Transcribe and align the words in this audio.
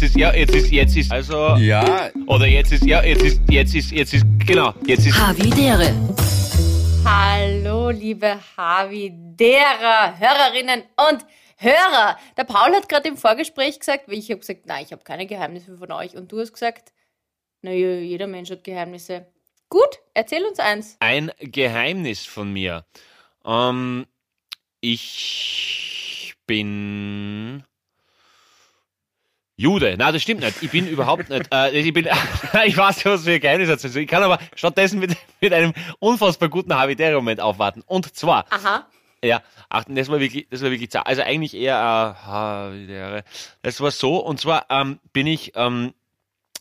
jetzt 0.00 0.16
ist, 0.16 0.18
ja, 0.18 0.34
jetzt 0.34 0.54
ist, 0.54 0.72
jetzt 0.72 0.96
ist, 0.96 1.12
also. 1.12 1.56
Ja. 1.56 2.10
Oder 2.26 2.46
jetzt 2.46 2.72
ist, 2.72 2.84
ja, 2.86 3.02
jetzt 3.02 3.22
ist, 3.22 3.40
jetzt 3.50 3.74
ist, 3.74 3.90
jetzt 3.90 4.14
ist, 4.14 4.24
genau, 4.46 4.72
jetzt 4.86 5.06
ist. 5.06 5.18
Havidere. 5.18 5.92
Hallo, 7.04 7.90
liebe 7.90 8.38
Havidera, 8.56 10.16
Hörerinnen 10.18 10.84
und 11.10 11.26
Hörer. 11.56 12.16
Der 12.36 12.44
Paul 12.44 12.74
hat 12.74 12.88
gerade 12.88 13.08
im 13.08 13.18
Vorgespräch 13.18 13.78
gesagt, 13.78 14.08
weil 14.08 14.18
ich 14.18 14.30
habe 14.30 14.40
gesagt, 14.40 14.64
nein, 14.64 14.84
ich 14.86 14.92
habe 14.92 15.04
keine 15.04 15.26
Geheimnisse 15.26 15.76
von 15.76 15.92
euch. 15.92 16.16
Und 16.16 16.32
du 16.32 16.40
hast 16.40 16.54
gesagt, 16.54 16.92
naja, 17.60 17.98
jeder 17.98 18.26
Mensch 18.26 18.50
hat 18.50 18.64
Geheimnisse. 18.64 19.26
Gut, 19.68 19.98
erzähl 20.14 20.44
uns 20.44 20.58
eins. 20.58 20.96
Ein 21.00 21.30
Geheimnis 21.40 22.24
von 22.24 22.50
mir. 22.50 22.86
Ähm, 23.44 24.06
ich 24.80 26.34
bin 26.46 27.64
Jude. 29.60 29.94
Nein, 29.98 30.14
das 30.14 30.22
stimmt 30.22 30.40
nicht. 30.40 30.62
Ich 30.62 30.70
bin 30.70 30.88
überhaupt 30.88 31.28
nicht. 31.28 31.52
Äh, 31.52 31.78
ich 31.78 31.92
bin, 31.92 32.08
ich 32.64 32.76
weiß 32.76 32.96
nicht, 32.96 33.04
was 33.04 33.24
für 33.24 33.32
ein 33.32 33.40
Geheimnis 33.40 33.68
hat. 33.68 33.84
Ich 33.84 34.08
kann 34.08 34.22
aber 34.22 34.38
stattdessen 34.54 34.98
mit, 34.98 35.14
mit 35.42 35.52
einem 35.52 35.74
unfassbar 35.98 36.48
guten 36.48 36.74
Habitäre-Moment 36.74 37.40
aufwarten. 37.40 37.82
Und 37.86 38.16
zwar. 38.16 38.46
Aha. 38.50 38.86
Ja, 39.22 39.42
ach, 39.68 39.84
das 39.86 40.08
war 40.08 40.18
wirklich, 40.18 40.48
das 40.48 40.62
war 40.62 40.70
wirklich, 40.70 40.96
also 40.96 41.20
eigentlich 41.20 41.52
eher, 41.52 41.74
äh, 41.74 42.26
Habitäre. 42.26 43.22
Das 43.60 43.82
war 43.82 43.90
so, 43.90 44.16
und 44.16 44.40
zwar 44.40 44.64
ähm, 44.70 44.98
bin 45.12 45.26
ich 45.26 45.52
ähm, 45.56 45.92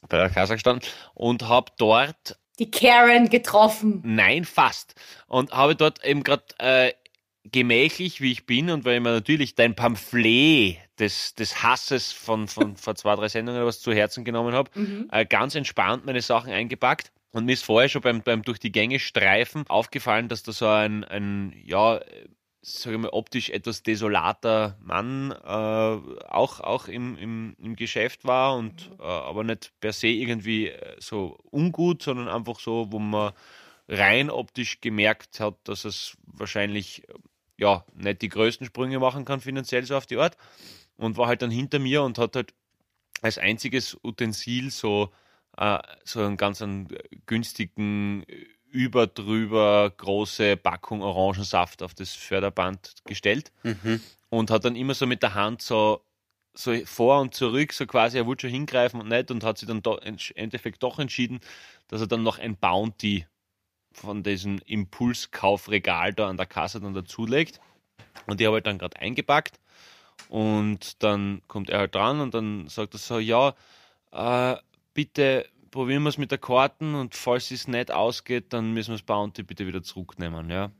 bei 0.09 0.17
der 0.17 0.29
Kasse 0.29 0.55
gestanden 0.55 0.85
und 1.13 1.47
habe 1.47 1.71
dort 1.77 2.37
Die 2.59 2.69
Karen 2.69 3.29
getroffen. 3.29 4.01
Nein, 4.03 4.43
fast. 4.43 4.95
Und 5.27 5.53
habe 5.53 5.77
dort 5.77 6.03
eben 6.03 6.23
gerade 6.23 6.43
äh, 6.57 6.91
gemächlich, 7.45 8.19
wie 8.19 8.33
ich 8.33 8.45
bin, 8.45 8.69
und 8.69 8.83
weil 8.83 8.97
ich 8.97 9.01
mir 9.01 9.11
natürlich 9.11 9.55
dein 9.55 9.73
Pamphlet 9.73 10.79
des, 10.99 11.35
des 11.35 11.63
Hasses 11.63 12.11
von, 12.11 12.47
von 12.47 12.75
vor 12.77 12.95
zwei, 12.95 13.15
drei 13.15 13.27
Sendungen 13.27 13.65
was 13.65 13.79
zu 13.81 13.93
Herzen 13.93 14.23
genommen 14.23 14.53
habe, 14.53 14.71
äh, 15.11 15.25
ganz 15.25 15.55
entspannt 15.55 16.05
meine 16.05 16.21
Sachen 16.21 16.51
eingepackt. 16.51 17.11
Und 17.31 17.45
mir 17.45 17.53
ist 17.53 17.65
vorher 17.65 17.89
schon 17.89 18.01
beim, 18.01 18.21
beim 18.21 18.41
durch 18.41 18.59
die 18.59 18.71
Gänge 18.71 18.99
streifen 18.99 19.65
aufgefallen, 19.67 20.29
dass 20.29 20.43
da 20.43 20.51
so 20.51 20.67
ein, 20.67 21.03
ein 21.03 21.53
ja, 21.63 21.97
äh, 21.97 22.27
sag 22.61 22.93
ich 22.93 22.99
mal, 22.99 23.09
optisch 23.09 23.49
etwas 23.49 23.83
desolater 23.83 24.77
Mann 24.81 25.31
äh, 25.31 25.35
auch, 25.45 26.59
auch 26.59 26.87
im, 26.87 27.17
im, 27.17 27.55
im 27.59 27.75
Geschäft 27.75 28.25
war 28.25 28.57
und 28.57 28.91
äh, 28.99 29.03
aber 29.03 29.43
nicht 29.43 29.71
per 29.79 29.93
se 29.93 30.07
irgendwie 30.07 30.69
äh, 30.69 30.95
so 30.99 31.37
ungut, 31.51 32.01
sondern 32.01 32.27
einfach 32.27 32.59
so, 32.59 32.91
wo 32.91 32.99
man 32.99 33.33
rein 33.87 34.29
optisch 34.29 34.81
gemerkt 34.81 35.39
hat, 35.39 35.55
dass 35.63 35.85
es 35.85 36.17
wahrscheinlich 36.25 37.07
äh, 37.09 37.13
ja 37.57 37.85
nicht 37.93 38.21
die 38.21 38.29
größten 38.29 38.65
Sprünge 38.65 38.99
machen 38.99 39.25
kann 39.25 39.39
finanziell 39.39 39.85
so 39.85 39.95
auf 39.95 40.05
die 40.05 40.17
Art 40.17 40.35
und 40.99 41.17
war 41.17 41.27
halt 41.27 41.41
dann 41.41 41.51
hinter 41.51 41.79
mir 41.79 42.03
und 42.03 42.17
hat 42.17 42.35
halt 42.35 42.53
als 43.21 43.37
einziges 43.37 43.97
Utensil 44.03 44.71
so 44.71 45.11
äh, 45.57 45.79
so 46.03 46.21
einen 46.21 46.37
ganz 46.37 46.61
einen 46.61 46.87
günstigen 47.25 48.25
über 48.71 49.07
drüber 49.07 49.91
große 49.97 50.57
Packung 50.57 51.01
Orangensaft 51.01 51.81
auf 51.83 51.93
das 51.95 52.13
Förderband 52.13 52.95
gestellt 53.05 53.51
und 54.29 54.51
hat 54.51 54.65
dann 54.65 54.75
immer 54.75 54.93
so 54.93 55.07
mit 55.07 55.23
der 55.23 55.33
Hand 55.33 55.61
so 55.61 56.03
so 56.53 56.75
vor 56.85 57.21
und 57.21 57.33
zurück, 57.33 57.73
so 57.73 57.85
quasi, 57.85 58.17
er 58.17 58.25
wollte 58.25 58.47
schon 58.47 58.51
hingreifen 58.51 58.99
und 58.99 59.07
nicht 59.07 59.31
und 59.31 59.43
hat 59.43 59.57
sich 59.57 59.67
dann 59.67 59.81
doch, 59.81 59.99
im 59.99 60.17
Endeffekt 60.35 60.83
doch 60.83 60.99
entschieden, 60.99 61.39
dass 61.87 62.01
er 62.01 62.07
dann 62.07 62.23
noch 62.23 62.39
ein 62.39 62.57
Bounty 62.57 63.25
von 63.93 64.23
diesem 64.23 64.59
Impulskaufregal 64.65 66.13
da 66.13 66.27
an 66.27 66.37
der 66.37 66.45
Kasse 66.45 66.79
dann 66.81 66.93
dazulegt. 66.93 67.59
Und 68.27 68.39
die 68.39 68.47
habe 68.47 68.57
ich 68.57 68.63
dann 68.63 68.77
gerade 68.77 68.99
eingepackt. 68.99 69.59
Und 70.27 71.01
dann 71.03 71.41
kommt 71.47 71.69
er 71.69 71.79
halt 71.79 71.95
dran 71.95 72.19
und 72.19 72.33
dann 72.33 72.67
sagt 72.67 72.93
er 72.93 72.99
so, 72.99 73.19
ja, 73.19 73.55
äh, 74.11 74.57
bitte 74.93 75.47
probieren 75.71 76.03
wir 76.03 76.09
es 76.09 76.17
mit 76.17 76.31
der 76.31 76.37
Karten 76.37 76.95
und 76.95 77.15
falls 77.15 77.51
es 77.51 77.67
nicht 77.67 77.91
ausgeht, 77.91 78.53
dann 78.53 78.73
müssen 78.73 78.89
wir 78.89 78.97
das 78.97 79.05
Bounty 79.05 79.43
bitte 79.43 79.67
wieder 79.67 79.83
zurücknehmen, 79.83 80.49
ja. 80.49 80.71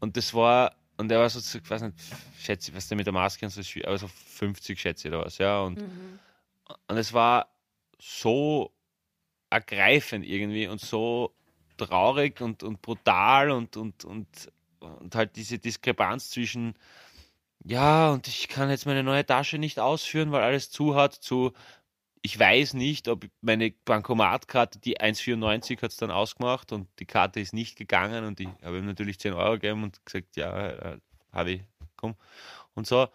Und 0.00 0.16
das 0.16 0.34
war, 0.34 0.74
und 0.96 1.10
er 1.10 1.20
war 1.20 1.30
so, 1.30 1.58
ich 1.58 1.70
weiß 1.70 1.82
nicht, 1.82 1.96
schätze 2.38 2.70
ich, 2.70 2.76
was 2.76 2.88
der 2.88 2.96
mit 2.96 3.06
der 3.06 3.12
Maske 3.12 3.46
und 3.46 3.50
so, 3.50 3.62
schwierig, 3.62 3.88
aber 3.88 3.98
so 3.98 4.08
50 4.08 4.78
schätze 4.78 5.08
ich 5.08 5.14
oder 5.14 5.24
was, 5.24 5.38
ja. 5.38 5.60
Und, 5.60 5.82
und 6.88 6.96
es 6.96 7.12
war 7.12 7.48
so 7.98 8.72
ergreifend 9.50 10.26
irgendwie 10.26 10.66
und 10.66 10.80
so 10.80 11.34
traurig 11.76 12.40
und, 12.40 12.62
und 12.62 12.82
brutal 12.82 13.50
und, 13.50 13.76
und, 13.76 14.04
und, 14.04 14.26
und 14.80 15.14
halt 15.14 15.36
diese 15.36 15.58
Diskrepanz 15.58 16.30
zwischen, 16.30 16.74
ja, 17.64 18.10
und 18.12 18.28
ich 18.28 18.48
kann 18.48 18.70
jetzt 18.70 18.86
meine 18.86 19.02
neue 19.02 19.24
Tasche 19.24 19.58
nicht 19.58 19.80
ausführen, 19.80 20.32
weil 20.32 20.42
alles 20.42 20.70
zu 20.70 20.94
hat, 20.94 21.14
zu, 21.14 21.52
ich 22.22 22.38
weiß 22.38 22.74
nicht, 22.74 23.08
ob 23.08 23.26
meine 23.40 23.72
Bankomatkarte, 23.84 24.78
die 24.78 25.00
1,94 25.00 25.82
hat 25.82 25.90
es 25.90 25.96
dann 25.96 26.10
ausgemacht 26.10 26.72
und 26.72 26.88
die 26.98 27.06
Karte 27.06 27.40
ist 27.40 27.54
nicht 27.54 27.76
gegangen 27.76 28.24
und 28.24 28.40
ich 28.40 28.48
habe 28.62 28.78
ihm 28.78 28.86
natürlich 28.86 29.18
10 29.18 29.34
Euro 29.34 29.54
gegeben 29.54 29.82
und 29.84 30.04
gesagt, 30.04 30.36
ja, 30.36 30.68
äh, 30.68 30.98
habe 31.32 31.52
ich, 31.52 31.62
komm. 31.96 32.16
Und 32.74 32.86
so. 32.86 33.08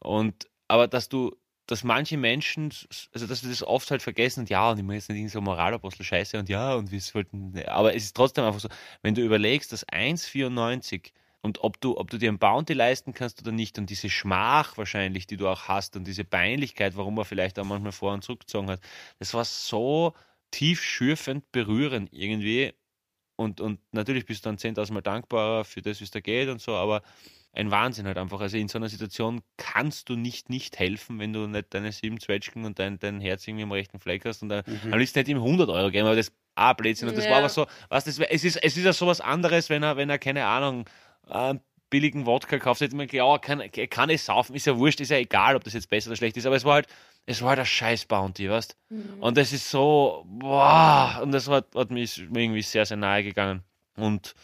Und, 0.00 0.48
aber 0.68 0.86
dass 0.88 1.08
du, 1.08 1.36
dass 1.66 1.84
manche 1.84 2.16
Menschen, 2.16 2.72
also 3.12 3.26
dass 3.26 3.42
wir 3.42 3.50
das 3.50 3.62
oft 3.62 3.90
halt 3.90 4.02
vergessen 4.02 4.40
und 4.40 4.50
ja, 4.50 4.70
und 4.70 4.78
ich 4.78 4.84
mache 4.84 4.96
jetzt 4.96 5.10
nicht 5.10 5.32
so 5.32 5.40
Moralapostel 5.40 6.04
Scheiße 6.04 6.38
und 6.38 6.48
ja, 6.48 6.74
und 6.74 6.92
wir 6.92 7.00
sollten, 7.00 7.60
aber 7.66 7.94
es 7.94 8.04
ist 8.04 8.16
trotzdem 8.16 8.44
einfach 8.44 8.60
so, 8.60 8.68
wenn 9.02 9.14
du 9.14 9.22
überlegst, 9.22 9.72
dass 9.72 9.86
1,94 9.88 11.12
und 11.40 11.62
ob 11.62 11.80
du, 11.80 11.96
ob 11.96 12.10
du 12.10 12.18
dir 12.18 12.30
ein 12.30 12.38
Bounty 12.38 12.72
leisten 12.72 13.14
kannst 13.14 13.40
oder 13.40 13.52
nicht 13.52 13.78
und 13.78 13.90
diese 13.90 14.10
Schmach 14.10 14.76
wahrscheinlich, 14.76 15.26
die 15.26 15.36
du 15.36 15.48
auch 15.48 15.68
hast 15.68 15.96
und 15.96 16.04
diese 16.04 16.24
Peinlichkeit, 16.24 16.96
warum 16.96 17.18
er 17.18 17.24
vielleicht 17.24 17.58
auch 17.58 17.64
manchmal 17.64 17.92
vor 17.92 18.12
und 18.12 18.24
zurückgezogen 18.24 18.70
hat, 18.70 18.80
das 19.18 19.34
war 19.34 19.44
so 19.44 20.14
tief 20.50 20.82
schürfend 20.82 21.50
berührend 21.52 22.12
irgendwie 22.12 22.72
und, 23.36 23.60
und 23.60 23.80
natürlich 23.92 24.26
bist 24.26 24.44
du 24.44 24.48
dann 24.48 24.58
10.000 24.58 24.92
Mal 24.92 25.00
dankbarer 25.00 25.64
für 25.64 25.80
das, 25.80 26.00
wie 26.00 26.04
es 26.04 26.10
da 26.10 26.20
geht 26.20 26.48
und 26.48 26.60
so, 26.60 26.74
aber 26.74 27.02
ein 27.52 27.70
Wahnsinn 27.70 28.06
halt 28.06 28.18
einfach. 28.18 28.40
Also 28.40 28.56
in 28.56 28.68
so 28.68 28.78
einer 28.78 28.88
Situation 28.88 29.42
kannst 29.56 30.08
du 30.08 30.16
nicht 30.16 30.50
nicht 30.50 30.78
helfen, 30.78 31.18
wenn 31.18 31.32
du 31.32 31.46
nicht 31.46 31.72
deine 31.72 31.92
sieben 31.92 32.20
Zwetschgen 32.20 32.64
und 32.64 32.78
dein, 32.78 32.98
dein 32.98 33.20
Herz 33.20 33.46
irgendwie 33.46 33.62
am 33.62 33.72
rechten 33.72 34.00
Fleck 34.00 34.24
hast 34.24 34.42
und 34.42 34.48
dann 34.48 34.64
mhm. 34.66 34.92
am 34.92 34.98
liebsten 34.98 35.20
nicht 35.20 35.28
ihm 35.28 35.38
100 35.38 35.68
Euro 35.68 35.90
geben, 35.90 36.06
aber 36.06 36.16
das 36.16 36.32
ah, 36.56 36.72
Blödsinn. 36.72 37.08
Und 37.08 37.16
das 37.16 37.24
Ja. 37.24 37.30
war 37.30 37.38
aber 37.38 37.48
so, 37.48 37.66
was 37.88 38.04
das, 38.04 38.18
es 38.18 38.44
ist, 38.44 38.56
es 38.56 38.76
ist 38.76 38.84
ja 38.84 38.92
sowas 38.92 39.20
anderes, 39.20 39.70
wenn 39.70 39.82
er, 39.82 39.96
wenn 39.96 40.10
er, 40.10 40.18
keine 40.18 40.44
Ahnung, 40.46 40.84
einen 41.30 41.60
billigen 41.90 42.26
Wodka 42.26 42.58
kauft, 42.58 42.80
hätte 42.80 42.96
man 42.96 43.06
gedacht, 43.06 43.26
ja, 43.26 43.38
kann, 43.38 43.60
er 43.60 43.86
kann 43.86 44.10
es 44.10 44.26
saufen, 44.26 44.54
ist 44.54 44.66
ja 44.66 44.76
wurscht, 44.76 45.00
ist 45.00 45.10
ja 45.10 45.16
egal, 45.16 45.56
ob 45.56 45.64
das 45.64 45.72
jetzt 45.72 45.88
besser 45.88 46.08
oder 46.10 46.16
schlecht 46.16 46.36
ist, 46.36 46.44
aber 46.46 46.56
es 46.56 46.64
war 46.64 46.74
halt, 46.74 46.86
es 47.26 47.40
war 47.42 47.50
halt 47.50 47.60
ein 47.60 47.66
scheiß 47.66 48.04
Bounty, 48.06 48.50
weißt 48.50 48.76
Und 49.20 49.36
das 49.38 49.52
ist 49.52 49.70
so, 49.70 50.24
boah, 50.26 51.20
und 51.22 51.32
das 51.32 51.48
hat, 51.48 51.66
hat 51.74 51.90
mir 51.90 52.00
irgendwie 52.04 52.62
sehr, 52.62 52.84
sehr 52.86 52.96
nahe 52.96 53.22
gegangen. 53.22 53.62
Und 53.96 54.34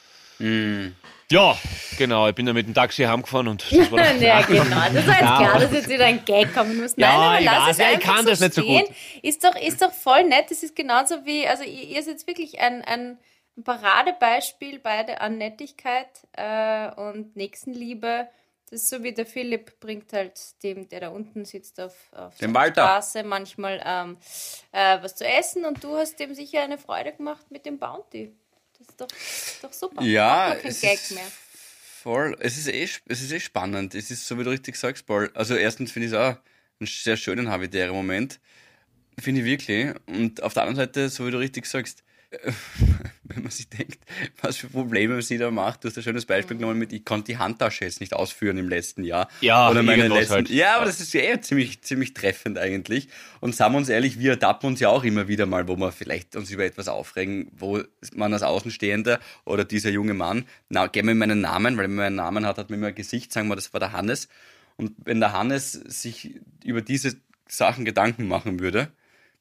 ja, 1.30 1.56
genau, 1.96 2.28
ich 2.28 2.34
bin 2.34 2.44
dann 2.44 2.54
mit 2.54 2.66
dem 2.66 2.74
Taxi 2.74 3.02
heimgefahren 3.04 3.48
und 3.48 3.64
das 3.70 3.90
war 3.90 3.98
dann, 4.04 4.20
ja, 4.20 4.42
genau. 4.46 4.64
Das 4.64 4.74
war 4.74 4.90
jetzt 4.92 5.06
Ja, 5.06 5.36
klar, 5.38 5.58
dass 5.60 5.72
jetzt 5.72 5.88
wieder 5.88 6.04
ein 6.06 6.24
Gag 6.24 6.52
kommen 6.52 6.76
muss. 6.80 6.96
Nein, 6.96 7.10
Ja, 7.10 7.16
aber 7.18 7.38
ich 7.38 7.44
lass 7.44 7.66
weiß, 7.68 7.70
es 7.70 7.78
ja, 7.78 7.92
ich 7.92 8.00
kann 8.00 8.24
so 8.24 8.30
das 8.30 8.40
nicht 8.40 8.54
so 8.54 8.62
stehen. 8.62 8.86
gut. 8.86 8.94
Ist 9.22 9.44
doch, 9.44 9.54
ist 9.54 9.80
doch 9.80 9.92
voll 9.92 10.24
nett. 10.24 10.46
Das 10.50 10.62
ist 10.62 10.76
genauso 10.76 11.24
wie, 11.24 11.46
also 11.46 11.62
ihr, 11.62 11.84
ihr 11.84 12.02
seid 12.02 12.26
wirklich 12.26 12.60
ein, 12.60 12.82
ein 12.82 13.18
Paradebeispiel 13.62 14.80
beide 14.80 15.20
an 15.20 15.38
Nettigkeit 15.38 16.08
äh, 16.32 16.90
und 16.94 17.36
Nächstenliebe. 17.36 18.28
Das 18.70 18.82
ist 18.82 18.90
so 18.90 19.02
wie 19.02 19.12
der 19.12 19.26
Philipp 19.26 19.78
bringt 19.78 20.12
halt 20.12 20.40
dem, 20.62 20.88
der 20.88 21.00
da 21.00 21.08
unten 21.10 21.44
sitzt 21.44 21.78
auf, 21.80 21.94
auf 22.12 22.36
der 22.38 22.52
Walter. 22.54 22.82
Straße, 22.82 23.22
manchmal 23.22 23.80
ähm, 23.84 24.16
äh, 24.72 25.00
was 25.02 25.14
zu 25.14 25.26
essen 25.26 25.64
und 25.64 25.84
du 25.84 25.96
hast 25.96 26.18
dem 26.18 26.34
sicher 26.34 26.62
eine 26.62 26.78
Freude 26.78 27.12
gemacht 27.12 27.50
mit 27.50 27.66
dem 27.66 27.78
Bounty. 27.78 28.34
Das 28.78 28.88
ist 28.88 29.00
doch, 29.00 29.06
das 29.06 29.18
ist 29.18 29.64
doch 29.64 29.72
super. 29.72 30.02
Ja, 30.02 30.54
es 30.54 30.82
ist 30.82 31.12
mehr. 31.12 31.24
voll. 32.02 32.36
Es 32.40 32.58
ist, 32.58 32.68
eh, 32.68 32.88
es 33.06 33.22
ist 33.22 33.32
eh 33.32 33.40
spannend. 33.40 33.94
Es 33.94 34.10
ist, 34.10 34.26
so 34.26 34.38
wie 34.38 34.44
du 34.44 34.50
richtig 34.50 34.76
sagst, 34.76 35.06
Paul. 35.06 35.30
Also, 35.34 35.54
erstens 35.54 35.92
finde 35.92 36.08
ich 36.08 36.12
es 36.12 36.18
auch 36.18 36.36
einen 36.80 36.86
sehr 36.86 37.16
schönen 37.16 37.50
habitären 37.50 37.94
Moment. 37.94 38.40
Finde 39.18 39.42
ich 39.42 39.46
wirklich. 39.46 39.94
Und 40.06 40.42
auf 40.42 40.54
der 40.54 40.64
anderen 40.64 40.86
Seite, 40.86 41.08
so 41.08 41.26
wie 41.26 41.30
du 41.30 41.38
richtig 41.38 41.66
sagst, 41.66 42.02
äh, 42.30 42.52
wenn 43.28 43.42
man 43.42 43.50
sich 43.50 43.68
denkt, 43.68 43.98
was 44.42 44.56
für 44.56 44.68
Probleme 44.68 45.20
sie 45.22 45.38
da 45.38 45.50
macht. 45.50 45.82
Du 45.82 45.88
hast 45.88 45.96
ein 45.96 46.02
schönes 46.02 46.26
Beispiel 46.26 46.58
genommen 46.58 46.78
mit, 46.78 46.92
ich 46.92 47.04
konnte 47.04 47.32
die 47.32 47.38
Handtasche 47.38 47.84
jetzt 47.84 48.00
nicht 48.00 48.12
ausführen 48.12 48.58
im 48.58 48.68
letzten 48.68 49.02
Jahr. 49.02 49.28
Ja, 49.40 49.70
Oder 49.70 49.82
meine 49.82 50.08
letzten, 50.08 50.34
halt. 50.34 50.50
Ja, 50.50 50.76
aber 50.76 50.84
das 50.84 51.00
ist 51.00 51.14
ja 51.14 51.22
eh 51.22 51.40
ziemlich, 51.40 51.82
ziemlich 51.82 52.12
treffend 52.12 52.58
eigentlich. 52.58 53.08
Und 53.40 53.54
sagen 53.54 53.72
wir 53.74 53.78
uns 53.78 53.88
ehrlich, 53.88 54.18
wir 54.18 54.32
ertappen 54.32 54.68
uns 54.68 54.80
ja 54.80 54.90
auch 54.90 55.04
immer 55.04 55.26
wieder 55.26 55.46
mal, 55.46 55.68
wo 55.68 55.76
wir 55.76 55.90
vielleicht 55.90 56.36
uns 56.36 56.50
über 56.50 56.64
etwas 56.64 56.88
aufregen, 56.88 57.50
wo 57.56 57.82
man 58.14 58.32
als 58.32 58.42
Außenstehender 58.42 59.20
oder 59.44 59.64
dieser 59.64 59.90
junge 59.90 60.14
Mann, 60.14 60.44
na, 60.68 60.86
geben 60.86 61.08
wir 61.08 61.14
meinen 61.14 61.40
Namen, 61.40 61.76
weil 61.76 61.84
wenn 61.84 61.94
man 61.94 62.06
einen 62.06 62.16
Namen 62.16 62.46
hat, 62.46 62.58
hat 62.58 62.68
man 62.68 62.78
immer 62.78 62.88
ein 62.88 62.94
Gesicht, 62.94 63.32
sagen 63.32 63.48
wir, 63.48 63.56
das 63.56 63.72
war 63.72 63.80
der 63.80 63.92
Hannes. 63.92 64.28
Und 64.76 64.92
wenn 65.04 65.20
der 65.20 65.32
Hannes 65.32 65.72
sich 65.72 66.40
über 66.62 66.82
diese 66.82 67.16
Sachen 67.48 67.84
Gedanken 67.84 68.28
machen 68.28 68.60
würde, 68.60 68.88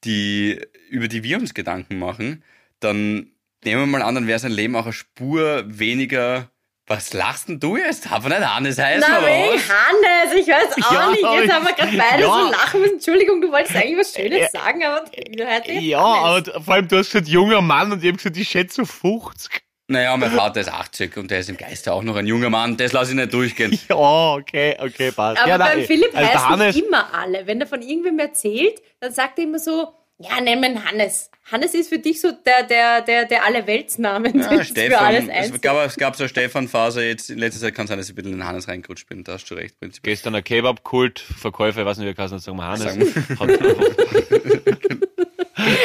die, 0.04 0.60
über 0.90 1.08
die 1.08 1.22
wir 1.22 1.38
uns 1.38 1.54
Gedanken 1.54 1.98
machen, 1.98 2.42
dann 2.80 3.30
nehmen 3.64 3.82
wir 3.82 3.86
mal 3.98 4.02
an, 4.02 4.14
dann 4.14 4.26
wäre 4.26 4.38
sein 4.38 4.52
Leben 4.52 4.76
auch 4.76 4.84
eine 4.84 4.92
Spur 4.92 5.64
weniger 5.66 6.50
Was 6.86 7.12
lachst 7.14 7.48
denn 7.48 7.60
du 7.60 7.76
jetzt? 7.76 8.06
Darf 8.10 8.24
nicht 8.28 8.38
Hannes 8.40 8.78
heißen, 8.78 9.04
Na, 9.08 9.18
oder 9.18 9.26
wegen 9.26 9.54
was? 9.54 9.68
Hannes, 9.70 10.34
ich 10.40 10.46
weiß 10.48 10.84
auch 10.86 10.92
Ja, 10.92 11.10
nicht. 11.10 11.22
Jetzt 11.22 11.52
haben 11.52 11.66
wir 11.66 11.72
gerade 11.74 11.96
beide 12.10 12.22
ja. 12.22 12.28
so 12.28 12.50
lachen 12.50 12.80
müssen. 12.80 12.94
Entschuldigung, 12.94 13.40
du 13.40 13.50
wolltest 13.50 13.74
eigentlich 13.76 13.98
was 13.98 14.12
Schönes 14.14 14.50
sagen, 14.52 14.84
aber 14.84 15.04
jetzt 15.16 15.68
Ja, 15.82 16.22
Hannes. 16.34 16.48
aber 16.50 16.62
vor 16.62 16.74
allem 16.74 16.88
du 16.88 16.98
hast 16.98 17.10
gesagt, 17.12 17.28
junger 17.28 17.60
Mann 17.62 17.92
und 17.92 18.02
ich 18.04 18.10
hab 18.10 18.16
gesagt, 18.18 18.36
ich 18.36 18.48
schätze 18.48 18.76
so 18.76 18.84
50. 18.84 19.62
Naja, 19.86 20.16
mein 20.16 20.30
Vater 20.36 20.60
ist 20.60 20.70
80 20.72 21.16
und 21.18 21.30
der 21.30 21.40
ist 21.40 21.48
im 21.50 21.56
Geiste 21.58 21.92
auch 21.92 22.02
noch 22.02 22.16
ein 22.16 22.26
junger 22.26 22.48
Mann. 22.50 22.76
Das 22.76 22.92
lasse 22.92 23.10
ich 23.10 23.16
nicht 23.16 23.32
durchgehen. 23.34 23.78
Ja, 23.88 24.32
okay, 24.34 24.76
okay, 24.78 25.10
passt. 25.12 25.40
Aber 25.40 25.48
ja, 25.48 25.58
beim 25.58 25.78
nein, 25.78 25.86
Philipp 25.86 26.14
also 26.16 26.26
heißen 26.30 26.48
Hannes, 26.48 26.76
immer 26.76 27.12
alle. 27.14 27.46
Wenn 27.46 27.60
er 27.60 27.66
von 27.66 27.82
irgendwem 27.82 28.18
erzählt, 28.18 28.80
dann 29.00 29.12
sagt 29.12 29.38
er 29.38 29.44
immer 29.44 29.58
so, 29.58 29.88
ja, 30.18 30.38
ihn 30.38 30.84
Hannes. 30.84 31.30
Hannes 31.50 31.74
ist 31.74 31.88
für 31.90 31.98
dich 31.98 32.20
so 32.20 32.30
der, 32.32 32.62
der, 32.62 33.02
der, 33.02 33.24
der 33.26 33.44
alle 33.44 33.66
Weltsnamen 33.66 34.40
Ja, 34.40 34.64
Stefan, 34.64 35.28
es 35.28 35.60
gab, 35.60 35.76
es 35.84 35.96
gab 35.96 36.16
so 36.16 36.22
eine 36.24 36.28
Stefan-Phase, 36.30 37.04
jetzt 37.04 37.28
in 37.30 37.38
letzter 37.38 37.60
Zeit 37.60 37.74
kann 37.74 37.84
es 37.84 37.88
sein, 37.90 37.98
dass 37.98 38.06
ich 38.08 38.12
ein 38.12 38.16
bisschen 38.16 38.32
in 38.32 38.38
den 38.38 38.46
Hannes 38.46 38.66
reingerutscht 38.68 39.08
bin. 39.08 39.24
Da 39.24 39.32
hast 39.34 39.44
du 39.50 39.54
recht, 39.54 39.78
prinzipiell. 39.78 40.14
gestern 40.14 40.34
ein 40.34 40.42
Kebab-Kult, 40.44 41.18
Verkäufer, 41.20 41.80
ich 41.80 41.86
weiß 41.86 41.98
nicht, 41.98 42.08
wie 42.08 42.14
kann 42.14 42.28
sagen 42.38 42.56
wir 42.56 42.64
Hannes. 42.66 42.86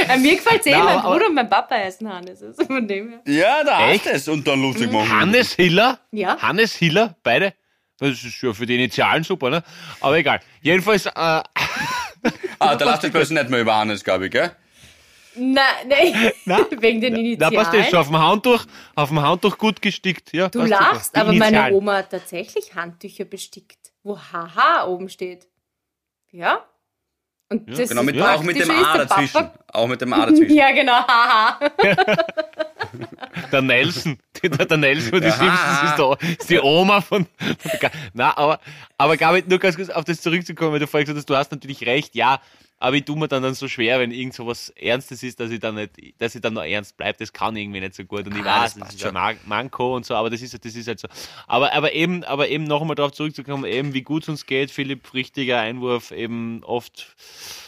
Äh, 0.10 0.18
mir 0.18 0.36
gefällt 0.36 0.66
eh, 0.66 0.72
Na, 0.72 0.84
mein 0.84 0.98
aber- 0.98 1.12
Bruder 1.14 1.28
und 1.28 1.36
mein 1.36 1.50
Papa 1.50 1.76
heißen 1.76 2.12
Hannes. 2.12 2.42
Also 2.44 2.66
von 2.66 2.88
dem 2.88 3.10
her. 3.12 3.22
Ja, 3.26 3.64
da 3.64 3.90
Echt? 3.92 4.06
hast 4.06 4.14
es 4.16 4.28
und 4.28 4.46
dann 4.48 4.62
lustig 4.62 4.92
machen. 4.92 5.10
Hannes 5.10 5.54
Hiller? 5.54 6.00
Ja. 6.12 6.38
Hannes 6.42 6.74
Hiller, 6.76 7.16
beide? 7.24 7.54
Das 8.00 8.10
ist 8.24 8.42
ja 8.42 8.52
für 8.54 8.66
die 8.66 8.76
Initialen 8.76 9.24
super, 9.24 9.50
ne? 9.50 9.64
Aber 10.02 10.18
egal. 10.18 10.40
Jedenfalls, 10.62 11.06
äh, 11.06 11.12
Ah, 12.60 12.76
da 12.76 12.86
lasst 12.86 13.04
euch 13.06 13.12
bloß 13.12 13.30
nicht 13.32 13.50
mehr 13.50 13.62
über 13.62 13.76
Hannes, 13.78 14.04
glaube 14.04 14.26
ich, 14.26 14.32
gell? 14.32 14.52
Nein, 15.36 15.64
nein, 15.88 16.32
Na, 16.46 16.66
wegen 16.80 17.00
den 17.02 17.14
da 17.14 17.20
Initialen. 17.20 17.56
passt 17.56 17.74
das 17.74 17.90
schon 17.90 18.00
auf 18.00 18.08
dem 18.08 18.18
Handtuch, 18.20 18.66
auf 18.96 19.10
dem 19.10 19.22
Handtuch 19.22 19.58
gut 19.58 19.82
gestickt. 19.82 20.34
Ja, 20.34 20.50
Du 20.50 20.64
lachst, 20.64 21.16
aber 21.16 21.32
meine. 21.34 21.72
Oma 21.74 21.98
hat 21.98 22.10
tatsächlich 22.10 22.76
Handtücher 22.76 23.26
bestickt, 23.26 23.92
wo 24.04 24.18
HH 24.18 24.86
oben 24.88 25.08
steht. 25.08 25.48
Ja? 26.32 26.66
Und 27.52 27.68
das 27.70 27.90
Genau, 27.90 28.04
mit, 28.04 28.16
Ja. 28.16 28.36
auch 28.36 28.44
mit 28.44 28.60
dem 28.60 28.70
A 28.70 28.98
dazwischen. 28.98 29.34
Papa- 29.34 29.60
Auch 29.74 29.88
mit 29.88 30.02
dem 30.02 30.12
A 30.14 30.26
dazwischen. 30.26 30.54
Ja, 30.56 30.72
genau, 30.72 30.94
haha. 30.94 31.60
Der 33.52 33.62
Nelson, 33.62 34.18
der, 34.42 34.66
der 34.66 34.78
Nelson, 34.78 35.22
die 35.22 35.28
Ja. 35.28 35.32
Simpsons 35.32 35.84
ist, 35.84 35.98
der, 35.98 36.38
ist 36.40 36.50
die 36.50 36.60
Oma 36.60 37.02
von, 37.02 37.26
von 37.58 37.72
Na, 38.14 38.38
aber, 38.38 38.60
aber 38.98 39.18
Gabi, 39.18 39.44
nur 39.48 39.60
ganz 39.60 39.76
kurz 39.76 39.90
auf 39.90 40.06
das 40.06 40.22
zurückzukommen, 40.22 40.74
weil 40.74 40.80
du 40.80 40.88
vorhin 40.88 41.06
gesagt 41.06 41.18
hast, 41.20 41.30
du 41.30 41.36
hast 41.36 41.52
natürlich 41.52 41.86
recht, 41.86 42.16
ja, 42.16 42.40
aber 42.80 42.96
ich 42.96 43.04
tue 43.06 43.18
mir 43.18 43.28
dann, 43.28 43.44
dann 43.44 43.54
so 43.54 43.68
schwer, 43.68 44.00
wenn 44.00 44.12
irgend 44.12 44.34
so 44.34 44.48
was 44.48 44.70
Ernstes 44.70 45.22
ist, 45.24 45.40
dass 45.40 45.52
ich 45.52 45.60
dann 45.60 45.76
nicht, 45.76 45.92
dass 46.18 46.34
ich 46.36 46.42
dann 46.42 46.54
noch 46.54 46.64
ernst 46.64 46.96
bleibe, 46.98 47.18
das 47.20 47.34
kann 47.34 47.56
irgendwie 47.56 47.80
nicht 47.82 47.94
so 47.96 48.06
gut 48.06 48.26
und 48.26 48.36
ich 48.38 48.44
Ah, 48.46 48.64
weiß, 48.64 48.76
das 48.76 48.84
das, 48.86 48.96
ist 48.96 49.02
schon. 49.02 49.14
Man- 49.14 49.38
Manko 49.46 49.96
und 49.96 50.06
so, 50.06 50.16
aber 50.16 50.30
das 50.30 50.42
ist, 50.42 50.54
das 50.64 50.76
ist 50.76 50.88
halt 50.88 51.00
so. 51.00 51.08
Aber, 51.48 51.74
aber 51.74 51.94
eben, 51.94 52.24
aber 52.24 52.48
eben 52.50 52.64
noch 52.64 52.82
einmal 52.82 52.96
darauf 52.96 53.12
zurückzukommen, 53.12 53.66
eben 53.66 53.94
wie 53.94 54.02
gut 54.02 54.24
es 54.24 54.30
uns 54.30 54.46
geht, 54.46 54.72
Philipp, 54.72 55.14
richtiger 55.14 55.60
Einwurf, 55.60 56.12
eben 56.12 56.64
oft 56.64 57.16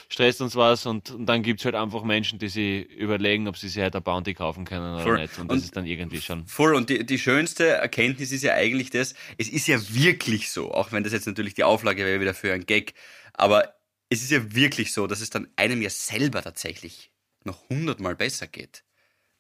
stresst 0.10 0.42
uns 0.42 0.56
was 0.58 0.86
und, 0.86 1.12
und 1.12 1.26
dann 1.26 1.42
gibt's 1.42 1.64
halt 1.64 1.76
einfach 1.76 2.04
Menschen, 2.04 2.38
die 2.38 2.50
sich 2.50 2.90
überlegen, 2.92 3.48
ob 3.48 3.58
sie 3.58 3.70
sich 3.70 3.82
halt 3.82 3.96
eine 3.96 4.02
Bounty 4.02 4.34
kaufen 4.34 4.66
können 4.66 4.96
oder 4.96 5.04
Voll. 5.04 5.18
nicht. 5.22 5.38
Und 5.40 5.50
das 5.50 5.58
Und- 5.60 5.64
ist 5.64 5.76
dann 5.78 5.86
irgendwie 5.86 6.20
schon. 6.22 6.46
Voll, 6.48 6.76
und 6.76 6.90
die, 6.90 7.06
die 7.06 7.18
schönste 7.20 7.68
Erkenntnis 7.68 8.32
ist 8.34 8.44
ja 8.44 8.54
eigentlich 8.54 8.90
das, 8.90 9.14
es 9.38 9.48
ist 9.50 9.68
ja 9.68 9.78
wirklich 9.90 10.52
so, 10.52 10.72
auch 10.74 10.92
wenn 10.92 11.04
das 11.04 11.14
jetzt 11.14 11.28
natürlich 11.28 11.54
die 11.54 11.64
Auflage 11.64 12.06
wäre 12.06 12.20
wieder 12.20 12.34
für 12.34 12.52
ein 12.54 12.66
Gag, 12.66 12.94
aber 13.34 13.74
es 14.12 14.22
ist 14.22 14.30
ja 14.30 14.54
wirklich 14.54 14.92
so, 14.92 15.08
dass 15.08 15.22
es 15.22 15.30
dann 15.30 15.48
einem 15.56 15.82
ja 15.82 15.90
selber 15.90 16.44
tatsächlich 16.44 17.12
noch 17.46 17.70
hundertmal 17.70 18.16
besser 18.16 18.46
geht, 18.46 18.84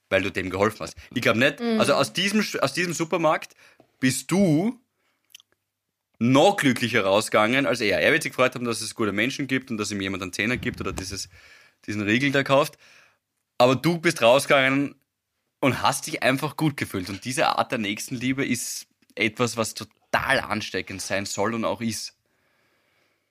weil 0.09 0.23
du 0.23 0.31
dem 0.31 0.49
geholfen 0.49 0.79
hast. 0.79 0.95
Ich 1.13 1.21
glaube 1.21 1.39
nicht, 1.39 1.59
also 1.61 1.93
aus 1.93 2.13
diesem, 2.13 2.43
aus 2.61 2.73
diesem 2.73 2.93
Supermarkt 2.93 3.53
bist 3.99 4.31
du 4.31 4.79
noch 6.19 6.55
glücklicher 6.55 7.03
rausgegangen 7.03 7.65
als 7.65 7.81
er. 7.81 7.99
Er 7.99 8.13
wird 8.13 8.23
sich 8.23 8.31
gefreut 8.31 8.55
haben, 8.55 8.63
dass 8.63 8.79
es 8.79 8.95
gute 8.95 9.11
Menschen 9.11 9.47
gibt 9.47 9.71
und 9.71 9.77
dass 9.77 9.91
ihm 9.91 9.99
jemand 9.99 10.23
einen 10.23 10.31
Zehner 10.33 10.55
gibt 10.55 10.79
oder 10.79 10.93
dieses, 10.93 11.27
diesen 11.85 12.01
Riegel 12.03 12.31
da 12.31 12.43
kauft. 12.43 12.77
Aber 13.57 13.75
du 13.75 13.97
bist 13.97 14.21
rausgegangen 14.21 14.95
und 15.59 15.81
hast 15.81 16.07
dich 16.07 16.23
einfach 16.23 16.55
gut 16.55 16.77
gefühlt. 16.77 17.09
Und 17.09 17.25
diese 17.25 17.47
Art 17.47 17.73
der 17.73 17.79
Nächstenliebe 17.79 18.45
ist 18.45 18.87
etwas, 19.15 19.57
was 19.57 19.73
total 19.73 20.39
ansteckend 20.39 21.01
sein 21.01 21.25
soll 21.25 21.53
und 21.53 21.65
auch 21.65 21.81
ist. 21.81 22.15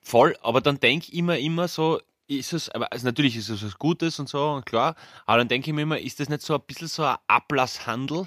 Voll, 0.01 0.35
aber 0.41 0.61
dann 0.61 0.79
denke 0.79 1.07
ich 1.09 1.13
immer, 1.13 1.37
immer 1.37 1.67
so, 1.67 1.99
ist 2.27 2.53
es, 2.53 2.69
aber 2.69 2.91
also 2.91 3.05
natürlich 3.05 3.35
ist 3.35 3.49
es 3.49 3.63
was 3.63 3.77
Gutes 3.77 4.19
und 4.19 4.29
so, 4.29 4.49
und 4.51 4.65
klar, 4.65 4.95
aber 5.25 5.37
dann 5.39 5.47
denke 5.47 5.69
ich 5.69 5.75
mir 5.75 5.81
immer, 5.83 5.99
ist 5.99 6.19
das 6.19 6.29
nicht 6.29 6.41
so 6.41 6.55
ein 6.55 6.61
bisschen 6.61 6.87
so 6.87 7.03
ein 7.03 7.17
Ablasshandel? 7.27 8.25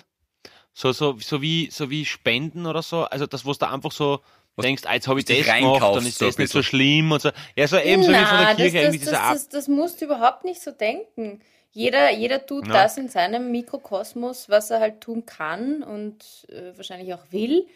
So, 0.72 0.92
so, 0.92 1.16
so, 1.20 1.40
wie, 1.40 1.70
so 1.70 1.88
wie 1.90 2.04
Spenden 2.04 2.66
oder 2.66 2.82
so? 2.82 3.04
Also 3.04 3.26
das, 3.26 3.46
was 3.46 3.58
du 3.58 3.68
einfach 3.68 3.92
so 3.92 4.20
denkst, 4.60 4.82
ah, 4.86 4.94
jetzt 4.94 5.08
habe 5.08 5.18
ich 5.20 5.24
das 5.24 5.36
gemacht, 5.46 5.82
dann 5.82 6.06
ist 6.06 6.18
so 6.18 6.26
das 6.26 6.38
nicht 6.38 6.52
so 6.52 6.62
schlimm 6.62 7.12
und 7.12 7.22
so. 7.22 7.30
Ja, 7.56 7.66
so 7.66 7.78
eben 7.78 8.02
so 8.02 8.10
wie 8.10 8.14
von 8.14 8.38
der 8.38 8.46
Na, 8.46 8.54
Kirche 8.54 8.72
das, 8.72 8.82
irgendwie 8.82 8.98
das, 8.98 9.08
dieser 9.08 9.12
das, 9.12 9.32
das, 9.32 9.48
das 9.48 9.68
musst 9.68 10.00
du 10.00 10.06
überhaupt 10.06 10.44
nicht 10.44 10.60
so 10.60 10.70
denken. 10.70 11.40
Jeder, 11.72 12.12
jeder 12.12 12.44
tut 12.46 12.68
Ja. 12.68 12.72
das 12.84 12.96
in 12.96 13.08
seinem 13.08 13.50
Mikrokosmos, 13.50 14.48
was 14.48 14.70
er 14.70 14.80
halt 14.80 15.00
tun 15.00 15.26
kann 15.26 15.82
und 15.82 16.46
äh, 16.48 16.76
wahrscheinlich 16.76 17.12
auch 17.14 17.24
will. 17.30 17.66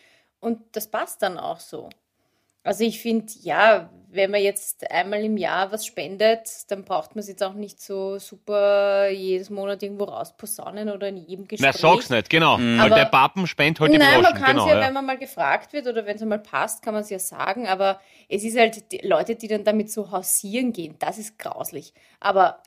Und 0.41 0.61
das 0.73 0.87
passt 0.89 1.23
dann 1.23 1.37
auch 1.37 1.59
so. 1.59 1.91
Also 2.69 2.85
ich 2.85 3.01
finde, 3.01 3.33
ja, 3.43 3.91
wenn 4.11 4.31
man 4.31 4.41
jetzt 4.43 4.91
einmal 4.91 5.23
im 5.23 5.37
Jahr 5.37 5.71
was 5.71 5.85
spendet, 5.85 6.49
dann 6.69 6.85
braucht 6.85 7.15
man 7.15 7.21
es 7.21 7.29
jetzt 7.29 7.43
auch 7.43 7.53
nicht 7.53 7.81
so 7.81 8.19
super 8.19 9.09
jedes 9.11 9.51
Monat 9.51 9.83
irgendwo 9.83 10.05
rausposaunen 10.05 10.89
oder 10.91 11.09
in 11.09 11.19
jedem 11.19 11.47
Gespräch. 11.47 11.73
Na, 11.75 11.79
sag's 11.79 12.09
nicht, 12.09 12.31
genau. 12.31 12.59
Weil 12.59 12.81
Aber- 12.81 12.95
der 12.95 13.05
Papen 13.05 13.47
spendet 13.47 13.81
halt 13.81 13.93
die 13.93 13.99
Nein, 13.99 14.23
man 14.23 14.33
Groschen, 14.33 14.39
kann 14.45 14.57
es 14.57 14.63
genau. 14.63 14.69
ja, 14.69 14.81
ja. 14.81 14.87
wenn 14.87 14.95
man 14.95 15.05
mal 15.07 15.19
gefragt 15.19 15.73
wird 15.75 15.87
oder 15.87 16.07
wenn 16.07 16.17
es 16.17 16.23
mal 16.25 16.39
passt, 16.39 16.83
kann 16.83 16.95
man 16.95 17.03
es 17.03 17.11
ja 17.11 17.19
sagen. 17.19 17.67
Aber 17.69 18.01
es 18.31 18.45
ist 18.45 18.57
halt 18.59 18.93
die 18.93 18.99
Leute, 19.07 19.37
die 19.37 19.49
dann 19.49 19.65
damit 19.65 19.91
so 19.91 20.11
hausieren 20.11 20.73
gehen, 20.73 20.95
das 20.99 21.19
ist 21.19 21.39
grauslich. 21.39 21.93
Aber 22.21 22.63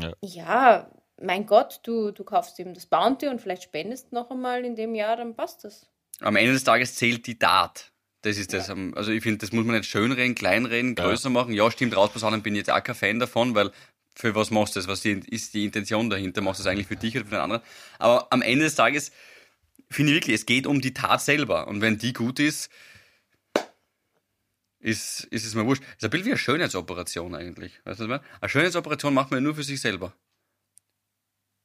Ja. 0.00 0.12
ja, 0.22 0.90
mein 1.20 1.44
Gott, 1.44 1.80
du, 1.82 2.10
du 2.12 2.24
kaufst 2.24 2.58
eben 2.58 2.72
das 2.72 2.86
Bounty 2.86 3.28
und 3.28 3.40
vielleicht 3.42 3.64
spendest 3.64 4.12
noch 4.12 4.30
einmal 4.30 4.64
in 4.64 4.76
dem 4.76 4.94
Jahr, 4.94 5.16
dann 5.16 5.34
passt 5.34 5.64
das. 5.64 5.86
Am 6.22 6.36
Ende 6.36 6.52
des 6.54 6.64
Tages 6.64 6.94
zählt 6.94 7.26
die 7.26 7.38
Tat. 7.38 7.90
Das 8.22 8.36
ist 8.36 8.52
das. 8.52 8.68
am- 8.70 8.94
Also 8.94 9.12
ich 9.12 9.22
finde, 9.22 9.38
das 9.38 9.52
muss 9.52 9.64
man 9.64 9.76
nicht 9.76 9.88
schönreden, 9.88 10.34
kleinreden, 10.34 10.94
größer 10.94 11.30
machen. 11.30 11.54
Ja, 11.54 11.70
stimmt, 11.70 11.96
rausposaunen 11.96 12.42
bin 12.42 12.54
ich 12.54 12.58
jetzt 12.58 12.70
auch 12.70 12.82
kein 12.82 12.94
Fan 12.94 13.18
davon, 13.18 13.54
weil 13.54 13.70
für 14.14 14.34
was 14.34 14.50
machst 14.50 14.76
du 14.76 14.80
das? 14.80 14.88
Was 14.88 15.04
ist 15.04 15.54
die 15.54 15.64
Intention 15.64 16.10
dahinter? 16.10 16.40
Machst 16.42 16.60
du 16.60 16.64
das 16.64 16.70
eigentlich 16.72 16.86
für 16.88 16.96
dich 16.96 17.16
oder 17.16 17.24
für 17.24 17.30
den 17.36 17.40
anderen? 17.40 17.62
Aber 17.98 18.30
am 18.32 18.42
Ende 18.42 18.64
des 18.66 18.74
Tages 18.74 19.12
finde 19.88 20.12
ich 20.12 20.16
wirklich, 20.16 20.34
es 20.34 20.46
geht 20.46 20.66
um 20.66 20.80
die 20.80 20.92
Tat 20.92 21.22
selber. 21.22 21.66
Und 21.68 21.80
wenn 21.80 21.96
die 21.96 22.12
gut 22.12 22.38
ist, 22.40 22.70
ist, 24.80 25.24
ist 25.24 25.44
es 25.46 25.54
mir 25.54 25.66
wurscht. 25.66 25.82
Das 25.82 25.96
ist 25.98 26.04
ein 26.04 26.10
bisschen 26.10 26.26
wie 26.26 26.30
eine 26.30 26.38
Schönheitsoperation 26.38 27.34
eigentlich. 27.34 27.72
Weißt 27.84 28.00
du, 28.00 28.04
was 28.04 28.04
ich 28.04 28.08
meine? 28.08 28.22
Eine 28.40 28.48
Schönheitsoperation 28.48 29.14
macht 29.14 29.30
man 29.30 29.38
ja 29.38 29.42
nur 29.42 29.54
für 29.54 29.62
sich 29.62 29.80
selber. 29.80 30.14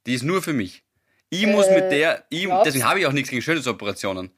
Die 0.06 0.14
ist 0.14 0.24
nur 0.24 0.42
für 0.42 0.54
mich. 0.54 0.84
Ich 1.30 1.48
muss 1.48 1.68
mit 1.70 1.92
der, 1.92 2.26
ich, 2.30 2.48
deswegen 2.66 2.84
habe 2.86 3.00
ich 3.00 3.06
auch 3.08 3.12
nichts 3.12 3.30
gegen 3.30 3.42
Schönheitsoperationen. 3.42 4.32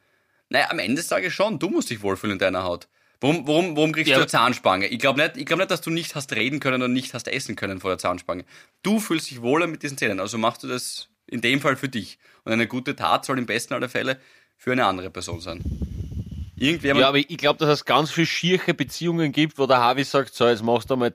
Naja, 0.50 0.70
am 0.70 0.80
Ende 0.80 0.96
des 0.96 1.08
Tages 1.08 1.34
schon. 1.34 1.60
Du 1.60 1.70
musst 1.70 1.90
dich 1.90 2.02
wohlfühlen 2.02 2.34
in 2.34 2.40
deiner 2.40 2.64
Haut. 2.64 2.88
Warum, 3.20 3.48
warum, 3.48 3.76
warum 3.76 3.92
kriegst 3.92 4.10
Ja, 4.10 4.18
du 4.18 4.22
eine 4.22 4.28
Zahnspange? 4.28 4.88
Ich 4.88 5.00
glaube 5.00 5.20
nicht, 5.20 5.38
ich 5.38 5.46
glaub 5.46 5.60
nicht, 5.60 5.72
dass 5.72 5.82
du 5.82 5.90
nicht 5.90 6.14
hast 6.16 6.34
reden 6.34 6.60
können 6.60 6.82
und 6.84 6.94
nicht 6.94 7.14
hast 7.14 7.28
essen 7.28 7.56
können 7.56 7.80
vor 7.80 7.90
der 7.90 7.98
Zahnspange. 7.98 8.46
Du 8.84 9.00
fühlst 9.00 9.32
dich 9.32 9.42
wohler 9.42 9.66
mit 9.68 9.82
diesen 9.82 9.98
Zähnen. 9.98 10.20
Also 10.20 10.38
machst 10.38 10.64
du 10.64 10.68
das 10.68 11.10
in 11.26 11.42
dem 11.42 11.60
Fall 11.60 11.76
für 11.76 11.90
dich. 11.90 12.20
Und 12.44 12.54
eine 12.54 12.68
gute 12.68 12.96
Tat 12.96 13.26
soll 13.26 13.40
im 13.40 13.46
besten 13.48 13.74
aller 13.74 13.90
Fälle 13.90 14.20
für 14.56 14.72
eine 14.72 14.86
andere 14.86 15.10
Person 15.10 15.42
sein. 15.42 15.64
Irgendwer 16.56 16.96
Ja, 16.96 17.08
aber 17.10 17.18
ich 17.18 17.38
glaube, 17.38 17.60
dass 17.60 17.70
es 17.70 17.86
ganz 17.86 18.12
viele 18.12 18.28
schierche 18.28 18.74
Beziehungen 18.74 19.32
gibt, 19.32 19.58
wo 19.58 19.68
der 19.68 19.78
Harvey 19.78 20.04
sagt, 20.04 20.34
so, 20.34 20.48
jetzt 20.48 20.64
machst 20.64 20.90
du 20.90 20.96
mal, 20.96 21.14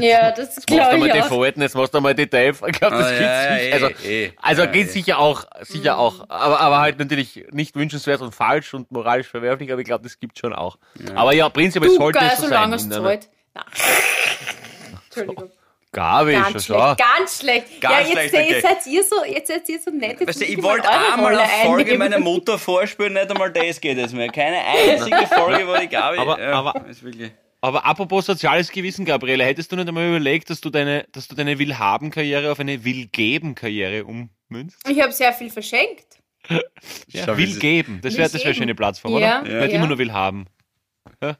Ja, 0.00 0.30
das 0.36 0.38
jetzt 0.38 0.56
machst 0.56 0.70
du 0.70 0.74
glaube 0.74 0.98
mal 0.98 1.06
ich 1.06 1.12
die 1.12 1.22
auch. 1.22 1.28
Falten, 1.28 1.62
jetzt 1.62 1.74
machst 1.74 1.94
du 1.94 2.00
mal 2.00 2.14
die 2.14 2.26
Teufel. 2.26 2.68
Ich 2.70 2.78
glaube, 2.78 2.96
das 2.96 3.06
Ah, 3.06 3.10
gibt's 3.10 3.22
ja, 3.22 3.44
ja, 3.44 3.58
sicher. 3.58 3.68
eh, 3.68 3.72
Also, 3.72 3.86
eh. 4.08 4.32
also 4.40 4.62
Ja, 4.62 4.66
geht 4.70 4.86
eh. 4.86 4.90
sicher 4.90 5.18
auch, 5.18 5.44
sicher 5.62 5.94
Mhm. 5.94 6.00
auch. 6.00 6.20
Aber, 6.28 6.60
aber 6.60 6.78
halt 6.80 6.98
natürlich 6.98 7.44
nicht 7.52 7.74
wünschenswert 7.76 8.20
und 8.20 8.34
falsch 8.34 8.74
und 8.74 8.90
moralisch 8.90 9.28
verwerflich, 9.28 9.70
aber 9.72 9.80
ich 9.80 9.86
glaube, 9.86 10.04
das 10.04 10.18
gibt 10.18 10.38
schon 10.38 10.52
auch. 10.52 10.78
Aber 11.14 11.32
ja, 11.34 11.48
prinzipiell 11.48 11.90
Du, 11.90 11.96
sollte 11.96 12.18
geil, 12.18 12.30
es 12.32 12.38
so 12.40 12.46
solange 12.46 12.78
sein. 12.78 12.90
es 12.90 12.96
in 12.96 13.02
einer- 13.04 13.04
zahlt. 13.20 13.28
Na. 13.54 13.64
Entschuldigung. 15.06 15.50
Gabi, 15.92 16.34
schon 16.34 16.42
Ganz 16.52 16.66
so. 16.66 16.74
schlecht, 16.74 16.98
ganz 16.98 17.40
schlecht. 17.40 17.80
Ganz 17.80 17.92
ja, 17.94 18.00
jetzt, 18.00 18.12
schlechter 18.12 18.40
jetzt 18.42 18.62
Gag. 18.62 18.62
seid 18.62 18.86
ihr 18.86 19.02
so, 19.02 19.24
jetzt 19.24 19.48
seid 19.48 19.68
ihr 19.68 19.80
so 19.80 19.90
nett. 19.90 20.20
Jetzt 20.20 20.28
Weißt 20.28 20.40
du, 20.40 20.44
ich 20.44 20.62
wollte 20.62 20.88
einmal 20.88 21.36
eine 21.36 21.48
Folge 21.66 21.82
einnehmen. 21.92 21.98
meiner 21.98 22.18
Mutter 22.20 22.58
vorspielen, 22.60 23.14
nicht 23.14 23.28
einmal 23.28 23.50
das 23.50 23.80
geht 23.80 23.98
es 23.98 24.12
mir. 24.12 24.28
Keine 24.28 24.58
einzige 24.64 25.26
Folge, 25.26 25.66
wo 25.66 25.74
ich 25.74 25.90
Gabi. 25.90 26.18
Aber- 26.18 26.40
ja, 26.40 26.52
aber- 26.52 26.84
ist 26.88 27.02
wirklich. 27.02 27.32
Aber 27.62 27.84
apropos 27.84 28.26
soziales 28.26 28.70
Gewissen, 28.70 29.04
Gabriele, 29.04 29.44
hättest 29.44 29.70
du 29.70 29.76
nicht 29.76 29.86
einmal 29.88 30.08
überlegt, 30.08 30.48
dass 30.50 30.60
du 30.60 30.70
deine, 30.70 31.06
dass 31.12 31.28
du 31.28 31.34
deine 31.34 31.58
Will-Haben-Karriere 31.58 32.50
auf 32.52 32.58
eine 32.60 32.84
Will-Geben-Karriere 32.84 34.04
ummünzt? 34.04 34.88
Ich 34.88 35.00
habe 35.00 35.12
sehr 35.12 35.32
viel 35.32 35.50
verschenkt. 35.50 36.18
Ja, 37.08 37.24
Schau, 37.26 37.36
wie 37.36 37.42
will 37.42 37.52
sie- 37.52 37.58
geben. 37.60 38.00
Das 38.02 38.14
wäre 38.16 38.30
das 38.30 38.34
wär 38.40 38.46
eine 38.46 38.54
schöne 38.54 38.74
Plattform, 38.74 39.18
Ja, 39.18 39.42
oder? 39.42 39.50
ja. 39.50 39.60
Nicht 39.62 39.72
ja. 39.72 39.76
immer 39.78 39.88
nur 39.88 39.98
will 39.98 40.12
haben. 40.12 40.46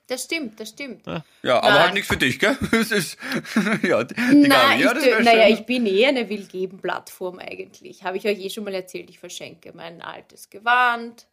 Das 0.07 0.25
stimmt, 0.25 0.61
das 0.61 0.71
stimmt. 0.71 1.07
Ja, 1.07 1.23
aber 1.61 1.71
Nein. 1.71 1.79
halt 1.81 1.95
nichts 1.95 2.09
für 2.09 2.17
dich, 2.19 2.39
gell? 2.39 2.57
Das 2.71 2.91
ist, 2.91 3.17
ja, 3.83 4.05
die, 4.05 4.15
Nein, 4.15 4.81
ja, 4.81 4.95
ich, 4.95 5.05
das 5.05 5.25
naja, 5.25 5.49
ich 5.49 5.65
bin 5.65 5.87
eh 5.87 6.07
eine 6.07 6.29
Willgeben-Plattform 6.29 7.39
eigentlich. 7.39 8.05
Habe 8.05 8.19
ich 8.19 8.27
euch 8.27 8.39
eh 8.41 8.51
schon 8.51 8.65
mal 8.65 8.75
erzählt, 8.75 9.09
ich 9.09 9.19
verschenke 9.19 9.73
mein 9.75 10.03
altes 10.03 10.51
Gewand, 10.51 11.27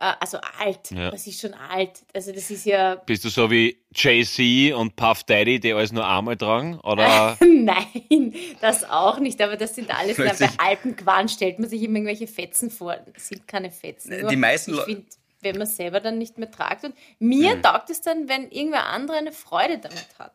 also 0.00 0.38
alt. 0.58 0.90
Ja. 0.90 1.10
Das 1.10 1.26
ist 1.26 1.40
schon 1.40 1.52
alt. 1.54 2.00
Also 2.14 2.32
das 2.32 2.50
ist 2.50 2.64
ja. 2.64 2.94
Bist 2.96 3.24
du 3.24 3.28
so 3.28 3.50
wie 3.50 3.76
Jay-Z 3.94 4.74
und 4.74 4.96
Puff 4.96 5.24
Daddy, 5.24 5.60
die 5.60 5.72
alles 5.72 5.92
nur 5.92 6.06
einmal 6.08 6.36
tragen? 6.36 6.80
Oder? 6.80 7.36
Nein, 7.46 8.34
das 8.60 8.84
auch 8.88 9.18
nicht. 9.18 9.40
Aber 9.42 9.56
das 9.56 9.74
sind 9.74 9.90
alles, 9.96 10.16
na, 10.18 10.32
bei 10.38 10.48
alten 10.58 10.96
Quan 10.96 11.28
stellt 11.28 11.58
man 11.58 11.68
sich 11.68 11.82
immer 11.82 11.96
irgendwelche 11.96 12.26
Fetzen 12.26 12.70
vor. 12.70 12.96
Das 13.14 13.28
sind 13.28 13.46
keine 13.46 13.70
Fetzen. 13.70 14.10
Die 14.12 14.22
Nur 14.22 14.36
meisten 14.36 14.72
ich 14.72 14.76
Leu- 14.78 14.84
finde, 14.84 15.06
wenn 15.42 15.58
man 15.58 15.66
selber 15.66 16.00
dann 16.00 16.18
nicht 16.18 16.38
mehr 16.38 16.50
tragt. 16.50 16.84
Und 16.84 16.94
mir 17.18 17.52
Hm. 17.52 17.62
taugt 17.62 17.90
es 17.90 18.00
dann, 18.00 18.28
wenn 18.28 18.50
irgendwer 18.50 18.86
andere 18.86 19.16
eine 19.18 19.32
Freude 19.32 19.78
damit 19.78 20.06
hat. 20.18 20.32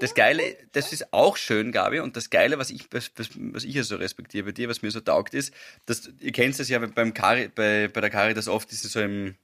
Das 0.00 0.14
Geile, 0.14 0.56
das 0.72 0.92
ist 0.92 1.12
auch 1.12 1.36
schön, 1.36 1.72
Gabi, 1.72 2.00
und 2.00 2.16
das 2.16 2.30
Geile, 2.30 2.58
was 2.58 2.70
ich, 2.70 2.92
was, 2.92 3.12
was, 3.16 3.64
ich 3.64 3.74
ja 3.74 3.82
so 3.82 3.96
respektiere 3.96 4.46
bei 4.46 4.52
dir, 4.52 4.68
was 4.68 4.82
mir 4.82 4.90
so 4.90 5.00
taugt, 5.00 5.34
ist, 5.34 5.54
dass 5.86 6.10
ihr 6.20 6.32
kennt 6.32 6.58
es 6.58 6.68
ja 6.68 6.78
beim 6.78 7.14
Kari, 7.14 7.48
bei, 7.48 7.88
bei 7.88 8.00
der 8.00 8.10
Kari, 8.10 8.34
das 8.34 8.48
oft 8.48 8.72
ist 8.72 8.82
so 8.82 9.00
im 9.00 9.36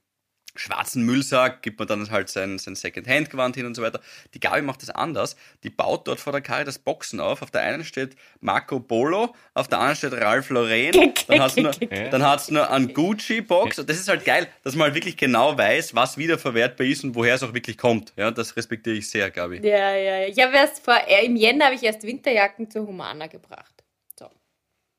schwarzen 0.59 1.03
Müllsack, 1.03 1.61
gibt 1.61 1.79
man 1.79 1.87
dann 1.87 2.09
halt 2.11 2.29
sein, 2.29 2.57
sein 2.57 2.75
Second-Hand-Gewand 2.75 3.55
hin 3.55 3.65
und 3.65 3.75
so 3.75 3.81
weiter. 3.81 3.99
Die 4.33 4.39
Gabi 4.39 4.61
macht 4.61 4.81
das 4.81 4.89
anders. 4.89 5.35
Die 5.63 5.69
baut 5.69 6.07
dort 6.07 6.19
vor 6.19 6.31
der 6.33 6.41
Kari 6.41 6.63
das 6.65 6.79
Boxen 6.79 7.19
auf. 7.19 7.41
Auf 7.41 7.51
der 7.51 7.61
einen 7.61 7.83
steht 7.83 8.15
Marco 8.39 8.79
Polo, 8.79 9.35
auf 9.53 9.67
der 9.67 9.79
anderen 9.79 9.95
steht 9.95 10.13
Ralph 10.13 10.49
Lauren. 10.49 11.13
Dann 11.27 11.41
hat's 11.41 11.55
nur, 11.55 11.71
Ja. 11.91 12.09
dann 12.09 12.23
hat's 12.23 12.49
nur 12.51 12.69
einen 12.69 12.93
Gucci-Box. 12.93 13.77
Das 13.85 13.97
ist 13.97 14.07
halt 14.07 14.25
geil, 14.25 14.47
dass 14.63 14.75
man 14.75 14.85
halt 14.85 14.95
wirklich 14.95 15.17
genau 15.17 15.57
weiß, 15.57 15.95
was 15.95 16.17
wiederverwertbar 16.17 16.85
ist 16.87 17.03
und 17.03 17.15
woher 17.15 17.35
es 17.35 17.43
auch 17.43 17.53
wirklich 17.53 17.77
kommt. 17.77 18.13
Ja, 18.17 18.31
das 18.31 18.55
respektiere 18.55 18.95
ich 18.97 19.09
sehr, 19.09 19.29
Gabi. 19.31 19.57
Ja, 19.67 19.95
ja, 19.95 20.19
ja. 20.21 20.27
Ich 20.27 20.39
habe 20.39 20.55
erst 20.55 20.83
vor, 20.83 20.95
äh, 21.07 21.25
im 21.25 21.35
Jänner 21.35 21.65
habe 21.65 21.75
ich 21.75 21.83
erst 21.83 22.03
Winterjacken 22.03 22.69
zu 22.69 22.85
Humana 22.87 23.27
gebracht. 23.27 23.83
So. 24.17 24.29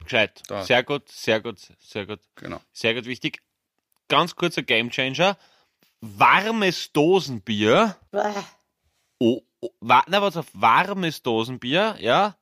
Gescheit. 0.05 0.43
Da. 0.49 0.63
Sehr 0.63 0.83
gut, 0.83 1.09
sehr 1.11 1.41
gut, 1.41 1.59
sehr 1.81 2.07
gut. 2.07 2.21
Genau. 2.37 2.61
Sehr 2.73 2.95
gut 2.95 3.07
wichtig. 3.07 3.41
Ganz 4.09 4.35
kurzer 4.35 4.63
Gamechanger. 4.63 5.37
Warmes 6.01 6.93
Dosenbier. 6.93 7.97
Oh, 9.19 9.43
oh, 9.61 9.71
wa, 9.81 10.05
na, 10.09 10.23
was 10.23 10.37
auf 10.37 10.47
warmes 10.53 11.23
Dosenbier, 11.23 11.97
ja? 12.01 12.37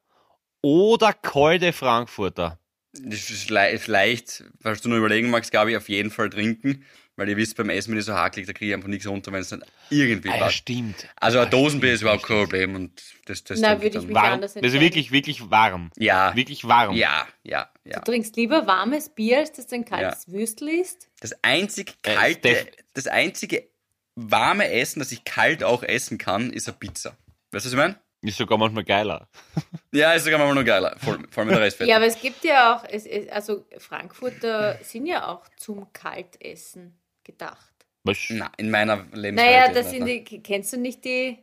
Oder 0.63 1.13
kalte 1.13 1.73
Frankfurter. 1.73 2.59
Das 2.93 3.31
ist 3.31 3.51
le 3.51 3.71
ist 3.71 3.89
leicht, 3.89 4.45
falls 4.61 4.81
du 4.81 4.89
nur 4.89 4.99
überlegen 4.99 5.31
magst, 5.31 5.53
Gabi, 5.53 5.77
auf 5.77 5.89
jeden 5.89 6.11
Fall 6.11 6.31
trinken. 6.31 6.85
Weil 7.19 7.31
ihr 7.31 7.37
wisst, 7.39 7.57
beim 7.57 7.71
Essen, 7.71 7.93
wenn 7.93 7.99
ich 7.99 8.05
so 8.05 8.13
hakelig, 8.15 8.47
da 8.47 8.53
kriege 8.53 8.69
ich 8.71 8.75
einfach 8.75 8.89
nichts 8.89 9.07
runter, 9.07 9.33
wenn 9.33 9.41
es 9.41 9.51
nicht 9.51 9.63
irgendwie 9.89 10.29
Ah, 10.29 10.35
ja, 10.37 10.43
passt. 10.45 10.57
stimmt. 10.57 11.09
Also 11.17 11.39
ein 11.39 11.47
Ah, 11.47 11.51
Dosenbier 11.51 11.95
ist 11.95 12.03
überhaupt 12.03 12.25
kein. 12.25 12.37
Problem 12.43 12.75
und 12.75 13.03
das, 13.25 13.43
das 13.43 13.59
Na, 13.61 13.77
würde 13.77 13.87
ich 13.87 13.93
dann. 13.95 14.07
mich 14.07 14.15
Warm. 14.15 14.33
anders 14.35 14.51
Also 14.55 14.59
entscheiden. 14.67 14.81
wirklich, 14.83 15.11
wirklich 15.13 15.51
warm. 15.51 15.91
Ja, 15.97 16.37
Wirklich 16.37 16.69
warm. 16.69 16.95
ja, 16.95 17.27
ja, 17.43 17.71
ja. 17.85 18.01
Du 18.01 18.05
trinkst 18.13 18.37
lieber 18.37 18.67
warmes 18.67 19.09
Bier, 19.09 19.39
als 19.39 19.53
dass 19.53 19.67
du 19.67 19.77
ein 19.77 19.85
kaltes 19.87 20.31
Würstel 20.31 20.69
isst? 20.69 21.09
Das 21.21 21.33
einzig 21.43 21.95
Äh, 22.03 22.15
kalte, 22.15 22.67
das 22.93 23.07
einzige 23.07 23.67
warme 24.15 24.71
Essen, 24.71 24.99
das 24.99 25.11
ich 25.13 25.25
kalt 25.25 25.65
auch 25.65 25.83
essen 25.83 26.19
kann, 26.19 26.53
ist 26.53 26.69
eine 26.69 26.77
Pizza. 26.77 27.17
Weißt 27.53 27.65
du, 27.65 27.69
was 27.69 27.73
ich 27.73 27.77
meine? 27.77 27.97
Ist 28.23 28.39
sogar 28.39 28.59
manchmal 28.59 28.85
geiler. 28.85 29.29
Ja, 29.93 30.13
ist 30.13 30.25
sogar 30.25 30.39
manchmal 30.39 30.57
noch 30.63 30.67
geiler. 30.67 30.97
Vor, 30.99 31.17
vor 31.31 31.41
allem 31.43 31.49
mit 31.49 31.57
der 31.57 31.63
Restfett. 31.65 31.89
Ja, 31.89 31.97
aber 31.97 32.07
es 32.07 32.21
gibt 32.21 32.45
ja 32.45 32.77
auch, 32.77 32.85
es, 32.91 33.07
es, 33.07 33.29
also 33.31 33.65
Frankfurter 33.79 34.79
sind 34.83 35.07
ja 35.07 35.27
auch 35.29 35.47
zum 35.57 35.91
Kaltessen 35.95 36.99
gedacht. 37.27 37.73
Was? 38.05 38.19
Na, 38.31 38.51
in 38.57 38.71
meiner 38.71 38.99
Lebenswelt. 39.13 39.35
Naja, 39.35 39.73
das 39.73 39.91
sind 39.91 40.05
ne? 40.05 40.23
die, 40.23 40.41
kennst 40.43 40.73
du 40.73 40.77
nicht 40.79 41.05
die, 41.05 41.39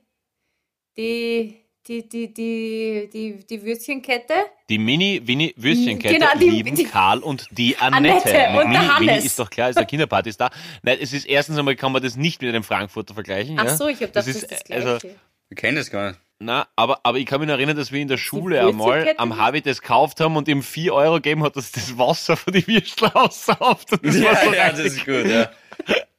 die, 0.98 1.58
die, 1.88 2.08
die, 2.08 2.34
die, 2.34 3.10
die, 3.12 3.46
die 3.46 3.64
Würstchenkette? 3.64 4.34
Die 4.70 4.78
Mini-Winnie-Würstchenkette 4.78 6.14
Genau, 6.14 6.32
die- 6.40 6.50
lieben 6.50 6.76
die- 6.76 6.86
Karl 6.86 7.20
und 7.20 7.48
die 7.52 7.76
Annette. 7.78 8.24
Annette 8.30 8.60
und 8.60 8.70
Mini, 8.70 8.80
der 8.80 8.96
Hannes. 8.98 9.26
ist 9.26 9.38
doch 9.40 9.50
klar, 9.50 9.70
ist 9.70 9.76
der 9.78 9.86
Kinderparty 9.86 10.30
ist 10.30 10.40
da. 10.40 10.50
Nein, 10.84 10.98
es 11.02 11.12
ist 11.12 11.26
erstens 11.26 11.58
einmal 11.58 11.76
kann 11.76 11.92
man 11.92 12.02
das 12.02 12.16
nicht 12.16 12.42
mit 12.42 12.50
einem 12.50 12.64
Frankfurter 12.64 13.14
vergleichen. 13.14 13.60
Ach 13.60 13.70
so, 13.70 13.88
ich 13.88 14.02
habe 14.02 14.12
das 14.14 14.26
das 14.26 14.36
ist, 14.36 14.50
das 14.52 14.62
also, 14.72 14.98
Gleiche. 15.00 15.16
Wir 15.50 15.56
kennen 15.58 15.76
das 15.76 15.92
gar 15.92 16.08
nicht. 16.12 16.20
Na, 16.44 16.68
aber, 16.76 17.00
aber 17.04 17.18
ich 17.18 17.26
kann 17.26 17.40
mich 17.40 17.50
erinnern, 17.50 17.78
dass 17.78 17.92
wir 17.92 18.02
in 18.02 18.08
der 18.08 18.18
Schule 18.18 18.66
einmal 18.66 19.14
am 19.18 19.38
Harvey 19.38 19.62
das 19.62 19.82
gekauft 19.82 20.20
haben 20.20 20.36
und 20.36 20.48
ihm 20.48 20.62
4 20.62 20.94
Euro 20.94 21.16
gegeben 21.16 21.44
hat, 21.44 21.56
dass 21.56 21.72
das 21.72 21.98
Wasser 21.98 22.36
von 22.36 22.54
die 22.54 22.68
Würstel 22.68 23.10
aussauft. 23.14 23.92
Das 23.92 24.02
war 24.02 24.34
Ja, 24.34 24.36
so 24.44 24.54
ja, 24.54 24.70
das 24.70 24.80
ist 24.80 25.06
gut, 25.06 25.26
ja. 25.26 25.50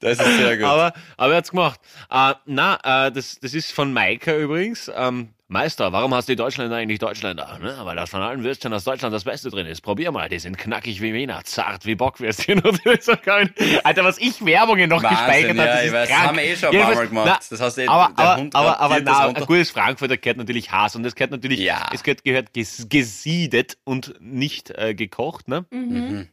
Das 0.00 0.18
ist 0.18 0.36
sehr 0.36 0.56
gut. 0.56 0.66
Aber, 0.66 0.92
aber 1.16 1.32
er 1.32 1.36
hat's 1.38 1.50
gemacht. 1.50 1.80
Äh, 2.10 2.34
na, 2.46 3.06
äh, 3.06 3.12
das, 3.12 3.38
das 3.40 3.54
ist 3.54 3.72
von 3.72 3.92
Maika 3.92 4.36
übrigens. 4.36 4.90
Ähm, 4.94 5.30
Meister, 5.48 5.92
warum 5.92 6.14
hast 6.14 6.26
die 6.30 6.36
Deutschländer 6.36 6.76
eigentlich 6.76 6.98
Deutschländer? 6.98 7.58
Ne? 7.60 7.76
Weil 7.82 7.96
das 7.96 8.08
von 8.08 8.22
allen 8.22 8.42
Würstchen 8.42 8.72
aus 8.72 8.84
Deutschland 8.84 9.14
das 9.14 9.24
Beste 9.24 9.50
drin 9.50 9.66
ist. 9.66 9.82
Probier 9.82 10.10
mal, 10.10 10.28
die 10.30 10.38
sind 10.38 10.56
knackig 10.56 11.02
wie 11.02 11.12
Wiener, 11.12 11.42
zart 11.44 11.84
wie 11.84 11.94
Bockwürstchen. 11.94 12.62
Alter, 13.84 14.04
was 14.04 14.16
ich 14.18 14.42
Werbungen 14.44 14.88
noch 14.88 15.02
Wahnsinn, 15.02 15.18
gespeichert 15.18 15.58
habe, 15.58 15.68
ja, 15.68 15.82
das 15.82 15.92
weiß, 15.92 15.92
das 15.92 16.08
krank. 16.08 16.28
haben 16.28 16.36
wir 16.38 16.44
eh 16.44 16.56
schon 16.56 16.74
ein 16.74 16.80
paar 16.80 16.94
Mal 16.94 17.08
gemacht. 17.08 17.26
na, 17.26 17.38
Das 17.50 17.60
heißt, 17.60 17.78
eh, 17.78 17.86
aber, 17.88 18.14
der 18.14 18.24
aber, 18.24 18.40
Hund 18.40 18.54
aber, 18.56 18.80
aber 18.80 19.00
das 19.02 19.18
na, 19.18 19.28
ein 19.28 19.44
gutes 19.46 19.70
Frankfurter 19.70 20.16
gehört 20.16 20.38
natürlich 20.38 20.72
Haas 20.72 20.96
und 20.96 21.02
das 21.02 21.14
gehört 21.14 21.30
natürlich, 21.32 21.60
Ja. 21.60 21.88
es 21.92 22.02
gehört, 22.02 22.24
gehört 22.24 22.54
ges 22.54 22.86
gesiedet 22.88 23.76
und 23.84 24.14
nicht 24.20 24.70
äh, 24.70 24.94
gekocht, 24.94 25.48
ne? 25.48 25.66
Mhm. 25.70 26.28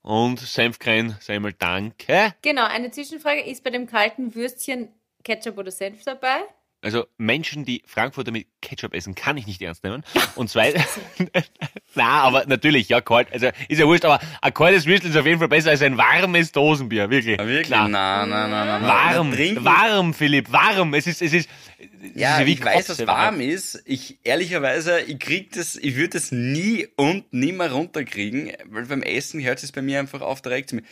Und 0.00 0.40
Senfcreme, 0.40 1.16
Semmel, 1.20 1.52
danke. 1.52 2.34
Genau, 2.40 2.64
eine 2.66 2.90
Zwischenfrage. 2.90 3.42
Ist 3.42 3.62
bei 3.62 3.68
dem 3.68 3.86
kalten 3.86 4.34
Würstchen 4.34 4.88
Ketchup 5.22 5.58
oder 5.58 5.70
Senf 5.70 6.02
dabei? 6.04 6.38
Also 6.80 7.06
Menschen, 7.16 7.64
die 7.64 7.82
Frankfurter 7.86 8.30
mit 8.30 8.46
Ketchup 8.62 8.94
essen, 8.94 9.16
kann 9.16 9.36
ich 9.36 9.48
nicht 9.48 9.60
ernst 9.60 9.82
nehmen. 9.82 10.04
Und 10.36 10.48
zweitens, 10.48 10.84
na, 11.96 12.22
aber 12.22 12.46
natürlich, 12.46 12.88
ja, 12.88 13.00
kalt, 13.00 13.32
also 13.32 13.48
ist 13.68 13.78
ja 13.78 13.86
wurscht, 13.86 14.04
aber 14.04 14.20
ein 14.40 14.54
kaltes 14.54 14.86
Würstel 14.86 15.10
ist 15.10 15.16
auf 15.16 15.26
jeden 15.26 15.40
Fall 15.40 15.48
besser 15.48 15.70
als 15.70 15.82
ein 15.82 15.96
warmes 15.96 16.52
Dosenbier, 16.52 17.10
wirklich. 17.10 17.36
Ja, 17.36 17.46
wirklich? 17.46 17.66
Klar. 17.66 17.88
Nein, 17.88 18.28
nein, 18.28 18.50
nein, 18.50 18.66
nein. 18.66 18.82
Warm, 18.82 19.32
Trinken, 19.32 19.64
warm, 19.64 20.14
Philipp, 20.14 20.52
warm. 20.52 20.94
Es 20.94 21.08
ist, 21.08 21.20
es 21.20 21.32
ist, 21.32 21.48
es 21.78 21.88
Ja, 22.14 22.38
ist 22.38 22.46
wie 22.46 22.52
ich 22.52 22.64
weiß, 22.64 22.88
was 22.90 23.06
warm 23.08 23.40
ist. 23.40 23.82
Ich, 23.84 24.20
ehrlicherweise, 24.22 25.00
ich 25.00 25.18
krieg 25.18 25.50
das, 25.52 25.74
ich 25.74 25.96
würde 25.96 26.10
das 26.10 26.30
nie 26.30 26.86
und 26.94 27.32
nimmer 27.32 27.72
runterkriegen, 27.72 28.52
weil 28.66 28.84
beim 28.84 29.02
Essen 29.02 29.42
hört 29.42 29.60
es 29.64 29.72
bei 29.72 29.82
mir 29.82 29.98
einfach 29.98 30.20
auf, 30.20 30.44
mir. 30.44 30.82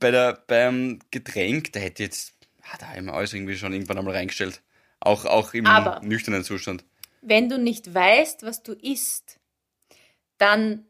Bei 0.00 0.10
der, 0.10 0.42
beim 0.48 0.98
Getränk, 1.12 1.72
da 1.74 1.78
hätte 1.78 2.02
ich 2.02 2.08
jetzt, 2.08 2.34
ah, 2.62 2.76
da 2.80 2.88
habe 2.88 2.98
ich 2.98 3.04
mir 3.04 3.12
alles 3.12 3.32
irgendwie 3.32 3.56
schon 3.56 3.72
irgendwann 3.72 3.98
einmal 3.98 4.14
reingestellt. 4.14 4.60
Auch, 5.04 5.24
auch 5.24 5.52
im 5.54 5.66
Aber- 5.66 6.00
nüchternen 6.04 6.44
Zustand. 6.44 6.84
Wenn 7.20 7.48
du 7.48 7.58
nicht 7.58 7.92
weißt, 7.94 8.42
was 8.44 8.62
du 8.62 8.72
isst, 8.72 9.38
dann 10.38 10.86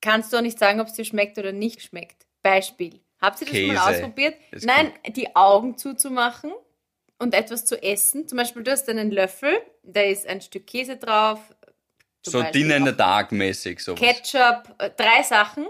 kannst 0.00 0.32
du 0.32 0.38
auch 0.38 0.42
nicht 0.42 0.58
sagen, 0.58 0.80
ob 0.80 0.86
es 0.88 0.94
dir 0.94 1.04
schmeckt 1.04 1.38
oder 1.38 1.52
nicht 1.52 1.82
schmeckt. 1.82 2.26
Beispiel. 2.42 3.00
Habt 3.20 3.40
ihr 3.40 3.46
das 3.46 3.54
Käse. 3.54 3.72
mal 3.74 3.94
ausprobiert? 3.94 4.34
Ist 4.50 4.66
Nein, 4.66 4.92
die 5.08 5.34
Augen 5.36 5.78
zuzumachen 5.78 6.52
und 7.18 7.34
etwas 7.34 7.64
zu 7.64 7.80
essen. 7.82 8.26
Zum 8.26 8.36
Beispiel, 8.38 8.62
du 8.64 8.70
hast 8.72 8.88
einen 8.88 9.10
Löffel, 9.10 9.60
da 9.82 10.00
ist 10.00 10.26
ein 10.26 10.40
Stück 10.40 10.66
Käse 10.66 10.96
drauf. 10.96 11.38
So 12.24 12.40
Beispiel 12.40 12.62
Dinner 12.62 12.76
in 12.76 12.86
the 12.86 12.96
Dark 12.96 13.32
mäßig, 13.32 13.80
sowas. 13.80 14.00
Ketchup, 14.00 14.74
äh, 14.78 14.90
drei 14.96 15.22
Sachen 15.22 15.66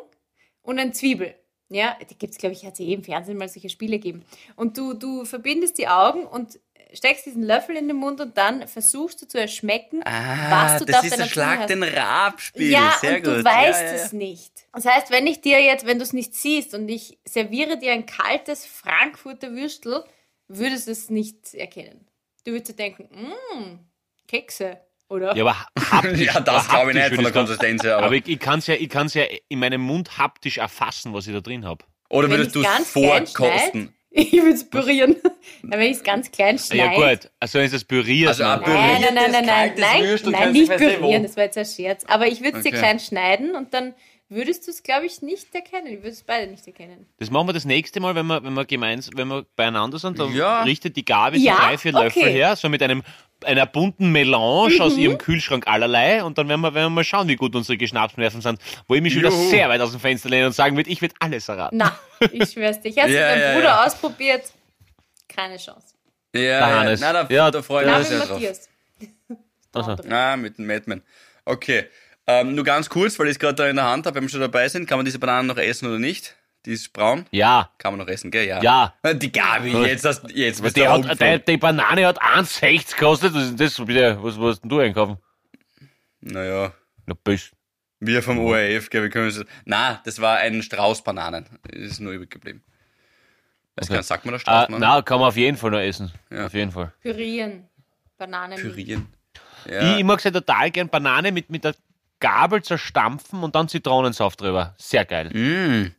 und 0.62 0.79
ein 0.79 0.95
Zwiebel. 0.95 1.35
Ja, 1.69 1.97
die 2.09 2.17
gibt 2.19 2.33
es, 2.33 2.38
glaube 2.38 2.55
ich, 2.55 2.64
hat 2.67 2.75
es 2.75 2.81
eh 2.81 2.93
im 2.93 3.02
Fernsehen 3.02 3.38
mal 3.38 3.49
solche 3.49 3.71
Spiele 3.71 3.99
gegeben. 3.99 4.25
Und 4.57 4.76
du, 4.76 4.93
du 4.95 5.25
verbindest 5.25 5.79
die 5.79 5.88
Augen 5.88 6.26
und 6.26 6.61
steckst 6.94 7.26
diesen 7.26 7.42
Löffel 7.42 7.76
in 7.76 7.88
den 7.88 7.96
Mund 7.96 8.20
und 8.20 8.37
dann 8.38 8.66
versuchst 8.68 9.22
du 9.22 9.26
zu 9.28 9.38
erschmecken, 9.40 10.00
Ah, 10.04 10.64
was 10.72 10.78
du 10.80 10.84
da 10.87 10.92
das 10.92 10.99
auf 11.00 11.04
ist 11.06 11.12
deiner 11.12 11.25
ein 11.25 11.28
Schlag 11.30 11.68
Zunge 11.68 11.87
den 11.87 11.96
Rab-Spiel. 11.99 12.70
Ja, 12.70 12.96
Sehr 13.00 13.16
und 13.16 13.25
gut. 13.25 13.34
du 13.34 13.44
weißt 13.44 13.82
ja, 13.82 13.87
ja, 13.88 13.92
es 13.94 14.12
nicht. 14.12 14.52
Das 14.72 14.84
heißt, 14.87 15.11
wenn 15.11 15.26
ich 15.26 15.40
dir 15.40 15.61
jetzt, 15.62 15.87
wenn 15.87 15.99
du 15.99 16.04
es 16.04 16.12
nicht 16.12 16.34
siehst 16.34 16.75
und 16.75 16.88
ich 16.88 17.18
serviere 17.25 17.76
dir 17.78 17.92
ein 17.92 18.06
kaltes 18.06 18.64
Frankfurter 18.66 19.52
Würstel, 19.52 20.04
würdest 20.49 20.87
du 20.88 20.92
es 20.92 21.11
nicht 21.11 21.54
erkennen. 21.54 22.06
Du 22.44 22.52
würdest 22.52 22.70
dir 22.70 22.76
denken, 22.76 23.08
mmm, 23.12 23.78
Kekse, 24.28 24.80
oder? 25.08 25.37
Ja, 25.37 25.44
aber 25.44 25.56
haptisch, 25.90 26.26
Ja, 26.34 26.40
das 26.40 26.68
glaube 26.68 26.90
ich 26.90 26.96
nicht 26.96 27.14
von 27.14 27.25
der. 27.25 27.32
Konsistenz 27.32 27.82
her. 27.82 27.96
Aber, 27.99 28.06
Aber, 28.06 28.14
ich, 28.16 28.26
ich 28.28 28.38
kann 28.38 28.58
es 28.58 28.66
ja, 28.66 28.75
ich 28.75 28.88
kann's 28.88 29.14
ja 29.14 29.25
in 29.49 29.58
meinem 29.58 29.80
Mund 29.80 30.18
haptisch 30.18 30.58
erfassen, 30.58 31.12
was 31.12 31.26
ich 31.26 31.32
da 31.34 31.40
drin 31.40 31.64
habe. 31.64 31.84
oder 32.08 32.28
würdest 32.30 32.54
du 32.54 32.62
es 32.62 32.88
vorkosten? 32.90 33.94
Ich 34.14 34.33
würde 34.33 34.50
es 34.50 34.69
pürieren. 34.69 35.16
Na, 35.62 35.78
wenn 35.78 35.90
ich 35.90 35.97
es 35.97 36.02
ganz 36.02 36.31
klein 36.31 36.59
schneide. 36.59 37.00
Ja 37.00 37.12
gut, 37.14 37.31
also 37.40 37.59
ist 37.61 37.73
das 37.73 37.85
püriert. 37.85 38.28
Also 38.28 38.45
Nein, 38.45 38.61
nein, 38.66 39.14
nein, 39.14 39.14
nein, 39.14 39.45
nein, 39.47 39.73
nein, 39.76 40.31
nein, 40.31 40.52
nicht 40.52 40.69
pürieren, 40.76 41.23
das 41.23 41.37
war 41.37 41.45
jetzt 41.45 41.57
ein 41.57 41.64
Scherz. 41.64 42.04
Aber 42.07 42.26
ich 42.26 42.42
würde 42.42 42.59
es 42.59 42.62
dir 42.64 42.71
Okay. 42.71 42.78
klein 42.78 43.00
schneiden 43.00 43.54
und 43.54 43.73
dann 43.73 43.95
würdest 44.35 44.67
du 44.67 44.71
es, 44.71 44.83
glaube 44.83 45.07
ich, 45.07 45.23
nicht 45.23 45.55
erkennen. 45.55 45.87
Ich 45.89 45.99
würde 45.99 46.09
es 46.11 46.23
beide 46.23 46.51
nicht 46.51 46.67
erkennen. 46.67 47.07
Das 47.19 47.31
machen 47.31 47.49
wir 47.49 47.53
das 47.53 47.65
nächste 47.65 48.01
Mal, 48.01 48.15
wenn 48.15 48.27
wir, 48.27 48.43
wenn 48.43 48.55
wir 48.55 48.65
gemeinsam, 48.65 49.15
wenn 49.17 49.29
wir 49.29 49.45
beieinander 49.57 49.99
sind, 49.99 50.19
dann 50.19 50.35
Ja. 50.35 50.62
richtet 50.62 50.97
die 50.97 51.05
Gabi 51.05 51.39
so 51.39 51.45
Ja, 51.47 51.57
drei, 51.57 51.79
vier 51.79 51.93
Löffel 51.93 52.23
okay. 52.23 52.33
her, 52.33 52.57
so 52.57 52.69
mit 52.69 52.83
einem 52.83 53.03
einer 53.45 53.67
bunten 53.67 54.12
Melange 54.12 54.81
aus 54.81 54.93
Mhm. 54.95 54.99
ihrem 55.01 55.19
Kühlschrank 55.19 55.67
allerlei 55.67 56.23
und 56.23 56.39
dann 56.39 56.49
werden 56.49 56.61
wir, 56.61 56.75
werden 56.75 56.87
wir 56.87 56.91
mal 56.91 57.05
schauen, 57.05 57.27
wie 57.27 57.35
gut 57.35 57.57
unsere 57.57 57.77
Geschnapsnerven 57.77 58.41
sind, 58.41 58.61
wo 58.87 58.95
ich 58.95 59.03
mich 59.03 59.12
schon 59.15 59.23
wieder 59.23 59.33
sehr 59.33 59.69
weit 59.69 59.81
aus 59.81 59.91
dem 59.91 59.99
Fenster 59.99 60.29
lehne 60.29 60.47
und 60.47 60.53
sagen 60.53 60.77
würde, 60.77 60.89
ich 60.89 61.01
würde 61.03 61.15
alles 61.19 61.49
erraten. 61.49 61.77
Na, 61.77 61.99
ich 62.31 62.53
schwör's 62.53 62.81
dir. 62.81 62.91
Ich 62.91 62.99
habe 62.99 63.09
es 63.09 63.15
mit 63.19 63.21
meinem 63.21 63.55
Bruder 63.57 63.65
ja. 63.69 63.85
ausprobiert. 63.85 64.53
Keine 65.29 65.57
Chance. 65.57 65.95
Ja, 66.35 66.41
Der 66.41 66.51
ja. 66.61 66.79
Hannes. 66.81 67.01
Na, 67.01 67.12
da, 67.12 67.27
Ja, 67.35 67.51
da 67.51 67.62
freue 67.62 67.85
ich 67.85 67.91
Na, 67.91 67.99
mich 67.99 68.07
sehr 68.09 68.19
drauf. 68.21 68.31
Matthias. 68.31 68.69
Also. 69.73 69.97
Ah, 70.09 70.37
mit 70.37 70.59
dem 70.59 70.67
Madman. 70.67 71.03
Okay. 71.45 71.87
Ähm, 72.26 72.55
nur 72.55 72.64
ganz 72.64 72.88
kurz, 72.88 73.19
weil 73.19 73.26
ich 73.26 73.33
es 73.33 73.38
gerade 73.38 73.55
da 73.55 73.69
in 73.69 73.76
der 73.76 73.85
Hand 73.87 74.07
habe, 74.07 74.17
wenn 74.17 74.23
wir 74.25 74.29
schon 74.31 74.41
dabei 74.41 74.69
sind, 74.69 74.87
kann 74.88 74.99
man 74.99 75.05
diese 75.05 75.19
Bananen 75.19 75.49
noch 75.49 75.57
essen 75.57 75.88
oder 75.88 75.99
nicht? 75.99 76.37
Die 76.64 76.73
ist 76.73 76.93
braun. 76.93 77.26
Ja. 77.33 77.71
Kann 77.79 77.93
man 77.97 78.07
noch 78.07 78.12
essen, 78.12 78.31
gell? 78.31 78.47
Ja. 78.47 78.62
Ja. 78.62 78.95
Die 79.14 79.33
Gabi, 79.33 79.73
jetzt 79.85 80.05
hast 80.05 80.31
jetzt 80.31 80.62
bist 80.62 80.76
Die, 80.76 80.81
du 80.83 80.88
hat, 81.09 81.21
die, 81.21 81.45
die 81.45 81.57
Banane 81.57 82.07
hat 82.07 82.23
1,60 82.23 82.95
gekostet. 82.97 83.35
Was 83.35 83.43
ist 83.50 83.61
das? 83.61 83.79
Was, 83.81 84.61
denn 84.61 84.71
du 84.71 84.79
einkaufen? 84.79 85.17
Naja, 86.21 86.73
Na, 87.07 87.14
bist. 87.25 87.50
wir 87.99 88.23
vom 88.23 88.38
ORF, 88.38 88.91
gell, 88.91 89.02
wir 89.02 89.11
können 89.11 89.26
es. 89.29 89.45
Na, 89.64 90.00
das 90.05 90.21
war 90.21 90.37
ein 90.38 90.62
Strauß 90.62 91.02
Bananen. 91.02 91.47
Ist 91.69 91.99
nur 92.00 92.12
übrig 92.12 92.31
geblieben. 92.31 92.62
Weiß 93.75 93.87
Okay. 93.87 93.95
gar 93.95 93.99
nicht, 93.99 94.07
sagt 94.07 94.25
man 94.25 94.33
da 94.35 94.37
Ah, 94.37 94.41
Strauß 94.41 94.67
Bananen? 94.67 94.81
na, 94.81 95.02
kann 95.02 95.19
man 95.19 95.29
auf 95.29 95.37
jeden 95.37 95.57
Fall 95.57 95.71
noch 95.73 95.81
essen. 95.81 96.12
Ja. 96.31 96.47
Auf 96.47 96.55
jeden 96.55 96.71
Fall. 96.71 96.93
Pürieren. 97.00 97.69
Bananen. 98.19 98.57
Pürieren. 98.61 99.09
Ich, 99.64 99.73
Ja. 99.73 99.97
ich 99.97 100.05
mag 100.05 100.21
sehr 100.21 100.33
total 100.33 100.71
gern 100.71 100.88
Banane 100.88 101.33
mit, 101.33 101.50
mit 101.50 101.64
der 101.64 101.75
Gabel 102.23 102.62
zerstampfen 102.62 103.43
und 103.43 103.55
dann 103.55 103.69
Zitronensaft 103.69 104.41
drüber. 104.41 104.75
Sehr 104.79 105.05
geil. 105.05 105.29
Mm, 105.35 105.93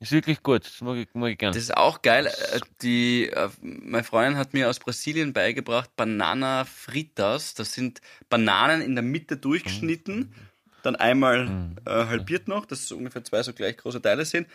Ist 0.00 0.12
wirklich 0.12 0.42
gut. 0.42 0.64
Das 0.66 0.80
mag 0.80 0.96
ich, 0.96 1.08
mag 1.14 1.30
ich 1.30 1.38
gern. 1.38 1.52
das 1.52 1.62
ist 1.62 1.76
auch 1.76 2.02
geil. 2.02 2.26
Äh, 2.26 2.60
Die, 2.82 3.28
äh, 3.30 3.48
meine 3.62 4.04
Freundin 4.04 4.36
hat 4.36 4.52
mir 4.54 4.68
aus 4.68 4.78
Brasilien 4.78 5.32
beigebracht 5.32 5.94
Banana 5.96 6.64
Fritas. 6.64 7.54
Das 7.54 7.72
sind 7.72 8.00
Bananen 8.28 8.80
in 8.82 8.94
der 8.94 9.02
Mitte 9.02 9.36
durchgeschnitten, 9.36 10.34
dann 10.82 10.96
einmal 10.96 11.74
äh, 11.84 11.90
halbiert 11.90 12.46
noch, 12.48 12.66
dass 12.66 12.80
es 12.82 12.92
ungefähr 12.92 13.24
zwei 13.24 13.42
so 13.42 13.52
gleich 13.52 13.76
große 13.76 14.02
Teile 14.02 14.24
sind. 14.24 14.46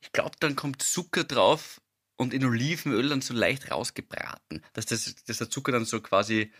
Ich 0.00 0.12
glaube, 0.12 0.36
dann 0.40 0.56
kommt 0.56 0.82
Zucker 0.82 1.24
drauf 1.24 1.80
und 2.16 2.32
in 2.32 2.44
Olivenöl 2.44 3.08
dann 3.08 3.20
so 3.20 3.34
leicht 3.34 3.70
rausgebraten, 3.70 4.62
dass, 4.72 4.86
das, 4.86 5.14
dass 5.26 5.38
der 5.38 5.50
Zucker 5.50 5.72
dann 5.72 5.84
so 5.84 6.00
quasi 6.00 6.52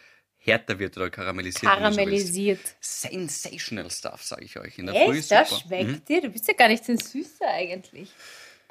härter 0.46 0.78
wird 0.78 0.96
oder 0.96 1.10
karamellisiert. 1.10 1.62
so. 1.62 1.68
Karamellisiert. 1.68 2.60
Sensational 2.80 3.90
Stuff, 3.90 4.22
sage 4.22 4.44
ich 4.44 4.58
euch. 4.58 4.78
In 4.78 4.86
der 4.86 4.94
Früh 4.94 5.10
Echt? 5.12 5.18
ist 5.20 5.30
Das 5.30 5.50
super. 5.50 5.62
schmeckt 5.68 5.88
Mhm. 5.90 6.04
dir? 6.04 6.20
Du 6.22 6.28
bist 6.30 6.46
ja 6.48 6.54
gar 6.54 6.68
nicht 6.68 6.84
so 6.84 6.92
ein 6.92 6.98
Süßer 6.98 7.46
eigentlich. 7.48 8.10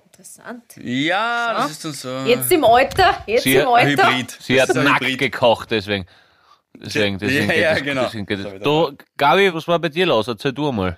Interessant. 0.05 0.63
Ja, 0.77 1.53
So. 1.58 1.62
das 1.63 1.72
ist 1.72 1.86
dann 1.86 1.94
so. 1.94 2.29
Jetzt 2.29 2.51
im 2.51 2.63
Alter, 2.63 3.24
jetzt 3.27 3.44
Sie- 3.44 3.55
im 3.55 3.67
Alter. 3.67 4.10
Hybrid. 4.13 4.38
Sie 4.41 4.55
Das 4.55 4.70
hat 4.70 4.75
nackt 4.77 5.01
Hybrid. 5.01 5.17
gekocht, 5.20 5.72
deswegen. 5.72 6.05
Deswegen, 6.77 7.17
deswegen 7.17 7.50
Ja, 7.50 7.55
ja, 7.55 7.74
das, 7.74 7.84
genau. 7.84 8.03
deswegen 8.05 8.25
geht 8.25 8.39
Das 8.46 8.51
das. 8.53 8.62
Du, 8.62 8.98
Gabi, 9.17 9.53
was 9.53 9.67
war 9.67 9.79
bei 9.79 9.89
dir 9.89 10.05
los? 10.05 10.27
Erzähl 10.27 10.53
du 10.53 10.72
mal. 10.72 10.98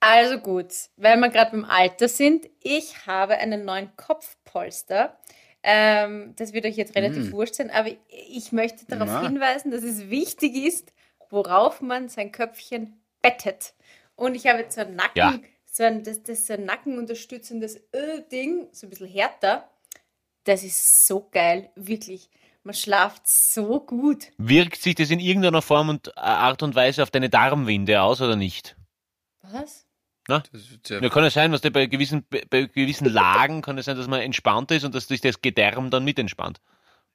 Also 0.00 0.38
gut, 0.38 0.72
weil 0.96 1.16
wir 1.18 1.28
gerade 1.28 1.52
beim 1.52 1.64
Alter 1.64 2.08
sind, 2.08 2.46
ich 2.60 3.06
habe 3.06 3.38
einen 3.38 3.64
neuen 3.64 3.94
Kopfpolster. 3.96 5.16
Ähm, 5.62 6.34
das 6.36 6.52
wird 6.52 6.66
euch 6.66 6.76
jetzt 6.76 6.96
relativ 6.96 7.30
wurscht 7.32 7.54
sein, 7.54 7.70
aber 7.70 7.90
ich 8.08 8.50
möchte 8.52 8.84
darauf 8.86 9.08
Na. 9.08 9.22
hinweisen, 9.22 9.70
dass 9.70 9.82
es 9.84 10.10
wichtig 10.10 10.56
ist, 10.56 10.92
worauf 11.30 11.80
man 11.80 12.08
sein 12.08 12.32
Köpfchen 12.32 13.00
bettet. 13.22 13.74
Und 14.16 14.34
ich 14.34 14.46
habe 14.46 14.60
jetzt 14.60 14.74
so 14.74 14.80
ein 14.80 14.96
Nacken, 14.96 15.16
Ja. 15.16 15.38
so 15.64 15.84
ein, 15.84 16.02
das, 16.02 16.22
das 16.22 16.46
so 16.46 16.54
ein 16.54 16.64
nackenunterstützendes 16.64 17.80
Ding, 18.30 18.68
so 18.72 18.86
ein 18.86 18.90
bisschen 18.90 19.08
härter. 19.08 19.68
Das 20.44 20.64
ist 20.64 21.06
so 21.06 21.28
geil, 21.30 21.70
wirklich. 21.76 22.28
Man 22.64 22.74
schlaft 22.74 23.26
so 23.26 23.80
gut. 23.80 24.28
Wirkt 24.38 24.80
sich 24.82 24.94
das 24.96 25.10
in 25.10 25.20
irgendeiner 25.20 25.62
Form 25.62 25.88
und 25.88 26.08
äh, 26.08 26.12
Art 26.20 26.62
und 26.62 26.74
Weise 26.74 27.02
auf 27.02 27.10
deine 27.10 27.30
Darmwinde 27.30 28.02
aus 28.02 28.20
oder 28.20 28.36
nicht? 28.36 28.76
Was? 29.42 29.86
Das 30.26 30.42
ist 30.54 30.88
ja- 30.88 31.00
Ja, 31.00 31.08
kann 31.08 31.24
es 31.24 31.34
sein, 31.34 31.50
was 31.52 31.60
bei 31.60 31.86
gewissen, 31.86 32.24
bei, 32.50 32.62
gewissen 32.66 33.06
Lagen 33.06 33.60
kann 33.62 33.76
es 33.78 33.86
sein, 33.86 33.96
dass 33.96 34.06
man 34.06 34.20
entspannter 34.20 34.76
ist 34.76 34.84
und 34.84 34.94
dass 34.94 35.08
sich 35.08 35.20
das 35.20 35.40
Gedärm 35.42 35.90
dann 35.90 36.04
mit 36.04 36.18
entspannt. 36.18 36.60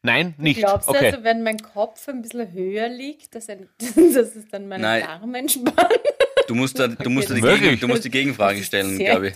Nein, 0.04 0.36
nicht. 0.38 0.60
Glaubst 0.60 0.88
du 0.88 0.92
okay. 0.92 1.08
also, 1.08 1.24
wenn 1.24 1.44
mein 1.44 1.58
Kopf 1.58 2.08
ein 2.08 2.22
bisschen 2.22 2.52
höher 2.52 2.88
liegt, 2.90 3.34
dass, 3.34 3.50
ein, 3.50 3.68
dass 3.80 4.36
es 4.36 4.48
dann 4.50 4.68
meine 4.68 4.84
Nein. 4.84 5.04
Darme 5.04 5.40
entspannt? 5.40 5.78
Du 6.48 6.56
musst 6.56 6.80
da, 6.80 6.88
du 6.88 7.10
musst 7.10 7.30
da 7.30 7.34
die? 7.34 7.42
Gegen, 7.42 7.80
du 7.80 7.88
musst 7.88 8.06
die 8.06 8.12
Gegenfrage 8.12 8.64
stellen, 8.64 8.98
glaube 8.98 9.30
ich. 9.30 9.36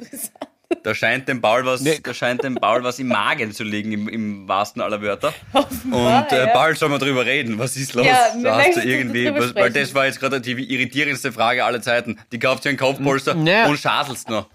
Da 0.83 0.95
scheint 0.95 1.27
dem 1.27 1.41
Paul 1.41 1.65
was, 1.65 1.81
Nee. 1.81 1.99
da 2.01 2.13
scheint 2.13 2.43
dem 2.43 2.55
Paul 2.55 2.83
was 2.83 2.97
im 2.99 3.07
Magen 3.09 3.51
zu 3.51 3.63
liegen, 3.63 3.91
im, 3.91 4.07
im 4.09 4.47
wahrsten 4.47 4.81
aller 4.81 5.01
Wörter. 5.01 5.33
Offenbar, 5.53 6.23
Und 6.25 6.31
äh, 6.31 6.45
ja. 6.47 6.53
Paul, 6.53 6.75
soll 6.75 6.89
mal 6.89 6.97
drüber 6.99 7.25
reden. 7.25 7.59
Was 7.59 7.75
ist 7.77 7.93
los? 7.93 8.05
Ja, 8.05 8.17
da 8.41 8.57
hast 8.63 8.77
du 8.77 8.81
irgendwie, 8.81 9.31
was, 9.33 9.53
weil 9.55 9.71
das 9.71 9.93
war 9.93 10.05
jetzt 10.05 10.19
gerade 10.19 10.41
die 10.41 10.51
irritierendste 10.53 11.31
Frage 11.31 11.63
aller 11.65 11.81
Zeiten. 11.81 12.17
Die 12.31 12.39
kauft 12.39 12.63
sich 12.63 12.69
einen 12.71 12.77
Kopfpolster 12.79 13.35
Ja. 13.35 13.67
und 13.67 13.77
schaselst 13.77 14.29
noch. 14.29 14.47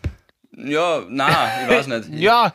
Ja, 0.56 1.02
na, 1.08 1.48
ich 1.64 1.68
weiß 1.76 1.86
nicht. 1.88 2.08
Ja, 2.14 2.54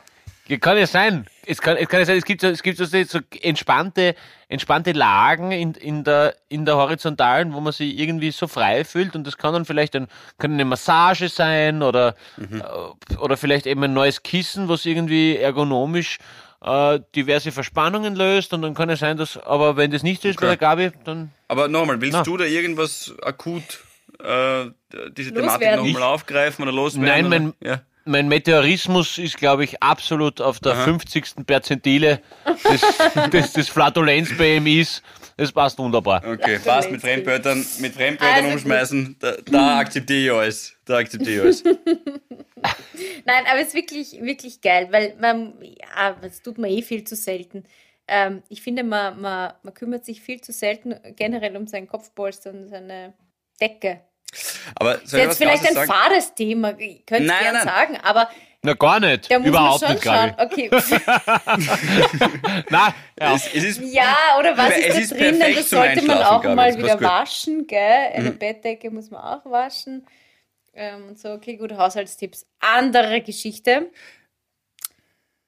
kann 0.58 0.76
ja 0.78 0.86
sein. 0.86 1.26
Es 1.46 1.60
kann, 1.60 1.76
es 1.76 1.88
kann 1.88 2.00
ja 2.00 2.06
sein, 2.06 2.18
es 2.18 2.24
gibt 2.24 2.40
so, 2.40 2.48
es 2.48 2.62
gibt 2.62 2.78
so, 2.78 2.84
so 2.84 3.18
entspannte, 3.40 4.14
entspannte 4.48 4.92
Lagen 4.92 5.50
in, 5.52 5.74
in, 5.74 6.04
der, 6.04 6.34
in 6.48 6.64
der 6.64 6.76
Horizontalen, 6.76 7.52
wo 7.52 7.60
man 7.60 7.72
sich 7.72 7.98
irgendwie 7.98 8.30
so 8.30 8.46
frei 8.48 8.84
fühlt 8.84 9.14
und 9.16 9.26
das 9.26 9.38
kann 9.38 9.52
dann 9.52 9.64
vielleicht 9.64 9.94
ein, 9.96 10.06
kann 10.38 10.52
eine 10.52 10.64
Massage 10.64 11.28
sein 11.28 11.82
oder, 11.82 12.14
äh, 12.38 13.16
oder 13.16 13.36
vielleicht 13.36 13.66
eben 13.66 13.82
ein 13.84 13.92
neues 13.92 14.22
Kissen, 14.22 14.68
was 14.68 14.84
irgendwie 14.86 15.36
ergonomisch 15.36 16.18
äh, 16.64 17.00
diverse 17.16 17.50
Verspannungen 17.50 18.14
löst 18.14 18.52
und 18.52 18.62
dann 18.62 18.74
kann 18.74 18.88
es 18.90 19.00
sein, 19.00 19.16
dass, 19.16 19.36
aber 19.36 19.76
wenn 19.76 19.90
das 19.90 20.02
nicht 20.04 20.22
so 20.22 20.28
ist 20.28 20.38
bei 20.40 20.46
Okay. 20.46 20.56
der 20.56 20.56
Gabi, 20.58 20.90
dann 21.04 21.32
Aber 21.48 21.66
nochmal, 21.68 22.00
willst 22.00 22.12
Na. 22.18 22.22
du 22.22 22.36
da 22.36 22.44
irgendwas 22.44 23.12
akut 23.22 23.62
äh, 24.22 24.66
diese 25.16 25.32
Thematik 25.32 25.74
nochmal 25.76 26.02
aufgreifen 26.04 26.62
oder 26.62 26.72
loswerden? 26.72 27.08
Nein, 27.08 27.26
oder? 27.26 27.38
mein- 27.40 27.54
ja. 27.68 27.80
Mein 28.04 28.28
Meteorismus 28.28 29.18
ist, 29.18 29.36
glaube 29.36 29.64
ich, 29.64 29.82
absolut 29.82 30.40
auf 30.40 30.60
der 30.60 30.74
50. 30.74 31.46
Perzentile 31.46 32.20
des, 32.70 33.30
des, 33.30 33.52
des 33.52 33.68
Flatulenz-BMIs. 33.68 35.02
Das 35.36 35.52
passt 35.52 35.78
wunderbar. 35.78 36.22
Okay, 36.24 36.58
passt 36.58 36.90
mit 36.90 37.00
Fremdwörtern, 37.00 37.64
mit 37.78 37.94
Fremdwörtern 37.94 38.44
Also 38.44 38.48
umschmeißen, 38.54 39.16
da, 39.20 39.32
da 39.44 39.78
akzeptiere 39.78 40.24
ich 40.24 40.32
alles. 40.32 40.76
Da 40.84 40.96
akzeptiere 40.98 41.48
ich 41.48 41.64
alles. 41.64 41.64
Nein, 43.24 43.44
aber 43.50 43.60
es 43.60 43.68
ist 43.68 43.74
wirklich, 43.74 44.20
wirklich 44.20 44.60
geil, 44.60 44.88
weil 44.90 45.16
man, 45.20 45.54
ja, 45.62 46.16
das 46.20 46.42
tut 46.42 46.58
man 46.58 46.70
eh 46.70 46.82
viel 46.82 47.04
zu 47.04 47.16
selten. 47.16 47.64
Ähm, 48.08 48.42
ich 48.48 48.62
finde, 48.62 48.84
man, 48.84 49.20
man, 49.20 49.52
man 49.62 49.74
kümmert 49.74 50.04
sich 50.04 50.20
viel 50.20 50.40
zu 50.40 50.52
selten 50.52 50.94
generell 51.16 51.56
um 51.56 51.66
seinen 51.66 51.86
Kopfpolster 51.86 52.50
und 52.50 52.68
seine 52.68 53.14
Decke. 53.60 54.00
Aber 54.76 54.94
Das 54.98 55.10
soll 55.10 55.20
ist 55.20 55.20
ich 55.20 55.20
jetzt 55.20 55.30
was 55.30 55.36
vielleicht 55.62 55.78
ein 55.78 55.86
fades 55.86 56.34
Thema, 56.34 56.78
ich 56.78 57.04
könnte 57.06 57.24
Nein, 57.26 57.42
gern 57.42 57.54
nein. 57.54 57.64
sagen, 57.64 57.96
aber 58.02 58.30
Na, 58.62 58.74
gar 58.74 59.00
nicht. 59.00 59.30
da 59.30 59.38
muss 59.38 59.48
Überhaupt 59.48 59.82
man 59.82 59.88
schon 59.88 59.94
nicht, 59.96 60.04
schauen. 60.04 60.34
Okay. 60.38 60.70
Nein, 62.70 62.94
ja. 63.20 63.34
Es, 63.34 63.54
es 63.54 63.64
ist, 63.64 63.80
Ja, 63.92 64.16
oder 64.38 64.56
was 64.56 64.76
ist 64.78 64.98
ist 64.98 65.12
da 65.12 65.16
drinnen? 65.16 65.38
perfekt 65.38 65.58
Das 65.58 65.70
sollte 65.70 66.02
man 66.06 66.22
auch 66.22 66.42
mal 66.44 66.76
wieder 66.78 67.00
waschen, 67.00 67.66
gell? 67.66 68.10
Eine 68.14 68.30
Bettdecke 68.32 68.90
muss 68.90 69.10
man 69.10 69.20
auch 69.22 69.44
waschen. 69.50 70.06
Ähm, 70.74 71.08
und 71.08 71.18
so, 71.18 71.32
okay, 71.32 71.56
gut, 71.56 71.72
Haushaltstipps. 71.72 72.46
Andere 72.60 73.20
Geschichte. 73.20 73.90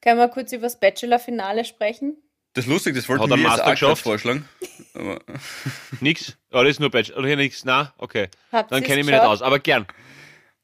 Können 0.01 0.19
wir 0.19 0.27
kurz 0.27 0.51
über 0.51 0.63
das 0.63 0.79
Bachelor-Finale 0.79 1.65
sprechen? 1.65 2.17
Das 2.55 2.65
ist 2.65 2.71
lustig, 2.71 2.95
das 2.95 3.09
er 3.09 3.19
wir 3.19 3.37
jetzt 3.37 3.43
Master 3.43 3.71
geschafft? 3.71 4.03
vorschlagen. 4.03 4.47
Aber, 4.93 5.19
nix. 5.99 6.37
Alles 6.51 6.79
nur 6.79 6.89
Bachelor. 6.89 7.19
Oder 7.19 7.27
hier 7.27 7.37
nichts. 7.37 7.65
Na, 7.65 7.93
okay. 7.97 8.29
Habt 8.51 8.71
Dann 8.71 8.81
kenne 8.81 9.01
ich 9.01 9.05
mich 9.05 9.13
nicht 9.13 9.23
aus. 9.23 9.41
Aber 9.41 9.59
gern. 9.59 9.85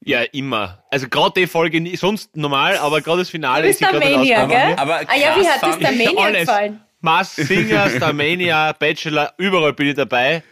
Ja, 0.04 0.22
immer. 0.22 0.84
Also 0.90 1.10
gerade 1.10 1.42
die 1.42 1.48
Folge 1.48 1.98
sonst 1.98 2.36
normal, 2.36 2.78
aber 2.78 3.02
gerade 3.02 3.20
das 3.20 3.30
Finale 3.30 3.70
ist 3.70 3.80
gerade 3.80 4.00
nicht 4.00 4.16
ausgegangen. 4.16 4.50
gell? 4.50 4.76
Aber 4.78 5.02
ah 5.06 5.16
ja, 5.16 5.36
wie 5.36 5.48
hat 5.48 5.62
das 5.62 5.78
der 5.78 5.92
ich 5.92 6.14
Mania 6.14 6.40
gefallen? 6.40 6.82
Mars 7.02 7.36
Singer, 7.36 7.90
Starmania, 7.90 8.74
Bachelor, 8.74 9.34
überall 9.38 9.74
bin 9.74 9.88
ich 9.88 9.96
dabei. 9.96 10.44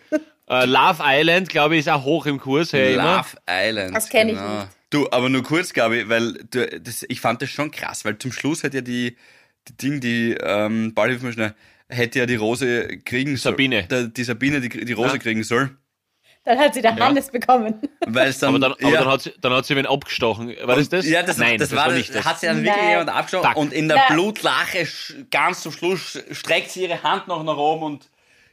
Äh, 0.49 0.65
Love 0.65 1.02
Island, 1.04 1.49
glaube 1.49 1.75
ich, 1.75 1.82
ist 1.82 1.89
auch 1.89 2.04
hoch 2.04 2.25
im 2.25 2.39
Kurs. 2.39 2.73
Hey, 2.73 2.95
immer. 2.95 3.17
Love 3.17 3.38
Island. 3.49 3.95
Das 3.95 4.10
kenn 4.10 4.30
ich 4.30 4.36
genau. 4.36 4.60
nicht. 4.60 4.67
Du, 4.89 5.08
aber 5.12 5.30
nur 5.30 5.43
kurz, 5.43 5.73
Gabi, 5.73 6.10
weil 6.10 6.34
du, 6.49 6.80
das, 6.80 7.06
ich 7.08 7.21
fand 7.21 7.41
das 7.41 7.49
schon 7.49 7.69
krass, 7.69 8.04
weil 8.04 8.17
zum 8.17 8.32
Schluss 8.32 8.63
hat 8.63 8.73
ja 8.73 8.82
die, 8.82 9.15
die 9.70 9.78
Ding, 9.78 10.00
die, 10.00 10.36
ähm, 10.42 10.94
Paul, 10.96 11.10
hilf 11.10 11.22
mir 11.22 11.34
schnell, 11.34 11.54
hätte 11.88 12.20
ja 12.20 12.26
die 12.26 12.36
Rose 12.36 12.88
kriegen 13.06 13.38
sollen. 13.38 13.54
Sabine. 13.54 13.84
Der, 13.88 14.04
die 14.08 14.24
Sabine 14.24 14.62
die, 14.62 14.70
die 14.70 14.94
Rose 14.94 15.14
Ja. 15.14 15.18
kriegen 15.18 15.44
soll. 15.44 15.76
Dann 16.46 16.58
hat 16.58 16.74
sie 16.74 16.82
der 16.82 16.96
Hannes 16.96 17.30
bekommen. 17.30 17.76
Weil 18.08 18.30
es 18.30 18.40
dann, 18.40 18.50
Aber, 18.50 18.60
dann, 18.60 18.72
aber 18.72 18.90
ja, 18.90 19.00
dann, 19.02 19.10
hat 19.10 19.22
sie, 19.22 19.34
dann 19.42 19.54
hat 19.54 19.66
sie 19.66 19.76
wen 19.76 19.86
abgestochen. 19.86 20.56
War 20.64 20.78
das 20.78 20.90
das? 20.90 21.06
Ja, 21.08 21.22
das, 21.22 21.38
Nein, 21.38 21.60
das, 21.60 21.70
das, 21.70 21.78
war, 21.78 21.88
war 21.88 21.94
nicht 21.94 22.16
das. 22.16 22.26
Hat 22.26 22.40
sie 22.40 22.48
dann 22.48 22.64
wirklich 22.64 22.76
Nein. 22.76 22.90
jemand 22.92 23.10
abgeschaut 23.10 23.44
Zack. 23.44 23.58
und 23.58 23.74
in 23.74 23.88
der 23.88 23.98
Nein. 23.98 24.14
Blutlache 24.16 24.88
ganz 25.32 25.62
zum 25.62 25.72
Schluss 25.74 26.18
streckt 26.32 26.72
sie 26.72 26.84
ihre 26.84 27.04
Hand 27.04 27.28
noch 27.28 27.44
nach 27.44 27.58
oben 27.58 27.84
und 27.84 28.10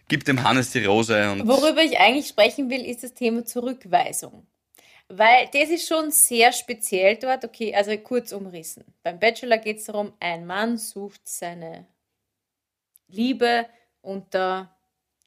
gibt 0.08 0.26
dem 0.28 0.42
Hannes 0.42 0.72
die 0.72 0.84
Rose. 0.84 1.30
Und 1.30 1.46
Worüber 1.46 1.82
ich 1.82 1.98
eigentlich 1.98 2.26
sprechen 2.26 2.68
will, 2.70 2.84
ist 2.84 3.02
das 3.04 3.14
Thema 3.14 3.44
Zurückweisung. 3.44 4.46
Weil 5.08 5.48
das 5.52 5.70
ist 5.70 5.86
schon 5.86 6.10
sehr 6.10 6.52
speziell 6.52 7.16
dort. 7.16 7.44
Okay, 7.44 7.74
also 7.74 7.96
kurz 7.98 8.32
umrissen. 8.32 8.84
Beim 9.02 9.20
Bachelor 9.20 9.58
geht 9.58 9.78
es 9.78 9.84
darum, 9.84 10.12
ein 10.18 10.46
Mann 10.46 10.78
sucht 10.78 11.20
seine 11.28 11.86
Liebe 13.08 13.66
unter, 14.00 14.74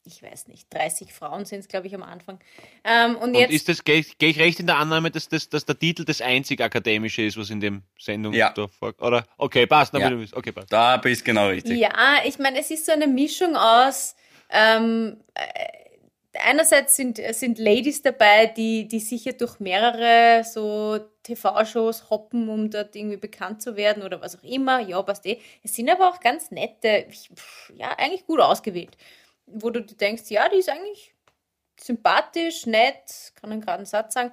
ich 0.03 0.21
weiß 0.21 0.47
nicht, 0.47 0.73
30 0.73 1.13
Frauen 1.13 1.45
sind 1.45 1.59
es, 1.59 1.67
glaube 1.69 1.87
ich, 1.87 1.95
am 1.95 2.03
Anfang. 2.03 2.39
Ähm, 2.83 3.15
und, 3.15 3.29
Und 3.29 3.35
jetzt, 3.35 3.51
ist 3.53 3.69
das, 3.69 3.83
gehe 3.85 3.99
ich, 3.99 4.17
geh 4.17 4.27
ich 4.27 4.39
recht 4.39 4.59
in 4.59 4.67
der 4.67 4.77
Annahme, 4.77 5.11
dass, 5.11 5.29
dass, 5.29 5.47
dass 5.47 5.65
der 5.65 5.79
Titel 5.79 6.03
das 6.03 6.19
einzig 6.19 6.59
Akademische 6.59 7.21
ist, 7.21 7.37
was 7.37 7.49
in 7.49 7.61
dem 7.61 7.83
Sendung 7.97 8.33
Ja. 8.33 8.51
da 8.51 8.67
vor, 8.67 8.93
oder? 8.99 9.25
Okay, 9.37 9.65
passt, 9.65 9.93
Ja. 9.93 10.11
okay, 10.33 10.51
passt. 10.51 10.73
da 10.73 10.97
bist 10.97 11.23
genau 11.23 11.47
richtig. 11.47 11.79
ja, 11.79 12.17
ich 12.25 12.37
meine, 12.37 12.59
es 12.59 12.69
ist 12.69 12.85
so 12.85 12.91
eine 12.91 13.07
Mischung 13.07 13.55
aus, 13.55 14.15
ähm, 14.49 15.23
äh, 15.35 15.88
einerseits 16.33 16.95
sind, 16.95 17.19
sind 17.31 17.57
Ladies 17.57 18.01
dabei, 18.01 18.47
die, 18.47 18.87
die 18.87 18.99
sicher 18.99 19.33
durch 19.33 19.59
mehrere 19.59 20.43
so 20.43 20.99
TV-Shows 21.23 22.09
hoppen, 22.09 22.49
um 22.49 22.69
dort 22.69 22.95
irgendwie 22.95 23.17
bekannt 23.17 23.61
zu 23.61 23.75
werden 23.75 24.03
oder 24.03 24.21
was 24.21 24.37
auch 24.37 24.43
immer. 24.43 24.79
Ja, 24.79 25.01
passt 25.01 25.25
eh. 25.25 25.39
Es 25.63 25.75
sind 25.75 25.89
aber 25.89 26.09
auch 26.09 26.19
ganz 26.19 26.51
nette, 26.51 27.07
ja, 27.75 27.89
eigentlich 27.97 28.25
gut 28.25 28.39
ausgewählt. 28.39 28.97
Wo 29.45 29.69
du 29.69 29.81
denkst, 29.81 30.29
ja, 30.29 30.47
die 30.49 30.57
ist 30.57 30.69
eigentlich 30.69 31.15
sympathisch, 31.79 32.65
nett, 32.65 33.33
kann 33.35 33.51
einen 33.51 33.61
geraden 33.61 33.85
Satz 33.85 34.13
sagen. 34.13 34.31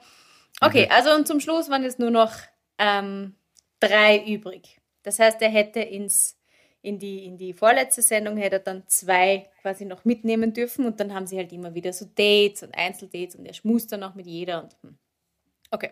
Okay, 0.60 0.86
mhm. 0.86 0.92
also 0.92 1.14
und 1.14 1.26
zum 1.26 1.40
Schluss 1.40 1.70
waren 1.70 1.82
jetzt 1.82 1.98
nur 1.98 2.10
noch 2.10 2.32
ähm, 2.78 3.34
drei 3.80 4.24
übrig. 4.24 4.80
Das 5.02 5.18
heißt, 5.18 5.40
er 5.42 5.50
hätte 5.50 5.80
ins, 5.80 6.38
in, 6.86 7.00
die, 7.00 7.24
in 7.24 7.36
die 7.36 7.52
vorletzte 7.52 8.00
Sendung 8.00 8.36
hätte 8.36 8.56
er 8.56 8.60
dann 8.60 8.84
zwei 8.86 9.48
quasi 9.60 9.84
noch 9.84 10.04
mitnehmen 10.04 10.52
dürfen 10.52 10.86
und 10.86 11.00
dann 11.00 11.12
haben 11.12 11.26
sie 11.26 11.36
halt 11.36 11.52
immer 11.52 11.74
wieder 11.74 11.92
so 11.92 12.04
Dates 12.04 12.62
und 12.62 12.76
Einzeldates 12.76 13.34
und 13.34 13.44
er 13.44 13.54
schmust 13.54 13.90
dann 13.90 14.04
auch 14.04 14.14
mit 14.14 14.26
jeder 14.26 14.62
und 14.62 14.76
hm. 14.82 14.98
okay. 15.72 15.90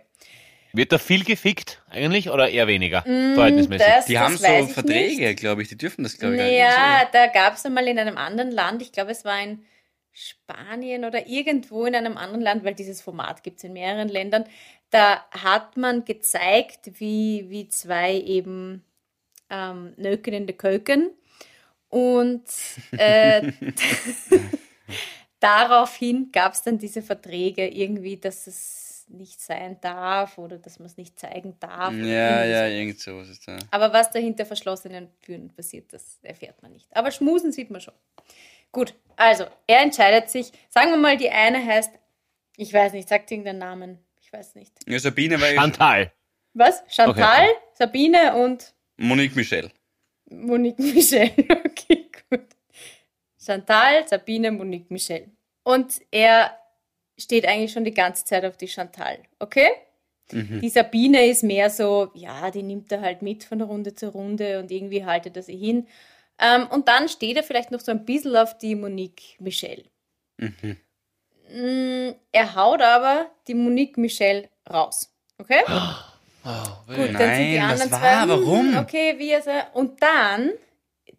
Wird 0.72 0.92
da 0.92 0.98
viel 0.98 1.24
gefickt 1.24 1.83
eigentlich 1.88 2.30
oder 2.30 2.48
eher 2.48 2.66
weniger? 2.66 3.00
Mm, 3.07 3.35
verhältnismäßig. 3.35 3.87
Das, 3.87 4.07
die 4.07 4.18
haben 4.18 4.37
so 4.37 4.66
Verträge, 4.66 5.35
glaube 5.37 5.62
ich, 5.62 5.68
die 5.68 5.76
dürfen 5.76 6.02
das, 6.02 6.18
glaube 6.18 6.35
ich. 6.35 6.59
Ja, 6.59 7.02
so. 7.02 7.09
da 7.12 7.26
gab 7.28 7.54
es 7.54 7.64
einmal 7.64 7.87
in 7.87 7.98
einem 7.98 8.16
anderen 8.16 8.50
Land, 8.50 8.83
ich 8.83 8.90
glaube, 8.90 9.12
es 9.12 9.24
war 9.24 9.40
in 9.40 9.64
Spanien 10.12 11.04
oder 11.04 11.26
irgendwo 11.28 11.87
in 11.87 11.94
einem 11.94 12.16
anderen 12.16 12.40
Land, 12.40 12.64
weil 12.64 12.74
dieses 12.74 13.02
Format 13.02 13.42
gibt 13.42 13.59
es 13.59 13.64
in 13.64 13.72
mehreren 13.72 14.09
Ländern, 14.09 14.44
da 14.90 15.24
hat 15.30 15.76
man 15.76 16.04
gezeigt, 16.04 17.00
wie, 17.00 17.46
wie 17.50 17.68
zwei 17.68 18.14
eben 18.14 18.85
ähm, 19.54 19.94
Nöken 19.96 20.34
in 20.34 20.46
der 20.46 20.56
Köken 20.56 21.10
und 21.88 22.44
äh, 22.98 23.52
daraufhin 25.40 26.30
gab 26.32 26.54
es 26.54 26.62
dann 26.62 26.78
diese 26.78 27.02
Verträge 27.02 27.68
irgendwie, 27.68 28.16
dass 28.16 28.46
es 28.46 29.06
nicht 29.08 29.40
sein 29.40 29.78
darf 29.80 30.38
oder 30.38 30.58
dass 30.58 30.78
man 30.78 30.86
es 30.86 30.96
nicht 30.96 31.18
zeigen 31.20 31.56
darf. 31.60 31.92
Ja, 31.94 32.44
ja, 32.44 32.66
irgend 32.66 32.98
sowas 32.98 33.28
ist 33.28 33.46
da. 33.46 33.58
Aber 33.70 33.92
was 33.92 34.10
dahinter 34.10 34.44
verschlossenen 34.46 35.08
Türen 35.20 35.50
passiert, 35.50 35.92
das 35.92 36.18
erfährt 36.22 36.62
man 36.62 36.72
nicht. 36.72 36.88
Aber 36.96 37.10
schmusen 37.10 37.52
sieht 37.52 37.70
man 37.70 37.80
schon. 37.80 37.94
Gut, 38.72 38.94
also 39.16 39.44
er 39.66 39.82
entscheidet 39.82 40.30
sich. 40.30 40.50
Sagen 40.68 40.90
wir 40.90 40.96
mal, 40.96 41.16
die 41.16 41.30
eine 41.30 41.64
heißt, 41.64 41.92
ich 42.56 42.72
weiß 42.72 42.92
nicht, 42.92 43.08
sagt 43.08 43.30
irgendeinen 43.30 43.58
Namen. 43.58 43.98
Ich 44.20 44.32
weiß 44.32 44.56
nicht. 44.56 44.72
Ja, 44.86 44.98
Sabine 44.98 45.40
war 45.40 45.48
Chantal. 45.48 46.10
Was? 46.54 46.82
Chantal, 46.88 47.50
okay. 47.50 47.56
Sabine 47.74 48.34
und 48.34 48.73
Monique 48.96 49.37
Michel. 49.37 49.70
Monique 50.30 50.78
Michel. 50.78 51.30
Okay, 51.66 52.11
gut. 52.30 52.46
Chantal, 53.38 54.07
Sabine, 54.09 54.50
Monique 54.50 54.90
Michel. 54.90 55.30
Und 55.64 56.00
er 56.11 56.57
steht 57.18 57.46
eigentlich 57.46 57.72
schon 57.72 57.85
die 57.85 57.94
ganze 57.94 58.24
Zeit 58.24 58.44
auf 58.44 58.57
die 58.57 58.68
Chantal, 58.68 59.18
okay? 59.38 59.68
Mhm. 60.33 60.61
Die 60.61 60.68
Sabine 60.70 61.26
ist 61.26 61.42
mehr 61.42 61.68
so, 61.70 62.11
ja, 62.14 62.50
die 62.50 62.62
nimmt 62.62 62.90
er 62.90 63.02
halt 63.02 63.22
mit 63.22 63.44
von 63.44 63.61
Runde 63.61 63.94
zu 63.94 64.09
Runde 64.09 64.59
und 64.61 64.70
irgendwie 64.70 65.04
haltet 65.04 65.37
er 65.37 65.42
sie 65.42 65.57
hin. 65.57 65.87
Ähm, 66.38 66.66
und 66.68 66.88
dann 66.88 67.09
steht 67.09 67.37
er 67.37 67.42
vielleicht 67.42 67.70
noch 67.70 67.80
so 67.80 67.92
ein 67.92 68.04
bisschen 68.04 68.35
auf 68.37 68.57
die 68.59 68.74
Monique 68.74 69.37
Michel. 69.38 69.85
Mhm. 70.38 70.78
Mm, 71.50 72.14
er 72.33 72.54
haut 72.57 72.80
aber 72.80 73.30
die 73.46 73.54
Monique 73.54 73.98
Michel 73.98 74.48
raus. 74.68 75.14
Okay? 75.38 75.62
Oh, 75.68 75.92
Gut, 76.44 76.98
dann 76.98 77.12
Nein, 77.12 77.37
sind 77.37 77.52
die 77.52 77.59
anderen 77.59 77.90
war, 77.90 78.00
zwei. 78.00 78.28
Warum? 78.28 78.76
Okay, 78.76 79.14
wie 79.18 79.30
er 79.30 79.68
Und 79.72 80.02
dann, 80.02 80.52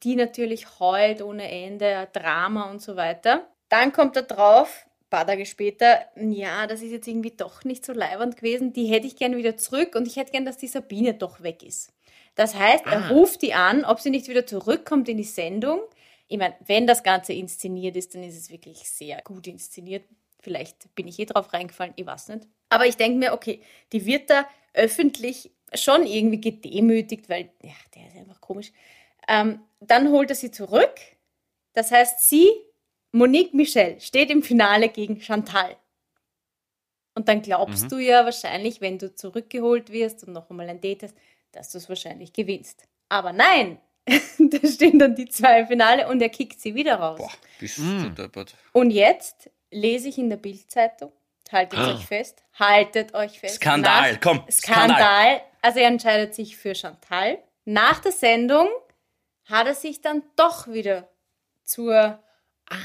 die 0.03 0.15
natürlich 0.15 0.79
heult 0.79 1.21
ohne 1.21 1.49
Ende, 1.49 2.07
Drama 2.13 2.69
und 2.69 2.81
so 2.81 2.95
weiter. 2.95 3.47
Dann 3.69 3.91
kommt 3.91 4.15
er 4.15 4.21
drauf, 4.23 4.85
ein 4.85 5.09
paar 5.09 5.25
Tage 5.25 5.47
später, 5.47 5.99
ja, 6.15 6.67
das 6.67 6.81
ist 6.81 6.91
jetzt 6.91 7.07
irgendwie 7.07 7.31
doch 7.31 7.63
nicht 7.63 7.85
so 7.85 7.93
leibernd 7.93 8.37
gewesen. 8.37 8.73
Die 8.73 8.85
hätte 8.85 9.07
ich 9.07 9.15
gern 9.15 9.35
wieder 9.35 9.57
zurück 9.57 9.95
und 9.95 10.07
ich 10.07 10.15
hätte 10.15 10.31
gern, 10.31 10.45
dass 10.45 10.57
die 10.57 10.67
Sabine 10.67 11.15
doch 11.15 11.41
weg 11.41 11.63
ist. 11.63 11.91
Das 12.35 12.53
heißt, 12.53 12.85
er 12.85 13.05
ah. 13.05 13.07
ruft 13.07 13.41
die 13.41 13.53
an, 13.53 13.83
ob 13.83 13.99
sie 14.01 14.11
nicht 14.11 14.27
wieder 14.27 14.45
zurückkommt 14.45 15.09
in 15.09 15.17
die 15.17 15.23
Sendung. 15.23 15.79
Ich 16.27 16.37
meine, 16.37 16.55
wenn 16.65 16.85
das 16.85 17.01
Ganze 17.01 17.33
inszeniert 17.33 17.95
ist, 17.95 18.13
dann 18.13 18.23
ist 18.23 18.37
es 18.37 18.51
wirklich 18.51 18.89
sehr 18.89 19.21
gut 19.23 19.47
inszeniert. 19.47 20.03
Vielleicht 20.41 20.93
bin 20.93 21.07
ich 21.07 21.17
eh 21.17 21.25
drauf 21.25 21.53
reingefallen, 21.53 21.93
ich 21.95 22.05
weiß 22.05 22.27
nicht. 22.29 22.47
Aber 22.69 22.85
ich 22.85 22.97
denke 22.97 23.17
mir, 23.17 23.33
okay, 23.33 23.61
die 23.91 24.05
wird 24.05 24.29
da 24.29 24.45
öffentlich 24.75 25.51
schon 25.73 26.05
irgendwie 26.05 26.41
gedemütigt, 26.41 27.29
weil, 27.29 27.49
ja, 27.61 27.73
der 27.95 28.07
ist 28.07 28.17
einfach 28.17 28.41
komisch. 28.41 28.71
Ähm, 29.27 29.59
dann 29.79 30.09
holt 30.09 30.29
er 30.29 30.35
sie 30.35 30.51
zurück. 30.51 30.95
Das 31.73 31.91
heißt, 31.91 32.29
sie, 32.29 32.49
Monique 33.11 33.53
Michel, 33.53 33.99
steht 33.99 34.29
im 34.29 34.43
Finale 34.43 34.89
gegen 34.89 35.19
Chantal. 35.21 35.75
Und 37.15 37.29
dann 37.29 37.41
glaubst 37.41 37.85
mhm. 37.85 37.89
du 37.89 37.97
ja 37.97 38.25
wahrscheinlich, 38.25 38.81
wenn 38.81 38.99
du 38.99 39.13
zurückgeholt 39.13 39.89
wirst 39.91 40.25
und 40.25 40.33
noch 40.33 40.49
einmal 40.49 40.69
ein 40.69 40.81
Date 40.81 41.03
hast, 41.03 41.15
dass 41.51 41.71
du 41.71 41.77
es 41.77 41.87
wahrscheinlich 41.87 42.33
gewinnst. 42.33 42.87
Aber 43.07 43.31
nein, 43.31 43.79
da 44.05 44.67
stehen 44.67 44.99
dann 44.99 45.15
die 45.15 45.27
zwei 45.29 45.61
im 45.61 45.67
Finale 45.67 46.07
und 46.07 46.21
er 46.21 46.29
kickt 46.29 46.59
sie 46.59 46.75
wieder 46.75 46.95
raus. 46.95 47.17
Boah, 47.17 47.31
bist 47.59 47.79
mm. 47.79 48.13
du 48.15 48.45
Und 48.73 48.91
jetzt 48.91 49.49
lese 49.71 50.09
ich 50.09 50.17
in 50.17 50.29
der 50.29 50.37
Bildzeitung, 50.37 51.11
haltet 51.51 51.79
ah. 51.79 51.93
euch 51.93 52.05
fest, 52.05 52.43
haltet 52.57 53.13
euch 53.13 53.39
fest. 53.39 53.55
Skandal, 53.55 54.13
nach, 54.13 54.21
komm. 54.21 54.43
Skandal. 54.49 54.97
Skandal. 54.97 55.41
Also 55.61 55.79
er 55.79 55.87
entscheidet 55.87 56.35
sich 56.35 56.57
für 56.57 56.75
Chantal. 56.75 57.39
Nach 57.65 57.99
der 57.99 58.11
Sendung 58.11 58.67
hat 59.45 59.67
er 59.67 59.75
sich 59.75 60.01
dann 60.01 60.23
doch 60.35 60.67
wieder 60.67 61.09
zur 61.63 62.19
ah. 62.69 62.75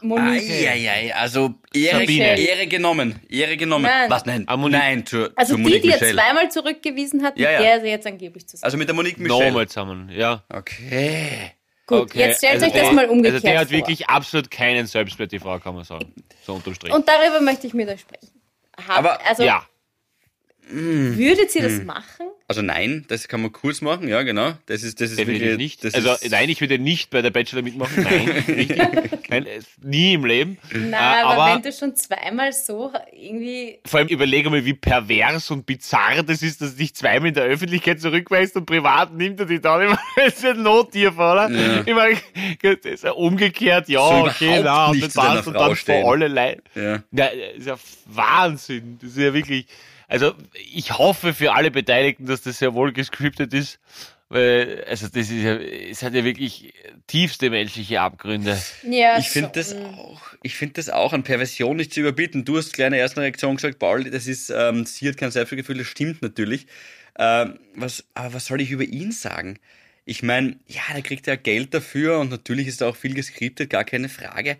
Monique. 0.00 0.50
Eieiei, 0.50 1.14
also 1.14 1.54
Ehre, 1.74 2.04
Ehre 2.04 2.66
genommen. 2.66 3.20
Ehre 3.28 3.56
genommen. 3.56 3.84
Nein. 3.84 4.10
Was? 4.10 4.24
Nein, 4.26 4.44
ah, 4.46 4.56
nein, 4.56 5.06
zur, 5.06 5.32
Also 5.36 5.56
zur 5.56 5.64
die, 5.64 5.80
die 5.80 5.90
er 5.90 5.98
zweimal 5.98 6.50
zurückgewiesen 6.50 7.22
hat, 7.22 7.36
mit 7.36 7.44
ja, 7.44 7.52
ja. 7.52 7.60
der 7.60 7.76
ist 7.76 7.82
er 7.82 7.90
jetzt 7.90 8.06
angeblich 8.06 8.46
zusammen. 8.46 8.64
Also 8.64 8.76
mit 8.76 8.88
der 8.88 8.94
Monique 8.94 9.18
Michel. 9.18 9.46
Nochmal 9.46 9.68
zusammen, 9.68 10.10
ja. 10.10 10.44
Okay. 10.48 11.52
Gut, 11.86 12.00
okay. 12.00 12.18
jetzt 12.18 12.38
stellt 12.38 12.54
also 12.54 12.66
euch 12.66 12.72
das 12.72 12.92
mal 12.92 13.08
umgekehrt 13.08 13.34
Also 13.36 13.46
der 13.46 13.60
hat 13.60 13.68
vor. 13.68 13.78
wirklich 13.78 14.08
absolut 14.08 14.50
keinen 14.50 14.86
Selbstwert, 14.86 15.30
die 15.30 15.38
Frau, 15.38 15.58
kann 15.60 15.74
man 15.74 15.84
sagen. 15.84 16.12
So 16.44 16.54
unterm 16.54 16.74
Strich. 16.74 16.92
Und 16.92 17.06
darüber 17.08 17.40
möchte 17.40 17.66
ich 17.66 17.74
mit 17.74 17.88
euch 17.88 18.00
sprechen. 18.00 18.28
Hab, 18.76 18.98
Aber, 18.98 19.26
also, 19.26 19.44
ja. 19.44 19.64
Würdet 20.68 21.54
ihr 21.54 21.62
das 21.62 21.84
machen? 21.84 22.26
Also 22.48 22.62
nein, 22.62 23.04
das 23.08 23.26
kann 23.26 23.42
man 23.42 23.52
kurz 23.52 23.80
machen, 23.80 24.06
ja 24.06 24.22
genau. 24.22 24.52
Das 24.66 24.82
ist 24.82 25.00
das 25.00 25.10
ist 25.10 25.18
Definitiv 25.18 25.48
wirklich, 25.48 25.58
nicht. 25.58 25.84
Das 25.84 25.94
also 25.94 26.12
ist 26.12 26.30
nein, 26.30 26.48
ich 26.48 26.60
würde 26.60 26.78
nicht 26.78 27.10
bei 27.10 27.22
der 27.22 27.30
Bachelor 27.30 27.62
mitmachen. 27.62 28.04
Nein. 28.04 29.10
Nein, 29.28 29.46
nie 29.82 30.14
im 30.14 30.24
Leben. 30.24 30.58
Nein, 30.72 30.92
äh, 30.92 30.96
aber, 30.96 31.42
aber, 31.42 31.54
wenn 31.56 31.62
du 31.62 31.72
schon 31.72 31.96
zweimal 31.96 32.52
so 32.52 32.92
irgendwie. 33.12 33.80
Vor 33.84 33.98
allem 33.98 34.08
überlege 34.08 34.48
mal, 34.50 34.64
wie 34.64 34.74
pervers 34.74 35.50
und 35.50 35.66
bizarr 35.66 36.22
das 36.22 36.42
ist, 36.42 36.60
dass 36.60 36.72
du 36.72 36.76
dich 36.76 36.94
zweimal 36.94 37.28
in 37.28 37.34
der 37.34 37.44
Öffentlichkeit 37.44 38.00
zurückweist 38.00 38.56
und 38.56 38.66
privat 38.66 39.12
nimmt 39.12 39.40
er 39.40 39.46
dich 39.46 39.60
dann 39.60 39.82
immer 39.82 39.98
als 40.16 40.44
ein 40.44 40.62
Nottier 40.62 41.12
oder? 41.14 41.50
Ja. 41.50 41.82
Ich 41.84 41.94
meine, 41.94 42.16
das 42.62 42.92
ist 42.92 43.04
ja 43.04 43.10
umgekehrt, 43.12 43.88
ja, 43.88 43.98
so 43.98 44.28
okay, 44.28 44.60
na, 44.62 44.86
und 44.86 45.02
dann 45.02 45.10
passt 45.10 45.48
und 45.48 45.54
dann 45.54 45.74
vor 45.74 46.12
alle 46.12 46.28
Leute. 46.28 46.62
Ja. 46.76 46.82
ja. 46.82 47.02
Das 47.10 47.32
ist 47.58 47.66
ja 47.66 47.76
Wahnsinn. 48.06 48.98
Das 49.00 49.10
ist 49.10 49.18
ja 49.18 49.34
wirklich. 49.34 49.66
Also 50.08 50.34
ich 50.72 50.98
hoffe 50.98 51.34
für 51.34 51.52
alle 51.52 51.70
Beteiligten, 51.70 52.26
dass 52.26 52.42
das 52.42 52.58
sehr 52.58 52.74
wohl 52.74 52.92
gescriptet 52.92 53.52
ist. 53.54 53.78
Weil, 54.28 54.84
also 54.88 55.06
das 55.06 55.30
ist 55.30 55.42
ja, 55.42 55.54
es 55.54 56.02
hat 56.02 56.14
ja 56.14 56.24
wirklich 56.24 56.74
tiefste 57.06 57.48
menschliche 57.48 58.00
Abgründe. 58.00 58.60
Ja, 58.82 59.18
ich 59.18 59.30
finde 59.30 59.50
das 59.54 59.74
auch, 59.74 60.20
ich 60.42 60.56
finde 60.56 60.74
das 60.74 60.90
auch 60.90 61.12
an 61.12 61.22
Perversion 61.22 61.76
nicht 61.76 61.94
zu 61.94 62.00
überbieten. 62.00 62.44
Du 62.44 62.56
hast 62.56 62.72
kleine 62.72 62.98
erste 62.98 63.20
Reaktion 63.20 63.54
gesagt, 63.54 63.78
Paul, 63.78 64.10
das 64.10 64.26
ist, 64.26 64.50
ähm, 64.50 64.84
sie 64.84 65.08
hat 65.08 65.16
kein 65.16 65.30
Selbstgefühl, 65.30 65.78
das 65.78 65.86
stimmt 65.86 66.22
natürlich. 66.22 66.66
Ähm, 67.18 67.60
was, 67.76 68.04
aber 68.14 68.34
was 68.34 68.46
soll 68.46 68.60
ich 68.60 68.72
über 68.72 68.84
ihn 68.84 69.12
sagen? 69.12 69.60
Ich 70.04 70.24
meine, 70.24 70.56
ja, 70.66 70.82
der 70.92 71.02
kriegt 71.02 71.28
ja 71.28 71.36
Geld 71.36 71.72
dafür 71.72 72.18
und 72.18 72.30
natürlich 72.30 72.66
ist 72.66 72.80
da 72.80 72.88
auch 72.88 72.96
viel 72.96 73.14
geskriptet, 73.14 73.70
gar 73.70 73.84
keine 73.84 74.08
Frage. 74.08 74.56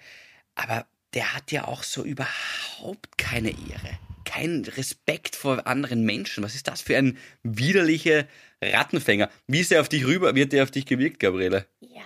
Aber 0.55 0.87
der 1.15 1.35
hat 1.35 1.51
ja 1.51 1.65
auch 1.65 1.83
so 1.83 2.05
überhaupt 2.05 3.19
keine 3.19 3.51
Ehre 3.51 3.99
keinen 4.37 4.65
Respekt 4.65 5.37
vor 5.37 5.67
anderen 5.67 6.03
Menschen. 6.03 6.45
Was 6.45 6.55
ist 6.55 6.69
das 6.69 6.81
für 6.81 6.97
ein 6.97 7.19
widerlicher 7.43 8.25
Rattenfänger? 8.63 9.31
Wie 9.47 9.61
ist 9.61 9.73
er 9.73 9.81
auf 9.81 9.89
dich 9.89 10.07
rüber? 10.07 10.35
Wird 10.35 10.53
er 10.53 10.63
auf 10.63 10.71
dich 10.71 10.87
gewirkt, 10.87 11.21
Gabriele? 11.21 11.67
Ja, 11.81 12.03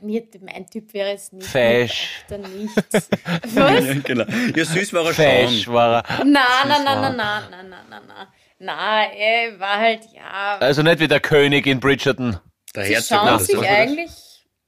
mir, 0.00 0.22
mein 0.40 0.68
Typ 0.68 0.92
wäre 0.94 1.12
es 1.12 1.32
nicht. 1.32 1.46
Fesch. 1.46 2.24
nichts. 2.30 2.76
Was? 3.54 3.84
Ja, 3.84 3.94
genau. 4.04 4.24
ja, 4.54 4.64
süß 4.64 4.92
war 4.92 5.06
er 5.06 5.14
Fesch 5.14 5.64
schon. 5.64 5.74
war 5.74 6.04
er. 6.04 6.24
Nein, 6.24 6.34
nein, 6.68 6.84
nein, 6.84 7.00
nein, 7.00 7.16
nein, 7.16 7.42
nein, 7.50 7.68
nein, 7.70 7.84
nein, 7.90 8.02
nein. 8.06 8.26
Nein, 8.58 9.10
er 9.16 9.60
war 9.60 9.78
halt, 9.78 10.02
ja. 10.14 10.58
Also 10.58 10.82
nicht 10.82 11.00
wie 11.00 11.08
der 11.08 11.20
König 11.20 11.66
in 11.66 11.80
Bridgerton. 11.80 12.38
Der 12.74 12.84
Sie 12.84 12.94
Herzog. 12.94 13.18
schauen 13.18 13.40
sich 13.40 13.58
eigentlich... 13.68 14.10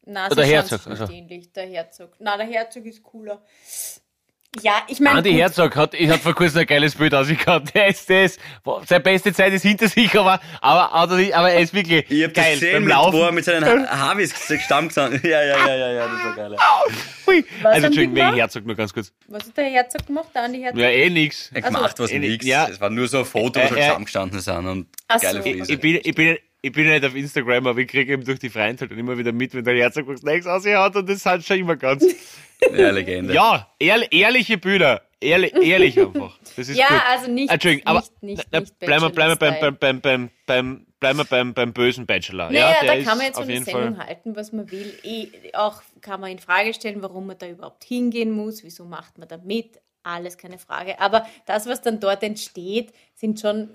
Nein, 0.09 0.31
der 0.37 0.47
Herzog. 0.47 0.87
Also. 0.87 1.13
Ähnlich, 1.13 1.53
der 1.53 1.67
Herzog. 1.67 2.13
Nein, 2.21 2.39
der 2.39 2.47
Herzog 2.47 2.85
ist 2.87 3.03
cooler. 3.03 3.43
Ja, 4.63 4.83
ich 4.89 5.01
meine. 5.01 5.19
Andi 5.19 5.33
Herzog 5.33 5.77
hat, 5.77 5.95
ich 5.95 6.09
hat 6.09 6.21
vor 6.21 6.35
kurzem 6.35 6.61
ein 6.61 6.67
geiles 6.67 6.95
Bild 6.95 7.15
ausgehabt. 7.15 7.75
Der 7.75 7.89
ist 7.89 8.09
das. 8.09 8.39
Seine 8.87 9.01
beste 9.01 9.33
Zeit 9.33 9.53
ist 9.53 9.63
hinter 9.63 9.89
sich, 9.89 10.13
aber, 10.19 10.41
aber, 10.61 10.93
aber, 10.93 11.15
aber 11.35 11.51
er 11.51 11.61
ist 11.61 11.75
wirklich 11.75 12.05
Ich 12.11 12.25
hab 12.25 12.35
das 12.35 12.45
geil. 12.45 12.55
gesehen, 12.55 12.73
beim 12.75 12.85
mit, 12.85 12.93
Laufen. 12.93 13.19
wo 13.19 13.23
er 13.23 13.33
mit 13.33 13.45
seinen 13.45 13.65
Ha- 13.89 13.99
Harvis 14.09 14.35
gestampft 14.49 14.95
sind. 14.95 15.23
Ja, 15.25 15.43
ja, 15.43 15.67
ja, 15.67 15.75
ja, 15.77 15.93
ja, 15.93 16.09
das 16.09 16.25
war 16.25 16.35
geil. 16.37 16.57
Ui. 17.29 17.45
Was 17.63 17.75
Also, 17.75 17.87
Entschuldigung, 17.87 18.17
wegen? 18.17 18.35
Herzog 18.37 18.67
nur 18.67 18.77
ganz 18.77 18.93
kurz. 18.95 19.13
Was 19.29 19.47
hat 19.47 19.57
der 19.57 19.65
Herzog 19.65 20.07
gemacht, 20.07 20.29
der 20.35 20.43
Andi 20.45 20.61
Herzog? 20.61 20.81
Ja, 20.81 20.89
eh 20.89 21.11
nix. 21.11 21.51
Er 21.53 21.65
Also, 21.65 21.77
gemacht 21.77 21.99
was 21.99 22.11
eh, 22.13 22.19
nix. 22.19 22.45
ja. 22.47 22.69
Es 22.71 22.81
war 22.81 22.91
nur 22.91 23.09
so 23.09 23.19
ein 23.19 23.25
Foto, 23.25 23.61
wo 23.61 23.65
Äh, 23.65 23.69
sie 23.69 23.75
äh, 23.75 23.83
zusammengestanden 23.83 24.41
sind 24.41 24.67
und 24.67 24.87
Ach 25.09 25.21
geile 25.21 25.43
so. 25.43 25.51
Frise. 25.51 25.73
Ich 25.73 25.81
bin, 25.81 26.01
ich 26.03 26.15
bin, 26.15 26.37
ich 26.67 26.73
bin 26.73 26.87
ja 26.87 26.95
nicht 26.95 27.05
auf 27.05 27.15
Instagram, 27.15 27.67
aber 27.67 27.79
ich 27.81 27.89
kriege 27.89 28.13
eben 28.13 28.25
durch 28.25 28.39
die 28.39 28.51
Freunde 28.51 28.81
halt 28.89 28.93
immer 28.93 29.17
wieder 29.17 29.33
mit, 29.33 29.55
wenn 29.55 29.65
der 29.65 29.75
Herzog 29.77 30.09
was 30.09 30.23
Neues 30.23 30.47
ausgehaut 30.47 30.97
und 30.97 31.09
das 31.09 31.25
hat 31.25 31.45
schon 31.45 31.59
immer 31.59 31.77
ganz. 31.77 32.05
Ja, 32.75 32.89
Legende. 32.91 33.35
Ja, 33.35 33.71
ehrl, 33.79 34.07
ehrliche 34.11 34.57
Bilder. 34.57 35.03
Ehrlich, 35.21 35.53
ehrlich 35.55 36.01
einfach. 36.01 36.39
Das 36.57 36.71
ist 36.71 36.79
Ja, 36.79 36.89
gut. 36.89 37.03
also 37.07 37.31
nicht- 37.31 37.53
Entschuldigung, 37.53 37.87
aber 37.87 38.01
nicht- 38.01 38.23
nicht- 38.23 38.49
na, 38.51 38.61
nicht 38.61 38.79
bleiben 38.79 39.03
wir, 39.03 39.11
beim, 39.11 39.39
Bachelor-Style. 39.39 39.73
beim, 39.73 40.01
beim, 40.01 40.31
beim, 40.47 40.87
bleiben 40.99 41.19
wir 41.19 41.25
beim, 41.25 41.53
beim 41.53 41.73
bösen 41.75 42.07
Bachelor. 42.07 42.47
Naja, 42.51 42.71
ja, 42.71 42.77
der 42.81 42.87
da 42.87 42.95
ist 42.95 43.07
kann 43.07 43.19
man 43.19 43.27
jetzt 43.27 43.39
eine 43.39 43.53
jeden 43.53 43.65
Sendung 43.67 43.97
Fall. 43.97 44.07
halten, 44.07 44.37
was 44.37 44.53
man 44.53 44.71
will. 44.71 44.91
Eh, 45.05 45.27
auch 45.53 45.83
kann 46.01 46.19
man 46.23 46.31
in 46.31 46.39
Frage 46.39 46.73
stellen, 46.73 47.03
warum 47.03 47.27
man 47.27 47.37
da 47.37 47.47
überhaupt 47.47 47.85
hingehen 47.85 48.31
muss, 48.31 48.65
wieso 48.65 48.87
macht 48.87 49.19
man 49.19 49.29
da 49.29 49.37
mit, 49.37 49.79
alles 50.03 50.39
keine 50.39 50.59
Frage. 50.59 50.99
Aber 50.99 51.27
das, 51.45 51.67
was 51.67 51.83
dann 51.83 52.01
dort 52.01 52.23
entsteht, 52.23 52.93
sind 53.15 53.39
schon 53.39 53.69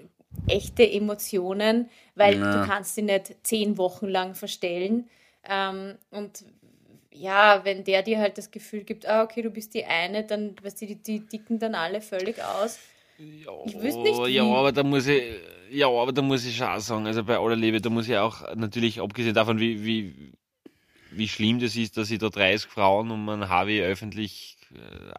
echte 0.47 0.89
Emotionen, 0.89 1.89
weil 2.15 2.39
Ja. 2.39 2.51
du 2.53 2.61
kannst 2.61 2.95
sie 2.95 3.01
nicht 3.03 3.35
zehn 3.43 3.77
Wochen 3.77 4.07
lang 4.07 4.35
verstellen. 4.35 5.09
Ähm, 5.43 5.97
und 6.11 6.43
ja, 7.11 7.63
wenn 7.65 7.83
der 7.83 8.03
dir 8.03 8.19
halt 8.19 8.37
das 8.37 8.51
Gefühl 8.51 8.83
gibt, 8.83 9.05
ah, 9.07 9.23
okay, 9.23 9.41
du 9.41 9.49
bist 9.49 9.73
die 9.73 9.85
eine, 9.85 10.23
dann, 10.25 10.55
weißt 10.61 10.81
du, 10.81 10.87
die, 10.87 10.95
die 11.01 11.27
dicken 11.27 11.59
dann 11.59 11.75
alle 11.75 12.01
völlig 12.01 12.41
aus. 12.43 12.79
Ich 13.63 13.79
wüsste 13.79 14.03
nicht, 14.03 14.25
wie. 14.27 14.33
ja, 14.35 14.43
aber 14.45 14.71
da 14.71 14.83
muss 14.83 15.07
ich, 15.07 15.23
ja, 15.69 15.87
aber 15.87 16.11
da 16.11 16.21
muss 16.21 16.45
ich 16.45 16.55
schon 16.57 16.67
auch 16.67 16.79
sagen, 16.79 17.05
also 17.05 17.23
bei 17.23 17.37
aller 17.37 17.55
Liebe, 17.55 17.79
da 17.81 17.89
muss 17.89 18.07
ich 18.07 18.17
auch 18.17 18.55
natürlich, 18.55 18.99
abgesehen 19.01 19.35
davon, 19.35 19.59
wie, 19.59 19.83
wie, 19.85 20.33
wie 21.11 21.27
schlimm 21.27 21.59
das 21.59 21.75
ist, 21.75 21.97
dass 21.97 22.11
ich 22.11 22.19
da 22.19 22.29
30 22.29 22.69
Frauen 22.69 23.11
um 23.11 23.27
einen 23.29 23.49
Harvey 23.49 23.81
öffentlich 23.83 24.57
äh, 24.73 25.11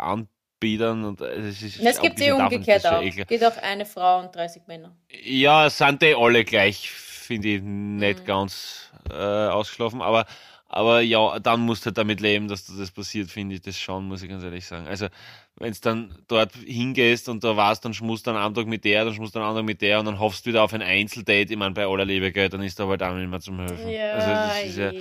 anbiedern 0.62 1.04
und 1.04 1.20
äh, 1.20 1.24
es 1.48 1.62
ist 1.62 1.80
es 1.80 2.00
gibt 2.00 2.20
eh 2.20 2.32
umgekehrt 2.32 2.86
auch. 2.86 3.02
eklig. 3.02 3.26
Geht 3.26 3.44
auch 3.44 3.56
eine 3.58 3.84
Frau 3.84 4.20
und 4.20 4.34
30 4.34 4.62
Männer. 4.66 4.94
Ja, 5.24 5.68
sind 5.68 6.02
die 6.02 6.14
alle 6.14 6.44
gleich, 6.44 6.90
finde 6.90 7.48
ich 7.48 7.62
nicht 7.62 8.20
Mhm. 8.20 8.24
ganz 8.24 8.90
äh, 9.10 9.14
ausgeschlafen, 9.14 10.00
aber 10.00 10.26
aber 10.74 11.02
ja, 11.02 11.38
dann 11.38 11.60
musst 11.60 11.82
du 11.84 11.86
halt 11.88 11.98
damit 11.98 12.20
leben, 12.22 12.48
dass 12.48 12.64
das 12.64 12.90
passiert, 12.90 13.30
finde 13.30 13.56
ich 13.56 13.60
das 13.60 13.78
schon, 13.78 14.08
muss 14.08 14.22
ich 14.22 14.30
ganz 14.30 14.42
ehrlich 14.42 14.64
sagen. 14.64 14.86
Also, 14.86 15.08
wenn 15.56 15.70
du 15.70 15.78
dann 15.82 16.14
dort 16.28 16.52
hingehst 16.64 17.28
und 17.28 17.44
da 17.44 17.54
warst, 17.58 17.84
dann 17.84 17.92
schmusst 17.92 18.26
du 18.26 18.30
einen 18.30 18.38
anderen 18.38 18.64
Tag 18.64 18.70
mit 18.70 18.82
der, 18.86 19.04
dann 19.04 19.12
schmusst 19.12 19.34
du 19.34 19.38
einen 19.40 19.48
anderen 19.48 19.66
mit 19.66 19.82
der 19.82 19.98
und 19.98 20.06
dann 20.06 20.18
hoffst 20.18 20.46
du 20.46 20.48
wieder 20.48 20.62
auf 20.62 20.72
ein 20.72 20.80
Einzeldate, 20.80 21.52
ich 21.52 21.58
meine, 21.58 21.74
bei 21.74 21.84
aller 21.84 22.06
Liebe, 22.06 22.32
gell, 22.32 22.48
dann 22.48 22.62
ist 22.62 22.80
da 22.80 22.86
halt 22.88 23.02
auch 23.02 23.12
nicht 23.14 23.28
mehr 23.28 23.40
zum 23.40 23.58
Helfen. 23.60 23.86
Ja, 23.90 24.12
also, 24.14 24.30
das 24.30 24.62
ist 24.64 24.78
ja, 24.78 24.92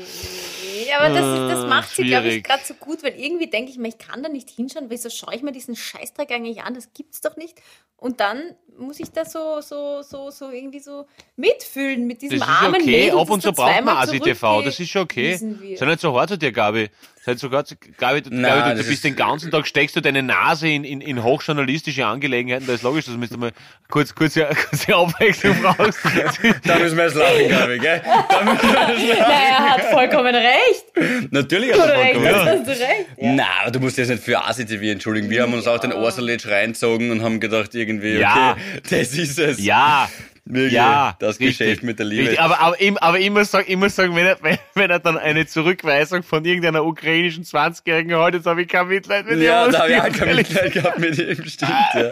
ja, 0.88 1.00
aber 1.00 1.10
das, 1.10 1.26
ist, 1.26 1.62
das 1.62 1.70
macht 1.70 1.96
sie, 1.96 2.04
glaube 2.04 2.28
ich, 2.28 2.44
gerade 2.44 2.64
so 2.64 2.74
gut, 2.74 3.04
weil 3.04 3.20
irgendwie 3.20 3.48
denke 3.48 3.72
ich 3.72 3.78
mir, 3.78 3.88
ich 3.88 3.98
kann 3.98 4.24
da 4.24 4.30
nicht 4.30 4.50
hinschauen, 4.50 4.90
wieso 4.90 5.10
schaue 5.10 5.36
ich 5.36 5.42
mir 5.42 5.52
diesen 5.52 5.76
Scheißdreck 5.76 6.32
eigentlich 6.32 6.64
an? 6.64 6.74
Das 6.74 6.94
gibt's 6.94 7.22
doch 7.22 7.38
nicht. 7.38 7.62
Und 7.98 8.20
dann 8.20 8.56
muss 8.78 9.00
ich 9.00 9.12
da 9.12 9.26
so, 9.26 9.62
so, 9.62 10.02
so, 10.02 10.32
so 10.32 10.50
irgendwie 10.50 10.80
so 10.80 11.06
mitfühlen 11.36 12.08
mit 12.08 12.22
diesem 12.22 12.40
Das 12.40 12.48
ist 12.48 12.54
armen 12.54 12.82
okay, 12.82 12.86
Mädel, 12.86 13.20
ab 13.20 13.30
und 13.30 13.42
zu 13.42 13.52
braucht 13.52 13.68
man 13.68 13.76
zweimal 13.76 13.98
Asi 13.98 14.20
TV, 14.20 14.62
das 14.64 14.80
ist 14.80 14.90
schon 14.90 15.04
okay. 15.04 15.36
Sei 15.36 15.86
nicht 15.86 16.02
so 16.02 16.18
hart 16.18 16.30
zu 16.30 16.38
dir, 16.38 16.52
Gabi. 16.52 16.90
Sei 17.24 17.34
nicht 17.34 17.42
so 17.42 17.52
hart, 17.52 17.68
zu- 17.68 17.76
Gabi, 18.00 18.24
du, 18.24 18.30
Na, 18.32 18.74
bist 18.74 18.90
ist- 18.90 19.04
den 19.04 19.16
ganzen 19.16 19.52
Tag, 19.52 19.68
steckst 19.68 19.96
du 19.96 20.02
deine 20.02 20.24
Nase 20.24 20.68
in, 20.68 20.84
in, 20.84 21.02
in 21.02 21.24
hochjournalistische 21.24 22.04
Angelegenheiten, 22.08 22.66
da 22.66 22.74
ist 22.74 22.82
logisch, 22.82 23.06
dass 23.06 23.14
du 23.14 23.20
müsst 23.20 23.38
mal 23.38 23.52
kurz, 23.92 24.16
kurze, 24.16 24.46
kurze 24.70 24.96
Abwechslung 24.96 25.56
brauchst. 25.62 26.00
Da 26.66 26.80
müssen 26.80 26.98
wir 26.98 27.06
jetzt 27.06 27.16
lachen, 27.16 27.48
glaube 27.48 27.76
ich, 27.76 27.82
gell? 27.82 28.02
Da 28.04 28.44
müssen 28.44 28.62
wir 28.74 28.80
jetzt 29.06 29.20
lachen. 29.20 29.30
Ja, 29.30 29.40
er 29.50 29.70
hat 29.70 29.84
vollkommen 29.92 30.34
recht. 30.36 31.32
Natürlich 31.32 31.74
hat 31.74 31.90
er 31.90 31.98
recht, 32.00 32.16
vollkommen 32.16 32.26
recht. 32.48 32.60
hast 32.60 32.68
du 32.68 32.72
recht. 32.72 33.06
Ja. 33.18 33.32
Na, 33.34 33.46
aber 33.62 33.72
du 33.72 33.80
musst 33.82 33.98
jetzt 34.00 34.10
nicht 34.10 34.24
für 34.24 34.44
ACTV 34.44 34.82
entschuldigen. 34.84 35.30
Wir 35.30 35.44
haben 35.44 35.54
uns 35.54 35.68
auch 35.68 35.80
den 35.80 35.94
Orsalitsch 35.94 36.48
reinzogen 36.48 37.12
und 37.12 37.22
haben 37.22 37.40
gedacht, 37.40 37.76
irgendwie, 37.76 38.14
okay, 38.16 38.22
Ja. 38.22 38.58
das 38.90 39.14
ist 39.14 39.38
es. 39.38 39.64
Ja. 39.64 40.10
Wirklich, 40.54 40.74
Ja, 40.74 41.16
das 41.20 41.40
richtig, 41.40 41.60
Geschäft 41.60 41.84
mit 41.84 42.00
der 42.00 42.06
Liebe. 42.06 42.24
Richtig, 42.24 42.40
aber, 42.42 42.60
aber, 42.60 42.82
ich, 42.82 43.02
aber 43.02 43.20
ich 43.20 43.30
muss 43.30 43.52
sagen, 43.52 43.66
ich 43.70 43.78
muss 43.78 43.96
sagen 43.96 44.16
wenn, 44.16 44.26
er, 44.26 44.38
wenn, 44.74 44.90
er 44.90 45.00
dann 45.00 45.18
eine 45.18 45.46
Zurückweisung 45.46 46.24
von 46.24 46.44
irgendeiner 46.44 46.84
ukrainischen 46.84 47.44
20-Jährigen 47.44 48.18
hat, 48.18 48.34
jetzt 48.34 48.46
habe 48.46 48.62
ich 48.62 48.68
kein 48.68 48.88
Mitleid 48.88 49.26
mit 49.26 49.40
ja, 49.40 49.66
ihm. 49.66 49.72
da 49.72 49.80
habe 49.80 49.92
ich 49.92 50.02
auch 50.02 50.12
kein 50.12 50.36
Mitleid 50.36 50.74
gehabt 50.74 51.00
mit 51.00 51.18
ihm, 51.18 51.46
stimmt, 51.46 51.72
ja. 51.94 52.12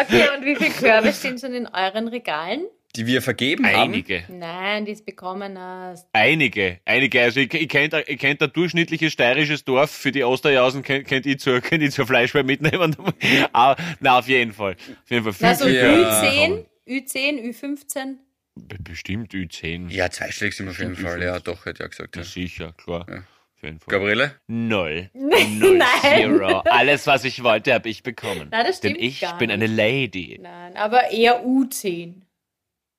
Okay, 0.00 0.24
und 0.36 0.44
wie 0.44 0.56
viele 0.56 0.70
Körbe 0.70 1.12
stehen 1.12 1.38
schon 1.38 1.54
in 1.54 1.68
euren 1.68 2.08
Regalen? 2.08 2.66
Die 2.96 3.06
wir 3.06 3.20
vergeben 3.20 3.66
haben. 3.66 3.92
Einige. 3.92 4.24
Nein, 4.28 4.86
die 4.86 4.92
es 4.92 5.04
bekommen 5.04 5.58
hast. 5.58 6.08
Einige, 6.14 6.80
einige. 6.86 7.20
Also 7.20 7.40
ich, 7.40 7.52
ich 7.52 7.68
kenne 7.68 8.02
ich 8.06 8.18
kenn 8.18 8.38
ein 8.40 8.52
durchschnittliches 8.52 9.12
steirisches 9.12 9.64
Dorf, 9.64 9.90
für 9.90 10.12
die 10.12 10.24
Osterjausen 10.24 10.82
kennt 10.82 11.06
kennt 11.06 11.26
ich 11.26 11.38
zur, 11.38 11.60
kennt 11.60 11.82
ich 11.82 11.92
zur 11.92 12.06
Fleischweih 12.06 12.42
mitnehmen. 12.42 12.96
Aber, 13.52 13.76
na, 14.00 14.18
auf 14.18 14.28
jeden 14.28 14.54
Fall. 14.54 14.72
Auf 14.72 15.10
jeden 15.10 15.24
Fall. 15.24 15.34
Na, 15.40 15.54
so 15.54 15.68
Ja. 15.68 15.84
Ü10, 15.84 16.64
Ü10, 16.86 17.40
Ü15. 17.50 18.16
Be- 18.54 18.76
Bestimmt 18.80 19.32
Ü10. 19.34 19.90
Ja, 19.90 20.10
zweistellig 20.10 20.56
sind 20.56 20.66
wir 20.66 20.70
auf 20.70 20.78
jeden 20.78 20.96
Fall. 20.96 21.22
Ja, 21.22 21.38
doch, 21.40 21.66
hätte 21.66 21.82
ich 21.82 21.86
auch 21.86 21.90
gesagt. 21.90 22.16
Ja. 22.16 22.22
Ja, 22.22 22.28
sicher, 22.28 22.72
klar. 22.72 23.06
Fall. 23.58 23.78
Gabriele? 23.88 24.34
Null. 24.46 25.10
Null. 25.14 25.78
Nein. 25.78 25.88
Zero. 26.02 26.60
Alles, 26.60 27.06
was 27.06 27.24
ich 27.24 27.42
wollte, 27.42 27.74
habe 27.74 27.88
ich 27.88 28.02
bekommen. 28.04 28.48
Nein, 28.50 28.64
das 28.66 28.80
Denn 28.80 28.92
stimmt 28.92 29.04
ich 29.04 29.20
gar 29.22 29.38
bin 29.38 29.50
eine 29.50 29.66
Lady. 29.66 30.38
Nein, 30.40 30.76
aber 30.76 31.10
eher 31.10 31.44
U10. 31.44 32.14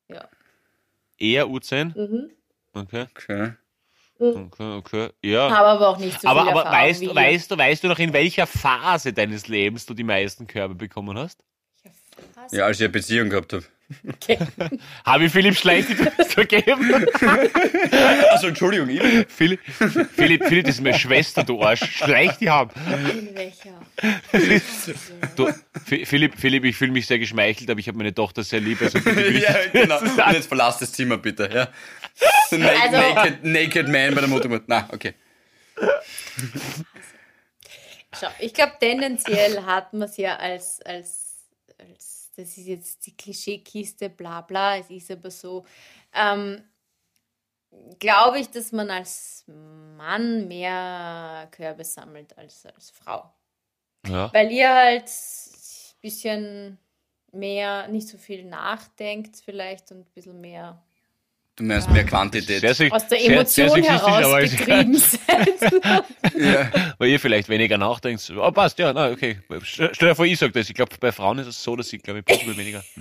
Ja. 0.10 0.28
Eher 1.18 1.46
U10? 1.46 1.98
Mhm. 1.98 2.32
Okay. 2.74 3.06
Okay. 3.16 3.54
Okay, 4.20 4.74
okay. 4.78 5.10
Ja. 5.22 5.50
Habe 5.52 5.68
aber 5.68 5.90
auch 5.90 6.00
nicht 6.00 6.20
so 6.20 6.28
aber 6.28 6.42
viel 6.42 6.50
aber 6.50 6.60
Erfahrung 6.64 6.88
weißt, 6.90 7.02
wie 7.02 7.16
weißt, 7.16 7.52
du, 7.52 7.58
weißt 7.58 7.84
du 7.84 7.88
noch, 7.88 8.00
in 8.00 8.14
welcher 8.14 8.48
Phase 8.48 9.14
deines 9.14 9.48
Lebens 9.48 9.86
du 9.86 9.94
die 9.94 10.04
meisten 10.04 10.48
Körbe 10.48 10.74
bekommen 10.76 11.18
hast? 11.18 11.44
Ja, 12.52 12.66
als 12.66 12.78
ich 12.78 12.84
eine 12.84 12.90
Beziehung 12.92 13.30
gehabt 13.30 13.54
habe. 13.54 13.64
Okay. 14.08 14.38
Habe 15.06 15.26
ich 15.26 15.32
Philipp 15.32 15.56
Schleich 15.56 15.86
das 16.18 16.28
vergeben? 16.34 16.92
Also, 18.32 18.48
Entschuldigung, 18.48 18.90
ich 18.90 19.02
Philipp, 19.30 19.62
Philipp, 20.16 20.44
Philipp, 20.46 20.66
das 20.66 20.76
ist 20.76 20.82
meine 20.82 21.00
Schwester, 21.00 21.44
du 21.44 21.62
Arsch. 21.64 21.80
Schleich 21.80 22.38
die 22.38 22.50
haben. 22.50 22.70
Welcher? 23.34 23.80
Du, 25.36 25.50
Philipp, 26.06 26.38
Philipp, 26.38 26.66
ich 26.66 26.76
fühle 26.76 26.92
mich 26.92 27.08
sehr 27.08 27.18
geschmeichelt, 27.20 27.70
aber 27.70 27.80
ich 27.80 27.88
habe 27.88 27.98
meine 27.98 28.14
Tochter 28.14 28.44
sehr 28.44 28.60
lieb. 28.60 28.82
Also 28.82 28.98
ja, 29.00 29.56
genau. 29.72 30.00
Und 30.00 30.18
jetzt 30.34 30.48
verlass 30.48 30.78
das 30.80 30.92
Zimmer 30.92 31.18
bitte, 31.18 31.50
ja. 31.52 31.70
Na 32.52 32.68
Also- 32.70 32.98
naked, 32.98 33.44
naked 33.44 33.88
Man 33.88 34.14
bei 34.16 34.22
der 34.22 34.30
Mutter. 34.30 34.62
Na, 34.68 34.88
okay. 34.92 35.14
Schau, 38.20 38.28
ich 38.40 38.54
glaube, 38.54 38.74
tendenziell 38.80 39.64
hat 39.66 39.94
man 39.94 40.04
es 40.10 40.18
ja 40.18 40.36
als, 40.38 40.82
als, 40.82 41.36
als, 41.78 42.17
das 42.38 42.58
ist 42.58 42.68
jetzt 42.68 43.06
die 43.06 43.18
Klischeekiste, 43.18 44.10
bla 44.10 44.42
bla, 44.42 44.78
es 44.78 44.90
ist 44.90 45.12
aber 45.12 45.32
so, 45.32 45.66
ähm, 46.14 46.64
glaube 48.00 48.40
ich, 48.40 48.50
dass 48.50 48.72
man 48.72 48.90
als 48.90 49.44
Mann 49.48 50.48
mehr 50.48 51.48
Körbe 51.52 51.84
sammelt 51.84 52.38
als 52.38 52.66
als 52.66 52.92
Frau. 52.92 53.34
Ja. 54.06 54.32
Weil 54.34 54.52
ihr 54.52 54.74
halt 54.74 55.10
ein 55.10 56.02
bisschen 56.02 56.78
mehr, 57.32 57.88
nicht 57.88 58.08
so 58.08 58.18
viel 58.18 58.46
nachdenkt 58.46 59.38
vielleicht 59.38 59.92
und 59.92 60.00
ein 60.00 60.14
bisschen 60.14 60.40
mehr 60.40 60.82
Du 61.58 61.64
meinst 61.64 61.90
mehr 61.90 62.04
Quantität. 62.06 62.60
Sehr, 62.62 62.76
sehr, 62.76 62.94
aus 62.94 63.08
der 63.08 63.18
sehr, 63.18 63.28
sehr 63.28 63.36
Emotion 63.36 63.70
sexistisch, 63.72 64.02
heraus 64.04 64.42
getrieben 64.52 64.96
seid. 64.98 66.04
Ja. 66.38 66.72
Weil 67.00 67.10
ihr 67.10 67.20
vielleicht 67.20 67.50
weniger 67.50 67.80
nachdenkt. 67.80 68.32
Oh, 68.38 68.52
passt, 68.52 68.78
ja, 68.78 68.94
na, 68.94 69.10
okay. 69.10 69.40
Stell 69.64 69.90
dir 70.00 70.14
vor, 70.16 70.26
ich 70.26 70.38
sag 70.38 70.54
das. 70.54 70.70
Ich 70.70 70.76
glaube, 70.76 70.96
bei 71.00 71.12
Frauen 71.12 71.40
ist 71.40 71.48
es 71.48 71.64
so, 71.64 71.76
dass 71.76 71.90
sie, 71.90 71.98
glaube 71.98 72.20
ich, 72.20 72.26
prinzipiell 72.26 72.58
weniger. 72.58 72.84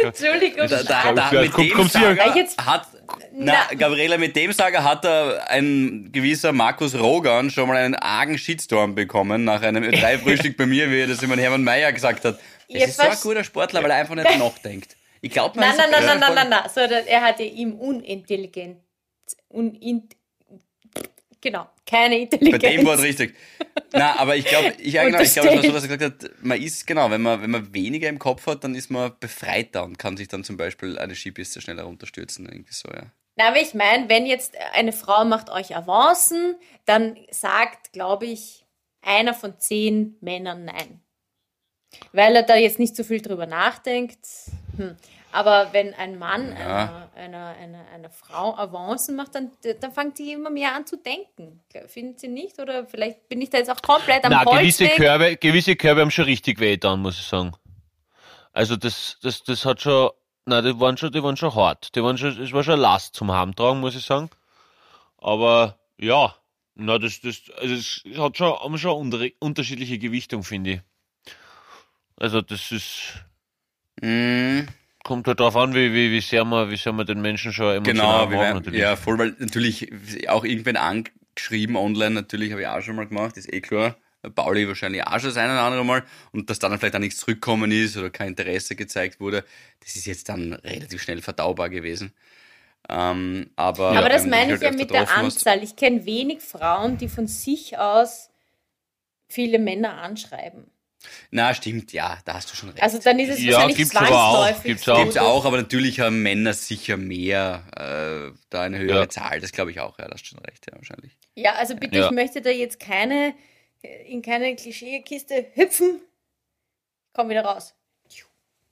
Ja. 0.00 0.06
Entschuldigung. 0.08 0.66
Da, 0.66 0.82
da, 0.82 1.12
da, 1.12 1.40
mit 1.42 1.52
kommt- 1.52 1.68
dem 1.70 1.76
kommt's 1.76 1.92
hier. 1.98 2.08
Sager 2.08 2.26
Ja, 2.28 2.34
jetzt- 2.34 2.58
hat, 2.64 2.86
na, 3.34 3.52
Na. 3.70 3.74
Gabriela, 3.76 4.16
mit 4.16 4.34
dem 4.34 4.50
Sager 4.52 4.82
hat 4.82 5.04
er 5.04 5.50
ein 5.50 6.08
gewisser 6.10 6.52
Markus 6.52 6.94
Rogan 6.98 7.50
schon 7.50 7.68
mal 7.68 7.76
einen 7.76 7.94
argen 7.96 8.38
Shitstorm 8.38 8.94
bekommen 8.94 9.44
nach 9.44 9.60
einem 9.60 9.84
Ö3-Frühstück 9.84 10.56
bei 10.56 10.64
mir, 10.64 10.90
wie 10.90 11.00
er 11.00 11.06
das 11.06 11.22
immer 11.22 11.36
Hermann 11.36 11.64
Mayer 11.64 11.92
gesagt 11.92 12.24
hat. 12.24 12.38
Das 12.70 12.82
ist 12.88 12.96
so 12.96 13.02
ein 13.02 13.16
guter 13.22 13.44
Sportler, 13.44 13.82
weil 13.82 13.90
er 13.90 13.98
einfach 13.98 14.14
nicht 14.14 14.26
nachdenkt. 14.38 14.96
Ich 15.20 15.30
glaube, 15.30 15.58
Nein, 15.58 15.74
nein, 15.76 15.90
nein, 15.90 16.04
nein, 16.06 16.20
nein, 16.20 16.34
nein, 16.34 16.48
nein. 16.48 16.70
So, 16.74 16.80
dass 16.86 17.06
er 17.06 17.22
hatte 17.22 17.42
ihm 17.42 17.74
unintelligent. 17.74 18.78
Unin, 19.48 20.08
genau, 21.40 21.68
keine 21.86 22.16
Bei 22.16 22.22
Intelligenz. 22.22 22.62
dem 22.62 22.86
Wort 22.86 23.00
richtig. 23.02 23.36
Na, 23.92 24.18
aber 24.18 24.36
ich 24.36 24.44
glaube, 24.44 24.74
ich, 24.78 24.92
genau, 24.92 25.20
ich 25.20 25.34
glaube, 25.34 25.62
so 25.62 25.74
was 25.74 25.84
er 25.86 25.96
gesagt 25.96 26.24
hat, 26.24 26.30
man 26.42 26.60
ist, 26.60 26.86
genau, 26.86 27.10
wenn 27.10 27.20
man, 27.20 27.42
wenn 27.42 27.50
man 27.50 27.72
weniger 27.74 28.08
im 28.08 28.18
Kopf 28.18 28.46
hat, 28.46 28.64
dann 28.64 28.74
ist 28.74 28.90
man 28.90 29.12
befreiter 29.20 29.84
und 29.84 29.98
kann 29.98 30.16
sich 30.16 30.28
dann 30.28 30.42
zum 30.44 30.56
Beispiel 30.56 30.98
eine 30.98 31.14
Skipiste 31.14 31.60
schneller 31.60 31.84
runterstürzen. 31.84 32.46
Irgendwie 32.46 32.72
so, 32.72 32.88
ja. 32.88 33.12
Na, 33.36 33.48
aber 33.48 33.60
ich 33.60 33.74
meine, 33.74 34.08
wenn 34.08 34.26
jetzt 34.26 34.54
eine 34.72 34.92
Frau 34.92 35.24
macht 35.24 35.50
euch 35.50 35.76
Avancen, 35.76 36.56
dann 36.86 37.16
sagt, 37.30 37.92
glaube 37.92 38.26
ich, 38.26 38.64
einer 39.02 39.34
von 39.34 39.58
zehn 39.58 40.16
Männern 40.20 40.64
nein. 40.64 41.00
Weil 42.12 42.36
er 42.36 42.42
da 42.42 42.56
jetzt 42.56 42.78
nicht 42.78 42.94
so 42.94 43.02
viel 43.02 43.20
drüber 43.20 43.46
nachdenkt. 43.46 44.18
Hm. 44.80 44.96
Aber 45.32 45.68
wenn 45.72 45.94
ein 45.94 46.18
Mann 46.18 46.48
Ja. 46.48 46.56
einer, 46.56 47.10
einer, 47.14 47.46
einer, 47.60 47.88
einer 47.94 48.10
Frau 48.10 48.56
Avancen 48.56 49.14
macht, 49.14 49.34
dann, 49.34 49.52
dann 49.80 49.92
fängt 49.92 50.16
sie 50.16 50.32
immer 50.32 50.50
mehr 50.50 50.74
an 50.74 50.86
zu 50.86 50.96
denken. 50.96 51.62
Finden 51.86 52.18
Sie 52.18 52.28
nicht? 52.28 52.58
Oder 52.58 52.86
vielleicht 52.86 53.28
bin 53.28 53.40
ich 53.40 53.50
da 53.50 53.58
jetzt 53.58 53.70
auch 53.70 53.80
komplett 53.80 54.24
am 54.24 54.32
Na, 54.32 54.42
gewisse. 54.42 54.88
Körbe, 54.88 55.36
gewisse 55.36 55.76
Körbe 55.76 56.00
haben 56.00 56.10
schon 56.10 56.24
richtig 56.24 56.58
weh 56.58 56.76
dann, 56.76 57.00
muss 57.00 57.18
ich 57.20 57.26
sagen. 57.26 57.52
Also 58.52 58.76
das, 58.76 59.18
das, 59.22 59.44
das 59.44 59.64
hat 59.64 59.80
schon, 59.80 60.10
na, 60.46 60.62
die 60.62 60.78
waren 60.80 60.96
schon, 60.96 61.12
die 61.12 61.22
waren 61.22 61.36
schon 61.36 61.54
hart. 61.54 61.94
Die 61.94 62.02
waren 62.02 62.18
schon, 62.18 62.30
es 62.42 62.52
war 62.52 62.64
schon 62.64 62.74
eine 62.74 62.82
Last 62.82 63.14
zum 63.14 63.30
Heimtragen, 63.30 63.78
muss 63.80 63.94
ich 63.94 64.04
sagen. 64.04 64.30
Aber 65.18 65.78
ja, 65.96 66.34
na, 66.74 66.98
das, 66.98 67.20
das, 67.20 67.42
also 67.56 67.74
es 67.74 68.02
hat 68.18 68.36
schon, 68.36 68.52
haben 68.58 68.78
schon 68.78 68.96
unter, 68.96 69.24
unterschiedliche 69.38 69.98
Gewichtung, 69.98 70.42
finde 70.42 70.70
ich. 70.70 70.80
Also 72.16 72.42
das 72.42 72.72
ist, 72.72 73.24
Mm, 74.00 74.66
kommt 75.04 75.26
halt 75.26 75.40
darauf 75.40 75.56
an, 75.56 75.74
wie, 75.74 75.92
wie, 75.92 76.10
wie 76.10 76.20
sehr 76.20 76.44
man, 76.44 76.70
wie 76.70 76.76
sehr 76.76 76.92
man 76.92 77.06
den 77.06 77.20
Menschen 77.20 77.52
schon 77.52 77.74
emotional 77.76 78.28
genau, 78.28 78.40
werden, 78.40 78.56
natürlich. 78.56 78.80
ja, 78.80 78.96
voll, 78.96 79.18
weil 79.18 79.34
natürlich 79.38 79.90
auch 80.28 80.44
irgendwann 80.44 80.76
angeschrieben 80.76 81.76
online, 81.76 82.10
natürlich 82.14 82.50
habe 82.52 82.62
ich 82.62 82.68
auch 82.68 82.80
schon 82.80 82.96
mal 82.96 83.06
gemacht, 83.06 83.36
ist 83.36 83.52
eh 83.52 83.60
klar. 83.60 83.96
Pauli 84.34 84.68
wahrscheinlich 84.68 85.02
auch 85.06 85.18
schon 85.18 85.30
das 85.30 85.38
eine 85.38 85.52
oder 85.54 85.62
andere 85.62 85.84
Mal 85.84 86.02
und 86.32 86.50
dass 86.50 86.58
dann 86.58 86.78
vielleicht 86.78 86.94
auch 86.94 86.98
nichts 87.00 87.20
zurückgekommen 87.20 87.72
ist 87.72 87.96
oder 87.96 88.10
kein 88.10 88.28
Interesse 88.28 88.76
gezeigt 88.76 89.18
wurde, 89.18 89.44
das 89.80 89.96
ist 89.96 90.04
jetzt 90.04 90.28
dann 90.28 90.52
relativ 90.52 91.00
schnell 91.00 91.22
verdaubar 91.22 91.70
gewesen. 91.70 92.12
Ähm, 92.88 93.48
aber 93.56 93.90
Aber 93.92 94.08
das 94.10 94.26
meine 94.26 94.54
ich 94.54 94.60
halt 94.60 94.62
ja 94.62 94.70
mit 94.72 94.90
der 94.90 95.00
getroffen 95.00 95.16
hast- 95.24 95.46
Anzahl. 95.46 95.62
Ich 95.62 95.74
kenne 95.76 96.04
wenig 96.04 96.40
Frauen, 96.40 96.98
die 96.98 97.08
von 97.08 97.26
sich 97.26 97.78
aus 97.78 98.30
viele 99.28 99.58
Männer 99.58 100.02
anschreiben. 100.02 100.70
Na, 101.30 101.54
stimmt, 101.54 101.92
ja, 101.92 102.18
da 102.24 102.34
hast 102.34 102.50
du 102.50 102.56
schon 102.56 102.68
recht. 102.70 102.82
Also 102.82 102.98
dann 102.98 103.18
ist 103.18 103.30
es 103.30 103.40
Ja, 103.42 103.52
wahrscheinlich 103.54 103.76
gibt's 103.78 103.96
aber 103.96 104.22
auch, 104.24 104.62
gibt's 104.62 104.84
so, 104.84 104.92
auch. 104.92 105.02
Gibt's 105.02 105.16
auch, 105.16 105.44
aber 105.44 105.56
natürlich 105.56 106.00
haben 106.00 106.22
Männer 106.22 106.52
sicher 106.52 106.96
mehr, 106.96 107.64
äh, 107.76 108.36
da 108.50 108.62
eine 108.62 108.78
höhere 108.78 109.00
Ja. 109.00 109.08
Zahl, 109.08 109.40
das 109.40 109.52
glaube 109.52 109.70
ich 109.70 109.80
auch, 109.80 109.98
ja, 109.98 110.06
das 110.06 110.20
hast 110.20 110.26
schon 110.26 110.38
recht, 110.40 110.66
ja, 110.70 110.76
wahrscheinlich. 110.76 111.16
Ja, 111.34 111.54
also 111.54 111.74
bitte, 111.76 111.98
Ja. 111.98 112.06
ich 112.06 112.12
möchte 112.12 112.42
da 112.42 112.50
jetzt 112.50 112.80
keine, 112.80 113.34
in 114.06 114.20
keine 114.22 114.54
Klischeekiste 114.56 115.46
hüpfen. 115.54 116.00
Komm 117.12 117.28
wieder 117.30 117.44
raus. 117.44 117.74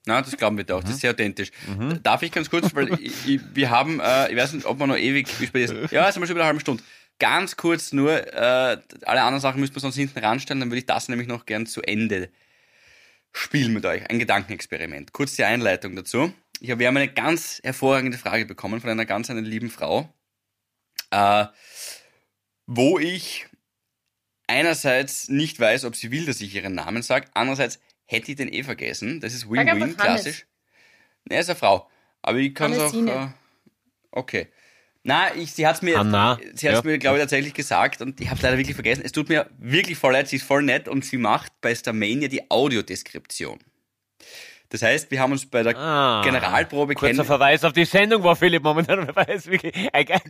Na, 0.06 0.22
das 0.22 0.36
glauben 0.38 0.56
wir 0.56 0.64
dir 0.64 0.74
auch, 0.74 0.80
Mhm. 0.80 0.86
das 0.86 0.94
ist 0.94 1.00
sehr 1.02 1.10
authentisch. 1.10 1.50
Darf 2.02 2.22
ich 2.22 2.32
ganz 2.32 2.48
kurz, 2.48 2.74
weil 2.74 2.88
ich, 3.02 3.28
ich, 3.28 3.40
wir 3.54 3.68
haben, 3.68 4.00
äh, 4.00 4.30
ich 4.30 4.36
weiß 4.38 4.54
nicht, 4.54 4.64
ob 4.64 4.78
wir 4.78 4.86
noch 4.86 4.96
ewig 4.96 5.26
Ja, 5.52 6.06
jetzt 6.06 6.14
haben 6.16 6.22
wir 6.22 6.26
schon 6.26 6.28
wieder 6.28 6.34
eine 6.36 6.44
halbe 6.46 6.60
Stunde. 6.60 6.82
Ganz 7.18 7.56
kurz 7.56 7.92
nur, 7.92 8.12
äh, 8.32 8.78
alle 9.02 9.22
anderen 9.22 9.40
Sachen 9.40 9.60
müssen 9.60 9.74
wir 9.74 9.80
sonst 9.80 9.96
hinten 9.96 10.18
ranstellen, 10.18 10.60
dann 10.60 10.70
würde 10.70 10.78
ich 10.78 10.86
das 10.86 11.08
nämlich 11.08 11.26
noch 11.26 11.46
gern 11.46 11.66
zu 11.66 11.82
Ende 11.82 12.30
spielen 13.32 13.72
mit 13.72 13.84
euch. 13.84 14.08
Ein 14.08 14.18
Gedankenexperiment. 14.18 15.12
Kurz 15.12 15.34
die 15.36 15.44
Einleitung 15.44 15.96
dazu. 15.96 16.32
Ich 16.60 16.70
hab, 16.70 16.78
wir 16.78 16.86
haben 16.86 16.96
eine 16.96 17.12
ganz 17.12 17.60
hervorragende 17.62 18.18
Frage 18.18 18.46
bekommen 18.46 18.80
von 18.80 18.90
einer 18.90 19.04
ganz 19.04 19.30
einer 19.30 19.40
lieben 19.40 19.70
Frau, 19.70 20.12
äh, 21.10 21.46
wo 22.66 22.98
ich 22.98 23.46
einerseits 24.46 25.28
nicht 25.28 25.60
weiß, 25.60 25.84
ob 25.84 25.94
sie 25.94 26.10
will, 26.10 26.26
dass 26.26 26.40
ich 26.40 26.54
ihren 26.54 26.74
Namen 26.74 27.02
sage, 27.02 27.28
andererseits 27.34 27.78
hätte 28.06 28.30
ich 28.30 28.36
den 28.36 28.52
eh 28.52 28.64
vergessen. 28.64 29.20
Das 29.20 29.34
ist 29.34 29.48
Win-Win, 29.48 29.96
klassisch. 29.96 30.46
Ne, 31.28 31.38
ist 31.38 31.50
eine 31.50 31.58
Frau. 31.58 31.88
Aber 32.22 32.38
ich 32.38 32.54
kann 32.54 32.72
es 32.72 32.78
auch. 32.78 32.94
Äh, 32.94 33.28
okay. 34.10 34.48
Na, 35.08 35.34
ich, 35.34 35.52
sie 35.52 35.66
hat 35.66 35.76
es 35.76 35.80
mir, 35.80 35.98
Hanna, 35.98 36.38
sie 36.52 36.68
hat's 36.68 36.80
ja. 36.80 36.82
mir, 36.84 36.98
glaube 36.98 37.16
ich, 37.16 37.22
tatsächlich 37.22 37.54
gesagt 37.54 38.02
und 38.02 38.20
ich 38.20 38.26
habe 38.26 38.36
es 38.36 38.42
leider 38.42 38.58
wirklich 38.58 38.74
vergessen. 38.74 39.00
Es 39.06 39.12
tut 39.12 39.30
mir 39.30 39.46
wirklich 39.56 39.96
voll 39.96 40.12
leid, 40.12 40.28
sie 40.28 40.36
ist 40.36 40.42
voll 40.42 40.62
nett 40.62 40.86
und 40.86 41.02
sie 41.02 41.16
macht 41.16 41.50
bei 41.62 41.74
Starmania 41.74 42.28
die 42.28 42.50
Audiodeskription. 42.50 43.58
Das 44.70 44.82
heißt, 44.82 45.10
wir 45.10 45.20
haben 45.20 45.32
uns 45.32 45.48
bei 45.48 45.62
der 45.62 45.74
Ah, 45.76 46.20
Generalprobe 46.22 46.94
Kurzer 46.94 47.14
kennen. 47.14 47.24
Verweis 47.24 47.64
auf 47.64 47.72
die 47.72 47.86
Sendung, 47.86 48.22
wo 48.22 48.34
Philipp 48.34 48.62
momentan 48.62 49.06
ganz 49.14 49.42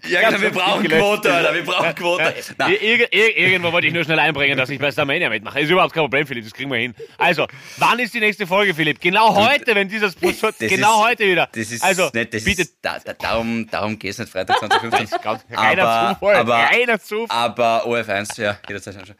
Ja, 0.08 0.30
genau, 0.30 0.40
wir 0.40 0.50
brauchen. 0.50 0.86
Quote, 0.86 1.34
Alter, 1.34 1.54
wir 1.54 1.64
brauchen 1.64 1.94
Quote. 1.96 2.34
Ir 2.68 2.80
ir 2.82 3.12
ir 3.12 3.36
irgendwo 3.36 3.72
wollte 3.72 3.88
ich 3.88 3.92
nur 3.92 4.04
schnell 4.04 4.20
einbringen, 4.20 4.56
dass 4.56 4.70
ich 4.70 4.78
bei 4.78 4.92
Starmania 4.92 5.28
mitmache. 5.28 5.60
Ist 5.60 5.70
überhaupt 5.70 5.92
kein 5.92 6.02
Problem, 6.04 6.24
Philipp, 6.26 6.44
das 6.44 6.52
kriegen 6.54 6.70
wir 6.70 6.78
hin. 6.78 6.94
Also, 7.16 7.46
wann 7.78 7.98
ist 7.98 8.14
die 8.14 8.20
nächste 8.20 8.46
Folge, 8.46 8.74
Philipp? 8.74 9.00
Genau 9.00 9.34
heute, 9.34 9.74
wenn 9.74 9.88
dieses 9.88 10.14
das 10.14 10.56
genau 10.58 11.00
ist, 11.02 11.08
heute 11.08 11.26
wieder. 11.26 11.48
Das 11.52 11.72
ist 11.72 11.82
also, 11.82 12.08
nicht, 12.14 12.32
das 12.32 12.44
bitte, 12.44 12.62
ist, 12.62 12.76
da, 12.80 12.98
da, 13.04 13.14
darum, 13.14 13.68
darum 13.68 13.98
geht's 13.98 14.18
nicht 14.18 14.30
Freitag 14.30 14.58
2015. 14.60 15.18
ganz, 15.20 15.44
reiner 15.50 15.82
aber, 15.84 16.14
Zufall, 16.14 16.36
aber, 16.36 16.54
reiner 16.54 17.00
Zufall. 17.00 17.36
aber 17.36 17.86
OF1, 17.86 18.40
ja, 18.40 18.56
jederzeit 18.68 18.94
schon. 19.04 19.16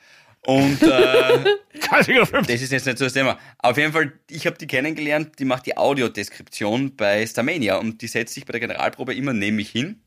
Und 0.49 0.83
äh, 0.83 0.87
20.15 1.79 2.47
das 2.47 2.63
ist 2.63 2.73
jetzt 2.73 2.87
nicht 2.87 2.97
so 2.97 3.05
das 3.05 3.13
Thema. 3.13 3.39
Auf 3.59 3.77
jeden 3.77 3.93
Fall, 3.93 4.15
ich 4.31 4.47
habe 4.47 4.57
die 4.57 4.67
kennengelernt, 4.67 5.39
die 5.39 5.45
macht 5.45 5.67
die 5.67 5.77
Audiodeskription 5.77 6.97
bei 6.97 7.27
Starmania 7.27 7.77
und 7.77 8.01
die 8.01 8.07
setzt 8.07 8.33
sich 8.33 8.47
bei 8.47 8.53
der 8.53 8.61
Generalprobe 8.61 9.15
immer 9.15 9.35
neben 9.35 9.57
mich 9.57 9.69
hin 9.69 10.01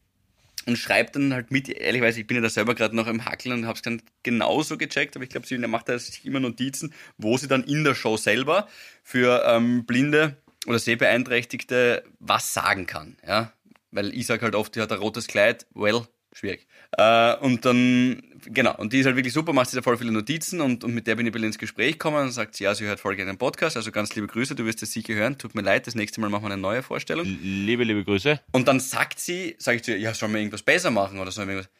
und 0.65 0.77
schreibt 0.77 1.15
dann 1.15 1.31
halt 1.31 1.51
mit, 1.51 1.69
ehrlichweise, 1.69 2.21
ich 2.21 2.25
bin 2.25 2.37
ja 2.37 2.41
da 2.41 2.49
selber 2.49 2.73
gerade 2.73 2.95
noch 2.95 3.05
im 3.05 3.23
Hackeln 3.23 3.53
und 3.53 3.67
habe 3.67 3.75
es 3.75 3.83
dann 3.83 4.01
genauso 4.23 4.79
gecheckt, 4.79 5.15
aber 5.15 5.23
ich 5.23 5.29
glaube, 5.29 5.45
sie 5.45 5.59
macht 5.59 5.89
da 5.89 5.99
sich 5.99 6.25
immer 6.25 6.39
Notizen, 6.39 6.91
wo 7.19 7.37
sie 7.37 7.47
dann 7.47 7.63
in 7.63 7.83
der 7.83 7.93
Show 7.93 8.17
selber 8.17 8.67
für 9.03 9.43
ähm, 9.45 9.85
Blinde 9.85 10.37
oder 10.65 10.79
Sehbeeinträchtigte 10.79 12.03
was 12.17 12.51
sagen 12.51 12.87
kann. 12.87 13.15
Ja? 13.27 13.53
Weil 13.91 14.11
ich 14.11 14.25
sage 14.25 14.41
halt 14.41 14.55
oft, 14.55 14.75
die 14.75 14.81
hat 14.81 14.91
ein 14.91 14.97
rotes 14.97 15.27
Kleid, 15.27 15.67
well, 15.75 16.07
schwierig. 16.33 16.65
Äh, 16.97 17.35
und 17.35 17.63
dann, 17.65 18.23
genau, 18.41 18.75
und 18.77 18.93
die 18.93 18.99
ist 18.99 19.05
halt 19.05 19.15
wirklich 19.15 19.33
super, 19.33 19.53
macht 19.53 19.69
sich 19.69 19.77
da 19.77 19.81
voll 19.81 19.97
viele 19.97 20.11
Notizen 20.11 20.61
und, 20.61 20.83
und 20.83 20.93
mit 20.93 21.07
der 21.07 21.15
bin 21.15 21.25
ich 21.25 21.31
ein 21.31 21.33
bisschen 21.33 21.47
ins 21.47 21.57
Gespräch 21.57 21.93
gekommen 21.93 22.23
und 22.23 22.31
sagt 22.31 22.55
sie, 22.55 22.65
ja, 22.65 22.75
sie 22.75 22.85
hört 22.85 22.99
voll 22.99 23.15
gerne 23.15 23.31
den 23.31 23.37
Podcast, 23.37 23.77
also 23.77 23.91
ganz 23.91 24.15
liebe 24.15 24.27
Grüße, 24.27 24.55
du 24.55 24.65
wirst 24.65 24.81
es 24.83 24.91
sicher 24.91 25.13
hören, 25.13 25.37
tut 25.37 25.55
mir 25.55 25.61
leid, 25.61 25.87
das 25.87 25.95
nächste 25.95 26.21
Mal 26.21 26.29
machen 26.29 26.43
wir 26.43 26.51
eine 26.51 26.61
neue 26.61 26.83
Vorstellung. 26.83 27.25
Liebe, 27.25 27.83
liebe 27.83 28.03
Grüße. 28.03 28.39
Und 28.51 28.67
dann 28.67 28.79
sagt 28.79 29.19
sie, 29.19 29.55
sage 29.59 29.77
ich 29.77 29.83
zu 29.83 29.91
ihr, 29.91 29.99
ja, 29.99 30.13
sollen 30.13 30.33
wir 30.33 30.39
irgendwas 30.39 30.63
besser 30.63 30.91
machen 30.91 31.19
oder 31.19 31.31
sollen 31.31 31.47
wir 31.47 31.55
irgendwas? 31.55 31.73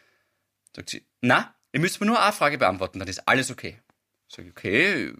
Sagt 0.76 0.90
sie, 0.90 1.06
na, 1.22 1.54
ihr 1.74 1.80
müsst 1.80 2.00
mir 2.00 2.08
nur 2.08 2.22
eine 2.22 2.34
Frage 2.34 2.58
beantworten, 2.58 3.00
dann 3.00 3.08
ist 3.08 3.28
alles 3.28 3.52
okay. 3.52 3.78
Sag 4.28 4.46
ich, 4.46 4.52
okay, 4.52 5.14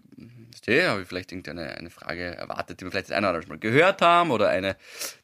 verstehe, 0.50 0.88
habe 0.88 1.02
ich 1.02 1.08
vielleicht 1.08 1.32
irgendeine 1.32 1.76
eine 1.76 1.90
Frage 1.90 2.34
erwartet, 2.34 2.80
die 2.80 2.84
wir 2.84 2.90
vielleicht 2.90 3.10
das 3.10 3.16
eine 3.16 3.28
oder 3.28 3.36
andere 3.36 3.50
Mal 3.50 3.58
gehört 3.58 4.00
haben 4.00 4.30
oder 4.30 4.48
eine, 4.48 4.76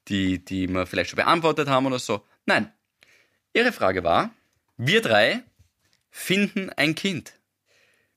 die, 0.09 0.45
die 0.45 0.69
wir 0.69 0.87
vielleicht 0.87 1.11
schon 1.11 1.17
beantwortet 1.17 1.69
haben 1.69 1.87
oder 1.87 1.99
so. 1.99 2.23
Nein. 2.45 2.71
Ihre 3.55 3.73
Frage 3.73 4.05
war, 4.05 4.31
wir 4.77 5.01
drei 5.01 5.43
finden 6.11 6.71
ein 6.71 6.95
Kind. 6.95 7.35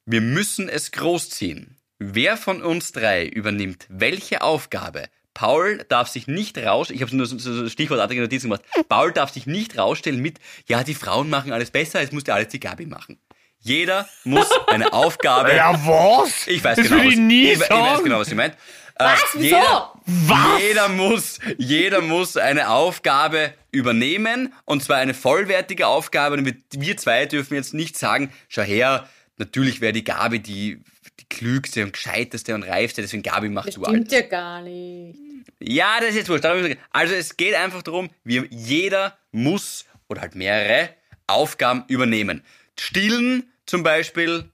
Wir 0.05 0.21
müssen 0.21 0.69
es 0.69 0.91
großziehen. 0.91 1.77
Wer 1.99 2.35
von 2.35 2.61
uns 2.63 2.91
drei 2.91 3.27
übernimmt 3.27 3.85
welche 3.89 4.41
Aufgabe? 4.41 5.05
Paul 5.33 5.85
darf 5.87 6.09
sich 6.09 6.27
nicht 6.27 6.57
raus, 6.57 6.89
ich 6.89 7.01
habe 7.01 7.15
nur 7.15 7.25
so, 7.25 7.37
so 7.37 7.69
stichwortartige 7.69 8.21
Notizen 8.21 8.49
gemacht. 8.49 8.63
Paul 8.89 9.13
darf 9.13 9.31
sich 9.31 9.45
nicht 9.45 9.77
rausstellen 9.77 10.19
mit, 10.19 10.39
ja, 10.67 10.83
die 10.83 10.95
Frauen 10.95 11.29
machen 11.29 11.53
alles 11.53 11.71
besser, 11.71 12.01
jetzt 12.01 12.11
muss 12.11 12.23
ja 12.27 12.35
alles 12.35 12.49
die 12.49 12.59
Gabi 12.59 12.85
machen. 12.85 13.19
Jeder 13.59 14.09
muss 14.23 14.49
eine 14.67 14.91
Aufgabe. 14.93 15.49
was? 15.55 16.47
Ich 16.47 16.63
weiß 16.63 16.77
das 16.77 16.87
genau, 16.87 17.03
was, 17.03 17.13
ich, 17.13 17.19
ich 17.19 17.59
weiß 17.69 18.03
genau, 18.03 18.19
was 18.19 18.27
sie 18.27 18.35
meint. 18.35 18.55
Äh, 19.01 19.13
Was? 19.13 19.25
Wieso? 19.33 19.55
Jeder, 19.55 19.93
Was? 20.05 20.61
jeder 20.61 20.89
muss, 20.89 21.39
jeder 21.57 22.01
muss 22.01 22.37
eine 22.37 22.69
Aufgabe 22.69 23.53
übernehmen 23.71 24.53
und 24.65 24.83
zwar 24.83 24.97
eine 24.97 25.13
vollwertige 25.13 25.87
Aufgabe. 25.87 26.35
Und 26.37 26.45
wir, 26.45 26.55
wir 26.71 26.97
zwei 26.97 27.25
dürfen 27.25 27.55
jetzt 27.55 27.73
nicht 27.73 27.97
sagen, 27.97 28.31
schau 28.49 28.63
her, 28.63 29.07
natürlich 29.37 29.81
wäre 29.81 29.93
die 29.93 30.03
Gabi 30.03 30.39
die, 30.39 30.81
die 31.19 31.25
klügste 31.29 31.83
und 31.83 31.93
gescheiteste 31.93 32.55
und 32.55 32.63
reifste, 32.63 33.01
deswegen 33.01 33.23
Gabi 33.23 33.49
macht 33.49 33.75
du 33.75 33.83
alles. 33.83 34.07
stimmt 34.07 34.11
ja 34.11 34.21
gar 34.21 34.61
nicht. 34.61 35.17
Ja, 35.59 35.99
das 35.99 36.09
ist 36.09 36.15
jetzt 36.15 36.29
wurscht. 36.29 36.45
Also 36.91 37.13
es 37.13 37.37
geht 37.37 37.53
einfach 37.55 37.83
darum, 37.83 38.09
wir, 38.23 38.45
jeder 38.49 39.17
muss 39.31 39.85
oder 40.07 40.21
halt 40.21 40.35
mehrere 40.35 40.89
Aufgaben 41.27 41.83
übernehmen. 41.87 42.43
Stillen 42.79 43.51
zum 43.65 43.83
Beispiel 43.83 44.49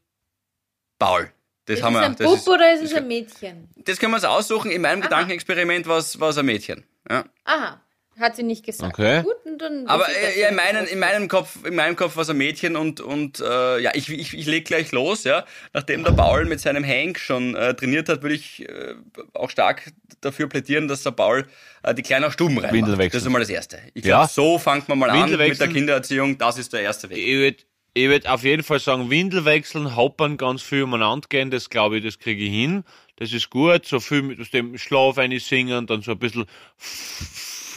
Paul. 0.99 1.31
Das 1.67 1.77
Ist 1.77 1.83
haben 1.83 1.95
es 1.95 2.01
wir. 2.01 2.05
ein 2.07 2.15
das 2.15 2.27
Bub 2.27 2.37
ist- 2.37 2.47
oder 2.49 2.73
ist 2.73 2.81
es 2.83 2.93
ein 2.95 3.07
Mädchen? 3.07 3.69
das 3.85 3.99
können 3.99 4.11
wir 4.13 4.15
uns 4.17 4.25
aussuchen. 4.25 4.71
In 4.71 4.81
meinem 4.81 5.01
Gedankenexperiment 5.01 5.85
war 5.87 5.97
es 5.99 6.19
war 6.19 6.29
es 6.29 6.37
ein 6.37 6.45
Mädchen. 6.45 6.83
Ja. 7.09 7.25
Aha, 7.43 7.81
hat 8.19 8.35
sie 8.35 8.43
nicht 8.43 8.65
gesagt. 8.65 8.93
Okay. 8.93 9.21
Gut, 9.23 9.35
und 9.45 9.57
dann 9.59 9.85
Aber 9.87 10.05
äh, 10.09 10.39
ja, 10.39 10.47
in, 10.49 10.55
meinen, 10.55 10.87
in 10.87 10.97
meinem 10.99 11.27
Kopf, 11.27 11.65
in 11.65 11.75
meinem 11.75 11.95
Kopf 11.95 12.15
war 12.15 12.23
es 12.23 12.29
ein 12.29 12.37
Mädchen 12.37 12.75
und, 12.75 12.99
und 13.01 13.39
äh, 13.41 13.79
ja, 13.79 13.91
ich, 13.93 14.09
ich, 14.09 14.33
ich 14.33 14.45
leg 14.45 14.65
gleich 14.65 14.91
los, 14.91 15.23
ja. 15.25 15.45
Nachdem 15.73 16.03
der 16.03 16.11
Paul 16.13 16.45
mit 16.45 16.59
seinem 16.61 16.85
Hank 16.85 17.19
schon 17.19 17.53
äh, 17.55 17.73
trainiert 17.75 18.07
hat, 18.09 18.21
würde 18.23 18.35
ich 18.35 18.67
äh, 18.67 18.95
auch 19.33 19.49
stark 19.49 19.83
dafür 20.21 20.47
plädieren, 20.49 20.87
dass 20.87 21.03
der 21.03 21.11
Paul 21.11 21.45
äh, 21.83 21.93
die 21.93 22.01
Kleine 22.01 22.27
auch 22.27 22.31
stuben 22.31 22.57
rein. 22.59 22.73
Windel 22.73 22.91
macht. 22.91 22.99
wechseln. 22.99 23.11
Das 23.17 23.21
ist 23.23 23.27
einmal 23.27 23.41
das 23.41 23.49
Erste. 23.49 23.79
Ich 23.93 24.05
Ja. 24.05 24.19
glaube, 24.19 24.31
so 24.33 24.57
fängt 24.57 24.87
man 24.89 24.97
mal 24.99 25.09
an 25.09 25.29
mit 25.29 25.59
der. 25.59 25.67
Kindererziehung. 25.67 26.37
Das 26.37 26.57
ist 26.57 26.71
der 26.73 26.81
erste 26.81 27.09
Weg. 27.09 27.65
Ich 27.97 28.09
würde 28.09 28.31
auf 28.31 28.43
jeden 28.43 28.61
Fall 28.61 28.79
sagen, 28.79 29.09
Windel 29.09 29.43
wechseln, 29.43 29.95
hoppern 29.95 30.37
ganz 30.37 30.61
viel 30.61 30.83
umeinander 30.83 31.27
gehen, 31.27 31.49
das 31.49 31.67
glaube 31.67 31.97
ich, 31.97 32.03
das 32.03 32.19
kriege 32.19 32.43
ich 32.43 32.51
hin. 32.51 32.83
Das 33.15 33.33
ist 33.33 33.49
gut, 33.49 33.87
so 33.87 33.99
viel 33.99 34.21
mit 34.21 34.53
dem 34.53 34.77
Schlaf 34.77 35.17
singen, 35.39 35.87
dann 35.87 36.03
so 36.03 36.11
ein 36.11 36.19
bisschen 36.19 36.45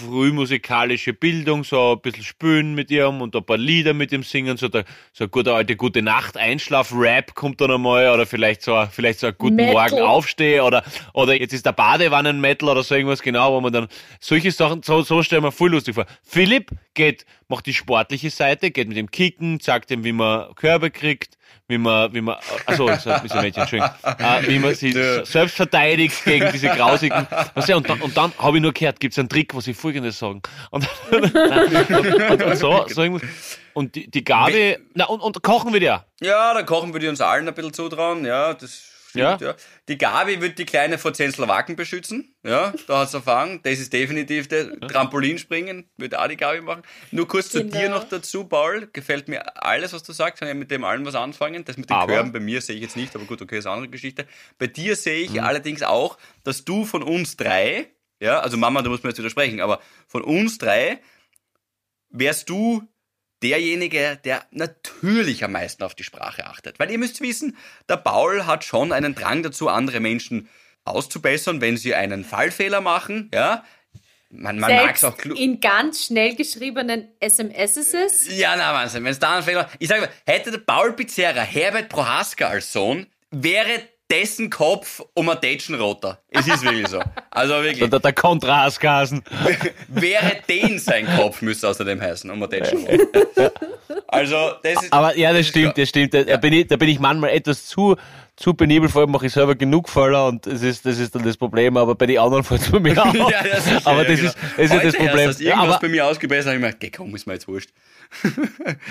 frühmusikalische 0.06 1.12
Bildung, 1.12 1.64
so 1.64 1.92
ein 1.92 2.00
bisschen 2.00 2.24
spülen 2.24 2.74
mit 2.74 2.90
ihm 2.90 3.20
und 3.20 3.36
ein 3.36 3.44
paar 3.44 3.58
Lieder 3.58 3.94
mit 3.94 4.12
ihm 4.12 4.22
singen, 4.22 4.56
so, 4.56 4.68
der, 4.68 4.84
so 5.12 5.24
ein 5.24 5.30
guter 5.30 5.54
alte 5.54 5.76
Gute 5.76 6.02
Nacht 6.02 6.36
Einschlaf-Rap 6.36 7.34
kommt 7.34 7.60
dann 7.60 7.70
einmal 7.70 8.10
oder 8.10 8.26
vielleicht 8.26 8.62
so, 8.62 8.86
vielleicht 8.90 9.20
so 9.20 9.28
ein 9.28 9.34
Guten 9.36 9.56
Metal. 9.56 9.74
Morgen 9.74 10.02
Aufstehe 10.02 10.64
oder, 10.64 10.82
oder 11.14 11.38
jetzt 11.38 11.52
ist 11.52 11.66
der 11.66 11.72
Badewannen-Metal 11.72 12.68
oder 12.68 12.82
so 12.82 12.94
irgendwas 12.94 13.22
genau, 13.22 13.54
wo 13.54 13.60
man 13.60 13.72
dann 13.72 13.88
solche 14.20 14.50
Sachen, 14.50 14.82
so, 14.82 15.02
so 15.02 15.22
stellen 15.22 15.42
wir 15.42 15.52
voll 15.52 15.70
lustig 15.70 15.94
vor. 15.94 16.06
Philipp 16.22 16.70
geht, 16.94 17.26
macht 17.48 17.66
die 17.66 17.74
sportliche 17.74 18.30
Seite, 18.30 18.70
geht 18.70 18.88
mit 18.88 18.96
dem 18.96 19.10
Kicken, 19.10 19.60
sagt 19.60 19.90
ihm, 19.90 20.04
wie 20.04 20.12
man 20.12 20.54
Körbe 20.54 20.90
kriegt, 20.90 21.36
wie 21.70 21.78
man, 21.78 22.12
wie 22.12 22.20
man, 22.20 22.36
also, 22.66 22.88
so, 22.88 22.92
ist 22.92 23.06
ein 23.06 23.42
Mädchen, 23.42 23.62
Entschuldigung, 23.62 23.90
äh, 24.02 24.48
wie 24.48 24.58
man 24.58 24.74
sich 24.74 24.94
selbst 25.24 25.56
verteidigt 25.56 26.24
gegen 26.24 26.50
diese 26.52 26.68
grausigen, 26.68 27.26
was 27.54 27.68
ja, 27.68 27.76
und 27.76 27.88
dann, 27.88 28.00
und 28.02 28.16
dann 28.16 28.32
habe 28.38 28.56
ich 28.56 28.62
nur 28.62 28.72
gehört, 28.72 29.00
gibt 29.00 29.12
es 29.12 29.18
einen 29.18 29.28
Trick, 29.28 29.54
wo 29.54 29.60
sie 29.60 29.72
Folgendes 29.72 30.18
sagen. 30.18 30.42
Und, 30.70 30.88
und, 31.10 31.34
und, 32.30 32.42
und 32.42 32.56
so, 32.56 32.84
so 32.88 33.02
irgendwas. 33.02 33.58
Und 33.72 33.94
die, 33.94 34.10
die 34.10 34.24
Gabi, 34.24 34.76
na, 34.94 35.06
und, 35.06 35.20
und 35.20 35.42
kochen 35.42 35.72
wir 35.72 35.80
dir. 35.80 36.04
Ja, 36.20 36.52
da 36.52 36.62
kochen 36.64 36.92
wir 36.92 37.00
die 37.00 37.08
uns 37.08 37.20
allen 37.20 37.46
ein 37.46 37.54
bisschen 37.54 37.72
zutrauen, 37.72 38.24
ja, 38.24 38.52
das 38.52 38.89
stimmt, 39.10 39.40
Ja. 39.42 39.48
ja. 39.50 39.54
Die 39.88 39.98
Gabi 39.98 40.40
wird 40.40 40.58
die 40.58 40.64
Kleine 40.64 40.98
vor 40.98 41.12
zehn 41.12 41.30
Slowaken 41.30 41.76
beschützen, 41.76 42.34
ja, 42.42 42.72
da 42.86 43.00
hat's 43.00 43.14
Erfahrung, 43.14 43.62
das 43.62 43.78
ist 43.78 43.92
definitiv 43.92 44.48
der 44.48 44.80
Trampolinspringen, 44.80 45.88
wird 45.96 46.16
auch 46.16 46.26
die 46.28 46.36
Gabi 46.36 46.60
machen. 46.62 46.82
Nur 47.10 47.28
kurz 47.28 47.50
zu 47.50 47.60
Genau. 47.64 47.78
dir 47.78 47.88
noch 47.90 48.04
dazu, 48.08 48.44
Paul, 48.44 48.88
gefällt 48.92 49.28
mir 49.28 49.62
alles, 49.64 49.92
was 49.92 50.02
du 50.02 50.12
sagst, 50.12 50.38
kann 50.40 50.48
ja 50.48 50.54
mit 50.54 50.70
dem 50.70 50.84
allen 50.84 51.04
was 51.04 51.14
anfangen, 51.14 51.64
das 51.64 51.76
mit 51.76 51.90
den 51.90 51.96
Aber- 51.96 52.12
Körben 52.14 52.32
bei 52.32 52.40
mir 52.40 52.60
sehe 52.60 52.76
ich 52.76 52.82
jetzt 52.82 52.96
nicht, 52.96 53.14
aber 53.14 53.24
gut, 53.26 53.42
okay, 53.42 53.58
ist 53.58 53.66
eine 53.66 53.74
andere 53.74 53.90
Geschichte. 53.90 54.26
Bei 54.58 54.66
dir 54.66 54.96
sehe 54.96 55.28
Mhm. 55.28 55.34
ich 55.36 55.42
allerdings 55.42 55.82
auch, 55.82 56.16
dass 56.44 56.64
du 56.64 56.84
von 56.84 57.02
uns 57.02 57.36
drei, 57.36 57.88
ja, 58.20 58.40
also 58.40 58.56
Mama, 58.56 58.82
da 58.82 58.88
muss 58.90 59.02
man 59.02 59.10
jetzt 59.10 59.18
widersprechen, 59.18 59.60
aber 59.60 59.80
von 60.06 60.22
uns 60.22 60.58
drei 60.58 61.00
wärst 62.10 62.48
du 62.50 62.82
derjenige, 63.42 64.18
der 64.24 64.44
natürlich 64.50 65.44
am 65.44 65.52
meisten 65.52 65.82
auf 65.82 65.94
die 65.94 66.04
Sprache 66.04 66.46
achtet. 66.46 66.78
Weil 66.78 66.90
ihr 66.90 66.98
müsst 66.98 67.20
wissen, 67.20 67.56
der 67.88 67.96
Paul 67.96 68.46
hat 68.46 68.64
schon 68.64 68.92
einen 68.92 69.14
Drang 69.14 69.42
dazu, 69.42 69.68
andere 69.68 70.00
Menschen 70.00 70.48
auszubessern, 70.84 71.60
wenn 71.60 71.76
sie 71.76 71.94
einen 71.94 72.24
Fallfehler 72.24 72.80
machen, 72.80 73.30
ja. 73.34 73.64
Man, 74.32 74.60
man 74.60 74.70
mag 74.76 74.94
es 74.94 75.02
auch 75.02 75.18
klu- 75.18 75.34
in 75.34 75.60
ganz 75.60 76.04
schnell 76.06 76.36
geschriebenen 76.36 77.08
SMSs. 77.18 78.28
Ja, 78.38 78.54
na 78.56 78.72
Wahnsinn, 78.72 79.02
wenn 79.02 79.10
es 79.10 79.18
da 79.18 79.34
einen 79.34 79.42
Fehler 79.42 79.68
Ich 79.80 79.88
sage 79.88 80.02
mal, 80.02 80.10
hätte 80.24 80.52
der 80.52 80.58
Paul 80.58 80.92
Pizzerra 80.92 81.40
Herbert 81.42 81.88
Prohaska 81.88 82.46
als 82.48 82.72
Sohn, 82.72 83.06
wäre 83.32 83.82
dessen 84.10 84.50
Kopf 84.50 85.02
um 85.14 85.28
ein 85.28 85.40
Tätschenroter. 85.40 86.18
Es 86.30 86.46
ist 86.46 86.62
wirklich 86.62 86.88
so. 86.88 87.00
Also 87.30 87.54
wirklich. 87.62 87.88
Der, 87.88 88.00
der 88.00 88.12
Kontrastgasen. 88.12 89.22
wäre 89.88 90.36
den 90.48 90.78
sein 90.78 91.06
Kopf, 91.16 91.42
müsste 91.42 91.68
außerdem 91.68 92.00
heißen, 92.00 92.30
um 92.30 92.42
ein 92.42 92.50
Tätschenroter. 92.50 93.52
Also, 94.08 94.52
das 94.62 94.82
ist. 94.82 94.92
Aber 94.92 95.16
ja, 95.16 95.32
das 95.32 95.46
stimmt, 95.46 95.78
das 95.78 95.88
stimmt. 95.88 96.14
Da, 96.14 96.36
bin 96.36 96.52
ich, 96.52 96.66
da 96.66 96.76
bin 96.76 96.88
ich 96.88 96.98
manchmal 96.98 97.30
etwas 97.30 97.66
zu, 97.66 97.96
zu 98.36 98.54
penibel, 98.54 98.88
vor 98.88 99.02
allem 99.02 99.10
mache 99.12 99.26
ich 99.26 99.32
selber 99.32 99.54
genug 99.54 99.88
Fehler 99.88 100.26
und 100.26 100.46
das 100.46 100.62
ist, 100.62 100.84
das 100.86 100.98
ist 100.98 101.14
dann 101.14 101.22
das 101.24 101.36
Problem, 101.36 101.76
aber 101.76 101.94
bei 101.94 102.06
den 102.06 102.18
anderen 102.18 102.42
fällt 102.44 102.62
es 102.62 102.70
bei 102.70 102.80
mir 102.80 102.98
auf. 103.04 103.14
Ja, 103.14 103.46
ja, 103.46 103.60
sicher, 103.60 103.80
aber 103.84 104.02
ja, 104.02 104.08
das, 104.08 104.18
genau. 104.20 104.30
ist, 104.30 104.36
das 104.56 104.64
ist 104.64 104.70
ja 104.70 104.76
Heute 104.76 104.86
das 104.86 104.96
Problem. 104.96 105.18
Erst, 105.18 105.38
dass 105.40 105.46
Ja, 105.46 105.50
irgendwas 105.50 105.76
aber, 105.76 105.80
bei 105.80 105.88
mir 105.88 106.06
ausgebessert 106.06 106.46
habe 106.46 106.56
ich 106.56 106.62
mir 106.62 106.72
gedacht, 106.72 106.96
komm, 106.96 107.14
ist 107.14 107.26
mir 107.26 107.34
jetzt 107.34 107.48
wurscht. 107.48 107.70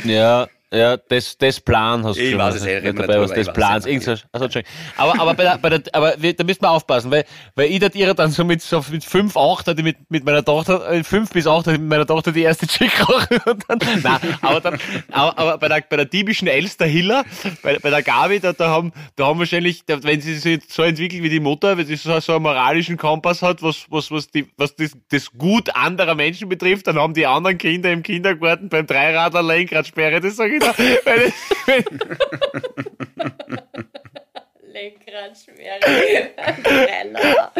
ja, 0.05 0.47
ja, 0.71 0.97
das, 0.97 1.35
das 1.35 1.59
Plan 1.59 2.05
hast 2.05 2.17
du 2.17 2.21
Ich 2.21 2.29
schon. 2.29 2.39
weiß 2.39 2.55
es, 2.55 2.65
eh, 2.65 2.79
nicht 2.81 2.99
dabei, 2.99 3.19
was 3.19 3.31
des 3.31 3.51
Plans. 3.51 3.85
es, 3.85 3.91
Irgend 3.91 4.03
so, 4.03 4.11
also, 4.31 4.59
aber, 4.97 5.19
aber, 5.19 5.33
bei 5.33 5.43
der, 5.43 5.57
bei 5.57 5.69
der, 5.69 5.81
aber 5.93 6.11
da 6.11 6.43
müssen 6.43 6.61
wir 6.61 6.69
aufpassen, 6.69 7.09
weil, 7.09 7.25
weil 7.55 7.71
ich 7.71 7.79
dat 7.79 7.95
ihre 7.95 8.13
dann 8.13 8.29
so 8.29 8.43
mit, 8.43 8.61
so 8.61 8.85
mit 8.91 9.03
fünf, 9.03 9.35
acht 9.35 9.67
hatte 9.67 9.81
mit, 9.81 9.97
mit 10.09 10.25
meiner 10.25 10.45
Tochter, 10.45 10.87
äh, 10.91 11.03
fünf 11.03 11.31
bis 11.31 11.47
acht 11.47 11.65
hatte 11.65 11.79
mit 11.79 11.89
meiner 11.89 12.05
Tochter 12.05 12.31
die 12.31 12.43
erste 12.43 12.67
Chick 12.67 12.91
rauchen 13.01 13.39
und 13.47 13.63
dann, 13.67 13.79
nein, 14.03 14.37
aber 14.41 14.61
dann, 14.61 14.77
aber, 15.11 15.39
aber 15.39 15.57
bei 15.57 15.69
der, 15.69 15.83
bei 15.89 15.97
der 15.97 16.07
typischen 16.07 16.47
Elster 16.47 16.85
Hiller, 16.85 17.25
bei, 17.63 17.79
bei 17.79 17.89
der 17.89 18.03
Gabi, 18.03 18.39
da, 18.39 18.53
da 18.53 18.69
haben, 18.69 18.93
da 19.15 19.25
haben 19.25 19.39
wahrscheinlich, 19.39 19.85
da, 19.87 20.03
wenn 20.03 20.21
sie 20.21 20.35
sich 20.35 20.61
so 20.67 20.83
entwickelt 20.83 21.23
wie 21.23 21.29
die 21.29 21.39
Mutter, 21.39 21.77
wenn 21.79 21.87
sie 21.87 21.95
so, 21.95 22.19
so 22.19 22.33
einen 22.33 22.43
moralischen 22.43 22.97
Kompass 22.97 23.41
hat, 23.41 23.63
was, 23.63 23.87
was, 23.89 24.11
was 24.11 24.29
die, 24.29 24.47
was 24.55 24.75
das, 24.75 24.91
das 25.09 25.31
Gut 25.31 25.75
anderer 25.75 26.13
Menschen 26.13 26.47
betrifft, 26.47 26.85
dann 26.85 26.99
haben 26.99 27.15
die 27.15 27.25
anderen 27.25 27.57
Kinder 27.57 27.91
im 27.91 28.03
Kindergarten 28.03 28.69
beim 28.69 28.85
Dreiradler 28.85 29.41
Lenkradsperre, 29.41 30.21
das 30.21 30.35
sage 30.35 30.57
ich 30.57 30.58
da, 30.59 30.73
weil 31.05 31.31
das, 31.31 31.33
Lenkrad 34.63 35.37
schwer. 35.37 35.79
Greller. 36.63 37.51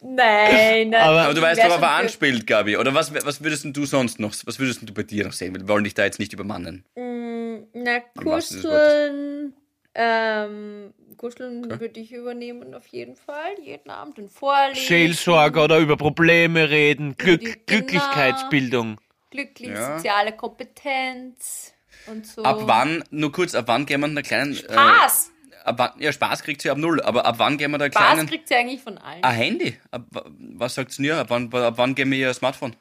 Nein, 0.00 0.90
nein. 0.90 0.94
Aber- 0.94 1.22
Aber 1.22 1.34
du 1.34 1.42
weißt, 1.42 1.60
Wär 1.60 1.68
worauf 1.68 1.82
er 1.82 1.90
anspielt, 1.90 2.46
Gabi. 2.46 2.76
Oder 2.76 2.94
was, 2.94 3.12
was 3.12 3.42
würdest 3.42 3.66
du 3.68 3.84
sonst 3.86 4.20
noch, 4.20 4.32
was 4.44 4.58
würdest 4.58 4.88
du 4.88 4.94
bei 4.94 5.02
dir 5.02 5.24
noch 5.24 5.32
sehen? 5.32 5.54
Wir 5.54 5.66
wollen 5.68 5.84
dich 5.84 5.94
da 5.94 6.04
jetzt 6.04 6.18
nicht 6.18 6.32
übermannen. 6.32 6.84
für- 6.94 7.66
Na, 7.74 8.00
kuscheln. 8.16 9.52
Ähm, 9.94 10.94
kuscheln 11.16 11.68
würde 11.80 11.98
ich 12.00 12.12
übernehmen 12.12 12.72
auf 12.74 12.86
jeden 12.86 13.16
Fall. 13.16 13.54
Jeden 13.60 13.90
Abend 13.90 14.18
und 14.18 14.30
vorlesen. 14.30 14.86
Seelsorge 14.86 15.60
oder 15.60 15.78
über 15.78 15.96
Probleme 15.96 16.70
reden, 16.70 17.16
Glück, 17.16 17.40
Genau. 17.40 17.56
Glücklichkeitsbildung. 17.66 18.98
Glücklich, 19.30 19.70
Ja. 19.70 19.96
soziale 19.96 20.32
Kompetenz 20.32 21.74
und 22.06 22.26
so. 22.26 22.42
Ab 22.42 22.60
wann, 22.62 23.04
nur 23.10 23.32
kurz, 23.32 23.54
ab 23.54 23.64
wann 23.68 23.86
gehen 23.86 24.00
wir 24.00 24.06
einer 24.06 24.22
kleinen... 24.22 24.54
Spaß. 24.54 25.30
Äh, 25.50 25.56
ab 25.64 25.74
wann, 25.78 25.90
ja, 25.98 26.12
Spaß 26.12 26.42
kriegt 26.42 26.62
sie 26.62 26.70
ab 26.70 26.78
null, 26.78 27.02
aber 27.02 27.26
ab 27.26 27.34
wann 27.38 27.58
gehen 27.58 27.70
wir 27.70 27.78
da 27.78 27.86
Spaß 27.86 27.94
kleinen... 27.96 28.28
kriegt 28.28 28.48
sie 28.48 28.54
eigentlich 28.54 28.80
von 28.80 28.98
allen. 28.98 29.22
Ein 29.22 29.34
Handy? 29.34 29.78
Ab, 29.90 30.02
was 30.12 30.74
sagt's 30.74 30.96
denn 30.96 31.04
ihr? 31.06 31.18
Ab 31.18 31.30
wann, 31.30 31.52
ab 31.52 31.74
wann 31.76 31.94
gehen 31.94 32.10
wir 32.10 32.18
ihr 32.18 32.34
Smartphone? 32.34 32.76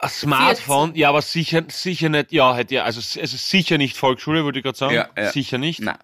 Ein 0.00 0.08
Smartphone, 0.08 0.94
ja, 0.94 1.10
aber 1.10 1.20
sicher, 1.22 1.62
sicher 1.68 2.08
nicht, 2.08 2.32
ja, 2.32 2.54
hätte 2.56 2.74
ja, 2.74 2.84
also, 2.84 3.00
also 3.20 3.36
sicher 3.36 3.76
nicht 3.76 3.96
Volksschule, 3.96 4.44
würde 4.44 4.58
ich 4.58 4.64
gerade 4.64 4.78
sagen. 4.78 4.94
Ja, 4.94 5.10
ja. 5.16 5.30
Sicher 5.30 5.58
nicht, 5.58 5.80
Na, 5.80 5.98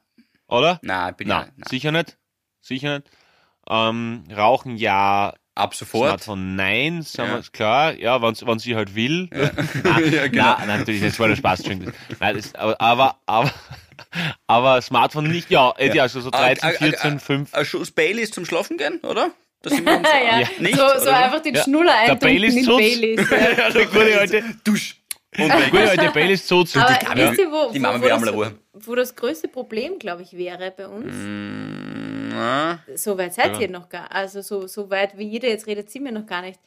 oder? 0.48 0.78
na, 0.82 1.10
bin 1.12 1.28
Nein, 1.28 1.48
ich. 1.48 1.52
Na. 1.56 1.68
sicher 1.70 1.92
nicht. 1.92 2.18
Sicher 2.60 2.98
nicht. 2.98 3.10
Ähm, 3.68 4.24
rauchen 4.36 4.76
ja, 4.76 5.34
Ab 5.56 5.74
sofort. 5.74 6.08
Smartphone 6.10 6.54
nein, 6.54 7.02
sagen 7.02 7.30
Ja. 7.30 7.36
wir 7.38 7.42
klar, 7.50 7.92
ja, 7.98 8.22
wenn, 8.22 8.34
wenn 8.46 8.58
sie 8.58 8.76
halt 8.76 8.94
will. 8.94 9.28
Nein, 9.32 10.12
Ja, 10.12 10.28
genau. 10.28 10.56
nein, 10.58 10.78
natürlich, 10.80 11.02
das 11.02 11.18
war 11.18 11.28
der 11.28 11.36
Spaß. 11.36 11.64
Nein, 11.66 11.92
das, 12.36 12.54
aber, 12.54 12.80
aber, 12.80 13.16
aber, 13.26 13.50
aber 14.46 14.82
Smartphone 14.82 15.28
nicht, 15.28 15.50
ja, 15.50 15.72
ja. 15.78 16.02
also 16.02 16.20
so 16.20 16.30
13, 16.30 16.70
14, 16.72 17.20
5. 17.20 17.54
Ein 17.54 17.64
Schuss 17.64 17.90
Baileys 17.90 18.30
zum 18.30 18.44
Schlafen 18.44 18.76
gehen, 18.76 19.00
oder? 19.00 19.30
Das 19.62 19.72
sind 19.72 19.86
wir 19.86 19.96
uns, 19.96 20.06
ja, 20.08 20.40
Ja. 20.40 20.46
Nicht, 20.58 20.76
so, 20.76 20.86
so 21.02 21.08
einfach 21.10 21.40
den 21.40 21.54
Ja. 21.54 21.62
Schnuller 21.64 21.86
Der 21.92 22.00
eintunken 22.12 22.28
Baileys 22.28 22.54
in 22.56 22.64
tut's. 22.66 22.76
Baileys. 22.78 23.30
Ja. 23.30 23.36
Ja, 23.64 23.70
der 23.70 23.86
gute 23.86 24.20
alte- 24.20 24.44
Dusch. 24.62 24.96
Und 25.38 25.48
weg. 25.48 25.70
Gute 25.70 25.90
alte 25.90 26.10
Baileys 26.12 26.46
so 26.46 26.64
zu. 26.64 26.78
Aber 26.80 26.90
Ja. 27.18 27.30
wisst 27.30 27.40
ihr, 27.40 27.50
wo, 27.50 27.70
Die 27.72 27.78
wo, 27.78 27.82
Mama 27.82 27.98
wo, 27.98 28.02
will 28.02 28.08
das, 28.10 28.18
einmal 28.18 28.34
Ruhe. 28.34 28.52
wo 28.74 28.94
das 28.94 29.16
größte 29.16 29.48
Problem, 29.48 29.98
glaube 29.98 30.22
ich, 30.22 30.34
wäre 30.36 30.72
bei 30.76 30.86
uns? 30.86 31.12
Na, 32.36 32.78
So 32.94 33.16
weit 33.18 33.34
seid 33.34 33.54
Ja. 33.54 33.60
ihr 33.62 33.70
noch 33.70 33.88
gar 33.88 34.10
Also 34.12 34.40
so, 34.42 34.66
so 34.66 34.90
weit, 34.90 35.16
wie 35.18 35.26
jeder 35.28 35.48
jetzt 35.48 35.66
redet, 35.66 35.90
sind 35.90 36.04
wir 36.04 36.12
noch 36.12 36.26
gar 36.26 36.42
nicht. 36.42 36.60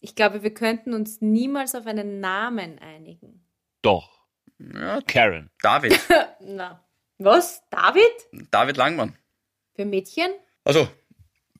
Ich 0.00 0.14
glaube, 0.14 0.42
wir 0.42 0.52
könnten 0.52 0.92
uns 0.94 1.20
niemals 1.20 1.74
auf 1.74 1.86
einen 1.86 2.20
Namen 2.20 2.78
einigen. 2.78 3.44
Doch. 3.82 4.10
ja, 4.58 5.00
Karen. 5.02 5.50
David. 5.62 5.98
Na. 6.40 6.82
Was? 7.18 7.62
David? 7.70 8.02
David 8.50 8.76
Langmann. 8.76 9.16
Für 9.74 9.84
Mädchen? 9.86 10.30
Also, 10.64 10.86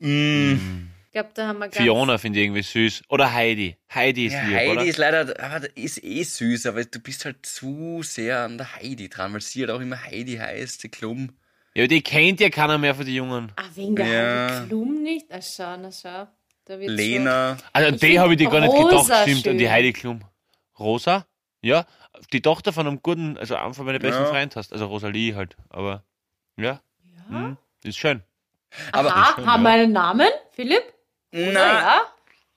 mm, 0.01 0.89
Ich 1.07 1.13
glaube, 1.13 1.31
da 1.35 1.47
haben 1.49 1.59
wir 1.59 1.69
ganz... 1.69 1.77
Fiona 1.79 2.19
finde 2.19 2.39
ich 2.41 2.45
irgendwie 2.45 2.63
süß. 2.63 3.05
Oder 3.09 3.33
Heidi. 3.33 3.77
Heidi 3.95 4.27
ist 4.27 4.35
ja, 4.35 4.43
lieb, 4.45 4.57
Heidi 4.57 4.71
oder? 4.73 4.85
ist 4.85 4.99
leider, 4.99 5.41
aber 5.43 5.77
ist 5.77 6.05
eh 6.05 6.23
süß, 6.23 6.67
aber 6.67 6.85
du 6.85 6.99
bist 7.01 7.25
halt 7.25 7.45
zu 7.47 8.03
sehr 8.03 8.41
an 8.41 8.59
der 8.59 8.77
Heidi 8.77 9.09
dran, 9.09 9.33
weil 9.33 9.41
sie 9.41 9.61
halt 9.61 9.71
auch 9.71 9.81
immer 9.81 10.03
Heidi 10.03 10.37
heißt, 10.37 10.83
die 10.83 10.91
Klum. 10.91 11.31
Ja, 11.77 11.87
die 11.87 12.01
kennt 12.03 12.41
ja 12.41 12.49
keiner 12.49 12.79
mehr 12.79 12.95
von 12.95 13.05
den 13.05 13.15
Jungen. 13.15 13.53
Ah, 13.57 13.63
wegen 13.75 13.97
der 13.97 14.07
Ja. 14.07 14.49
Heidi 14.57 14.67
Klum 14.69 15.03
nicht? 15.03 15.27
Ah, 15.31 15.43
schau, 15.43 15.77
na 15.77 15.93
schau. 15.93 16.27
Da 16.65 16.81
wird's 16.81 16.95
Lena. 16.95 17.59
Also 17.73 17.89
an 17.89 17.95
Ich 17.95 18.01
die 18.01 18.07
find 18.07 18.19
habe 18.19 18.33
ich 18.33 18.39
dir 18.39 18.49
gar 18.49 18.61
nicht 18.61 18.71
Rosa 18.73 19.03
gedacht, 19.03 19.23
stimmt, 19.29 19.47
an 19.49 19.59
die 19.59 19.65
schön. 19.65 19.73
Heidi 19.73 19.93
Klum. 19.93 20.21
Rosa? 20.79 21.27
Ja, 21.61 21.85
die 22.33 22.41
Tochter 22.41 22.73
von 22.73 22.87
einem 22.87 23.03
guten, 23.03 23.37
also 23.37 23.57
einem 23.57 23.75
von 23.75 23.85
meinen 23.85 24.01
besten 24.01 24.23
Ja. 24.23 24.29
Freunden 24.31 24.55
hast. 24.57 24.73
Also 24.73 24.87
Rosalie 24.87 25.35
halt. 25.37 25.57
Aber 25.69 26.03
ja, 26.57 26.81
Schon. 27.29 27.35
Ja? 27.35 27.41
hm, 27.49 27.57
ist 27.85 27.99
schön. 27.99 28.23
Aber 28.93 29.15
Aha, 29.15 29.45
haben 29.45 29.63
wir 29.63 29.71
einen 29.71 29.93
Namen, 29.93 30.29
Philipp? 30.53 30.83
Na, 31.31 31.51
ja? 31.53 32.01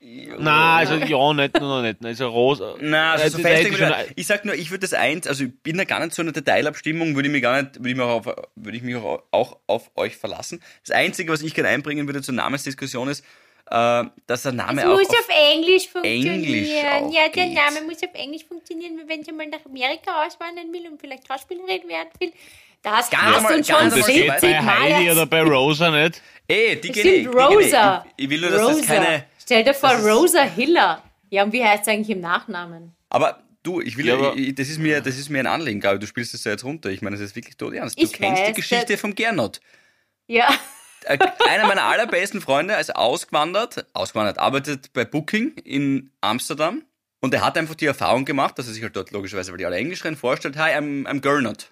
Na, 0.02 0.78
also 0.78 0.96
ja, 0.96 1.34
nicht, 1.34 1.60
nur 1.60 1.70
noch 1.70 1.82
nicht. 1.82 1.98
Also 2.04 2.30
Rosa. 2.30 2.76
Na, 2.80 3.12
also 3.14 3.26
Äh, 3.26 3.30
so 3.32 3.38
die- 3.38 3.44
festlegen 3.44 3.76
die- 3.76 3.82
wir- 3.82 4.06
ich 4.16 4.28
sag 4.28 4.46
nur, 4.46 4.56
ich 4.56 4.72
würde 4.72 4.82
das 4.82 4.94
eins, 4.94 5.28
also 5.28 5.44
ich 5.44 5.52
bin 5.62 5.78
da 5.78 5.84
gar 5.84 6.00
nicht 6.00 6.14
so 6.14 6.22
in 6.22 6.28
der 6.28 6.34
Detailabstimmung, 6.42 7.16
würde 7.16 7.28
ich 7.28 7.34
mich 7.34 7.42
gar 7.42 7.62
nicht, 7.62 7.76
würde 7.80 7.90
ich 7.90 7.96
mich 7.98 8.06
auch 8.06 8.26
auf, 8.28 8.36
würde 8.56 8.78
ich 8.78 8.84
mich 8.84 8.96
auch, 8.96 9.24
auch 9.32 9.58
auf 9.68 9.92
euch 9.96 10.16
verlassen. 10.16 10.62
Das 10.88 10.96
Einzige, 10.96 11.34
was 11.34 11.42
ich 11.42 11.54
gerne 11.54 11.70
einbringen 11.70 12.08
würde 12.08 12.22
zur 12.22 12.34
Namensdiskussion 12.34 13.10
ist, 13.10 13.26
äh, 13.72 14.04
dass 14.26 14.44
der 14.44 14.54
Name 14.54 14.82
Es 14.82 14.88
auch 14.88 14.98
muss 14.98 15.10
auf, 15.10 15.16
auf 15.20 15.30
Englisch 15.54 15.90
funktionieren. 15.90 16.44
Englisch 16.44 16.70
auch 16.70 17.14
ja, 17.14 17.28
der 17.28 17.46
geht. 17.48 17.54
Name 17.54 17.82
muss 17.86 17.98
auf 18.02 18.14
Englisch 18.14 18.46
funktionieren, 18.46 18.98
weil 19.00 19.10
wenn 19.18 19.24
sie 19.26 19.34
mal 19.34 19.48
nach 19.48 19.66
Amerika 19.66 20.26
auswandern 20.26 20.72
will 20.72 20.88
und 20.90 21.00
vielleicht 21.02 21.28
Schauspielerin 21.28 21.88
werden 21.90 22.10
will, 22.20 22.32
das 22.82 23.10
Ganz 23.10 23.22
hast 23.24 23.44
du 23.44 23.48
schon 23.50 23.58
Und 23.58 23.68
das 23.70 23.76
einmal 23.76 24.02
geht 24.14 24.32
70 24.32 24.42
bei 24.42 24.62
Mal 24.62 24.94
Heidi 24.96 25.12
oder 25.12 25.26
bei 25.26 25.42
Rosa 25.44 25.92
nicht. 25.92 26.22
ey, 26.48 26.80
die 26.80 26.88
Es 26.90 26.96
kenne 26.96 27.10
ich, 27.10 27.24
die 27.24 27.24
kenn 27.26 27.32
ich. 27.32 27.36
Rosa. 27.68 28.06
Ich, 28.16 28.24
ich 28.24 28.30
will 28.30 28.40
nur, 28.40 28.50
dass 28.52 28.62
Rosa. 28.62 28.78
das 28.78 28.88
keine, 28.88 29.26
Stell 29.50 29.64
dir 29.64 29.74
vor, 29.74 29.90
Rosa 29.96 30.44
Hiller. 30.44 31.02
Ja, 31.32 31.42
und 31.44 31.52
wie 31.54 31.64
heißt 31.66 31.82
es 31.82 31.88
eigentlich 31.88 32.12
im 32.12 32.20
Nachnamen? 32.22 32.94
Aber 33.10 33.42
du, 33.64 33.82
ich 33.82 33.98
will, 33.98 34.06
Ja, 34.06 34.14
aber- 34.14 34.36
ich, 34.36 34.54
das, 34.54 34.70
ist 34.70 34.78
mir, 34.78 35.02
das 35.02 35.18
ist 35.18 35.30
mir 35.32 35.40
ein 35.40 35.48
Anliegen, 35.48 35.80
glaube 35.80 35.96
ich. 35.96 36.02
Du 36.02 36.06
spielst 36.06 36.36
das 36.36 36.44
ja 36.44 36.52
jetzt 36.52 36.64
runter. 36.64 36.92
Ich 36.92 37.02
meine, 37.02 37.16
das 37.16 37.26
ist 37.26 37.36
wirklich 37.36 37.58
tot 37.58 37.74
ernst. 37.74 37.98
Du 37.98 38.04
Ich 38.04 38.14
kennst 38.14 38.44
die 38.44 38.48
weiß, 38.50 38.56
Geschichte 38.56 38.86
der- 38.86 38.98
vom 39.00 39.16
Gernot. 39.16 39.60
Ja. 40.28 40.54
Äh, 41.06 41.18
Einer 41.50 41.66
meiner 41.66 41.82
allerbesten 41.86 42.42
Freunde 42.42 42.76
ist 42.76 42.96
ausgewandert, 42.96 43.88
ausgewandert, 43.94 44.38
arbeitet 44.38 44.94
bei 44.94 45.04
Booking 45.04 45.54
in 45.64 46.12
Amsterdam. 46.22 46.84
Und 47.20 47.34
er 47.34 47.44
hat 47.44 47.58
einfach 47.58 47.74
die 47.74 47.88
Erfahrung 47.88 48.26
gemacht, 48.26 48.60
dass 48.60 48.68
er 48.68 48.74
sich 48.74 48.84
halt 48.84 48.96
dort 48.96 49.10
logischerweise, 49.10 49.50
weil 49.52 49.58
die 49.58 49.66
alle 49.66 49.78
Englisch 49.78 50.04
reden, 50.06 50.16
vorstellt, 50.16 50.58
hi, 50.58 50.74
I'm, 50.78 51.08
I'm 51.08 51.22
Gernot. 51.22 51.72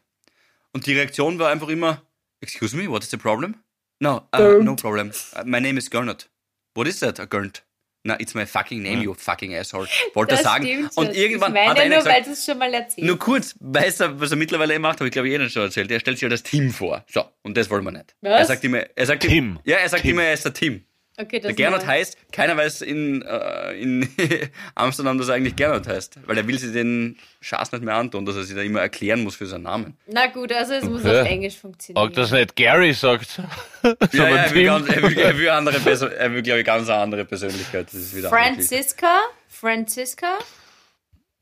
Und 0.74 0.88
die 0.88 0.94
Reaktion 0.96 1.38
war 1.38 1.52
einfach 1.52 1.68
immer, 1.68 2.02
excuse 2.42 2.76
me, 2.76 2.90
what 2.90 3.04
is 3.04 3.12
the 3.12 3.18
problem? 3.18 3.56
No, 4.00 4.28
uh, 4.36 4.64
no 4.64 4.76
problem. 4.76 5.12
Uh, 5.36 5.44
my 5.46 5.60
name 5.62 5.78
is 5.78 5.92
Gernot. 5.92 6.28
What 6.74 6.88
is 6.88 7.00
that, 7.02 7.20
a 7.20 7.26
Gernot? 7.26 7.64
No, 8.08 8.16
it's 8.20 8.34
my 8.34 8.46
fucking 8.46 8.82
name, 8.82 9.02
you 9.04 9.14
fucking 9.14 9.54
asshole. 9.54 9.86
Wollte 10.14 10.36
er 10.36 10.38
Das 10.38 10.44
sagen. 10.46 10.64
stimmt 10.66 10.94
schon. 10.94 11.08
Und 11.08 11.14
irgendwann 11.16 11.52
ich 11.54 11.56
meine 11.56 11.70
hat 11.72 11.78
nur, 11.90 11.98
weil 11.98 12.04
gesagt, 12.22 12.28
du 12.28 12.32
es 12.32 12.46
schon 12.46 12.58
mal 12.58 12.74
erzählt 12.74 13.06
nur 13.06 13.20
kurz, 13.20 13.54
weiß 13.60 14.00
er, 14.00 14.20
was 14.22 14.32
er 14.32 14.38
mittlerweile 14.38 14.80
macht, 14.80 15.00
habe 15.02 15.08
ich 15.10 15.12
glaube 15.12 15.28
ich 15.28 15.34
eh 15.38 15.50
schon 15.50 15.64
erzählt. 15.64 15.92
Er 15.92 16.00
stellt 16.00 16.16
sich 16.18 16.22
ja 16.24 16.30
das 16.30 16.42
Team 16.42 16.72
vor. 16.72 17.04
So, 17.12 17.26
und 17.44 17.58
das 17.58 17.70
wollen 17.70 17.84
wir 17.84 17.92
nicht. 17.92 18.16
Was? 18.22 18.40
Er 18.40 18.46
sagt 18.46 18.64
immer, 18.64 18.80
er 18.96 19.06
sagt 19.06 19.24
Tim. 19.24 19.60
Ja, 19.66 19.76
er 19.76 19.90
sagt 19.90 20.04
Tim. 20.04 20.12
immer, 20.12 20.24
er 20.24 20.34
ist 20.34 20.46
der 20.46 20.54
Team. 20.54 20.86
Okay, 21.20 21.40
das 21.40 21.48
Der 21.48 21.56
Gernot 21.56 21.82
mal- 21.82 21.88
heißt, 21.88 22.16
keiner 22.32 22.56
weiß 22.56 22.84
in, 22.84 23.24
äh, 23.24 23.72
in 23.74 24.08
Amsterdam, 24.76 25.18
dass 25.18 25.30
er 25.30 25.36
eigentlich 25.36 25.56
Gernot 25.56 25.88
heißt. 25.88 26.20
Weil 26.28 26.38
er 26.38 26.48
will 26.48 26.60
sich 26.60 26.72
den 26.74 27.18
Schaß 27.42 27.72
nicht 27.72 27.84
mehr 27.84 27.96
antun, 27.96 28.24
dass 28.26 28.36
er 28.36 28.44
sich 28.44 28.56
da 28.56 28.62
immer 28.62 28.82
erklären 28.82 29.24
muss 29.24 29.36
für 29.36 29.48
seinen 29.48 29.64
Namen. 29.64 29.98
Na 30.06 30.28
gut, 30.28 30.54
also 30.54 30.74
es 30.74 30.84
muss 30.86 31.04
Okay. 31.04 31.22
auf 31.22 31.28
Englisch 31.28 31.58
funktionieren. 31.58 32.06
Ob 32.08 32.14
das 32.14 32.32
nicht 32.32 32.56
Gary 32.56 32.94
sagt. 32.94 33.42
Ja, 33.84 33.96
sondern 34.12 34.36
ja, 34.36 34.44
er, 34.44 34.54
will 34.54 34.66
ganz, 34.66 34.90
er, 34.90 35.02
will, 35.04 35.18
er 35.18 35.38
will 35.38 35.50
andere 35.52 35.78
er 36.20 36.34
will, 36.34 36.42
glaube 36.42 36.60
ich, 36.60 36.66
ganz 36.66 36.90
eine 36.90 37.00
andere 37.00 37.26
Persönlichkeit. 37.26 37.88
Das 37.88 37.94
ist 37.94 38.16
wieder. 38.16 38.30
Franziska? 38.30 39.22
Franziska? 39.48 40.28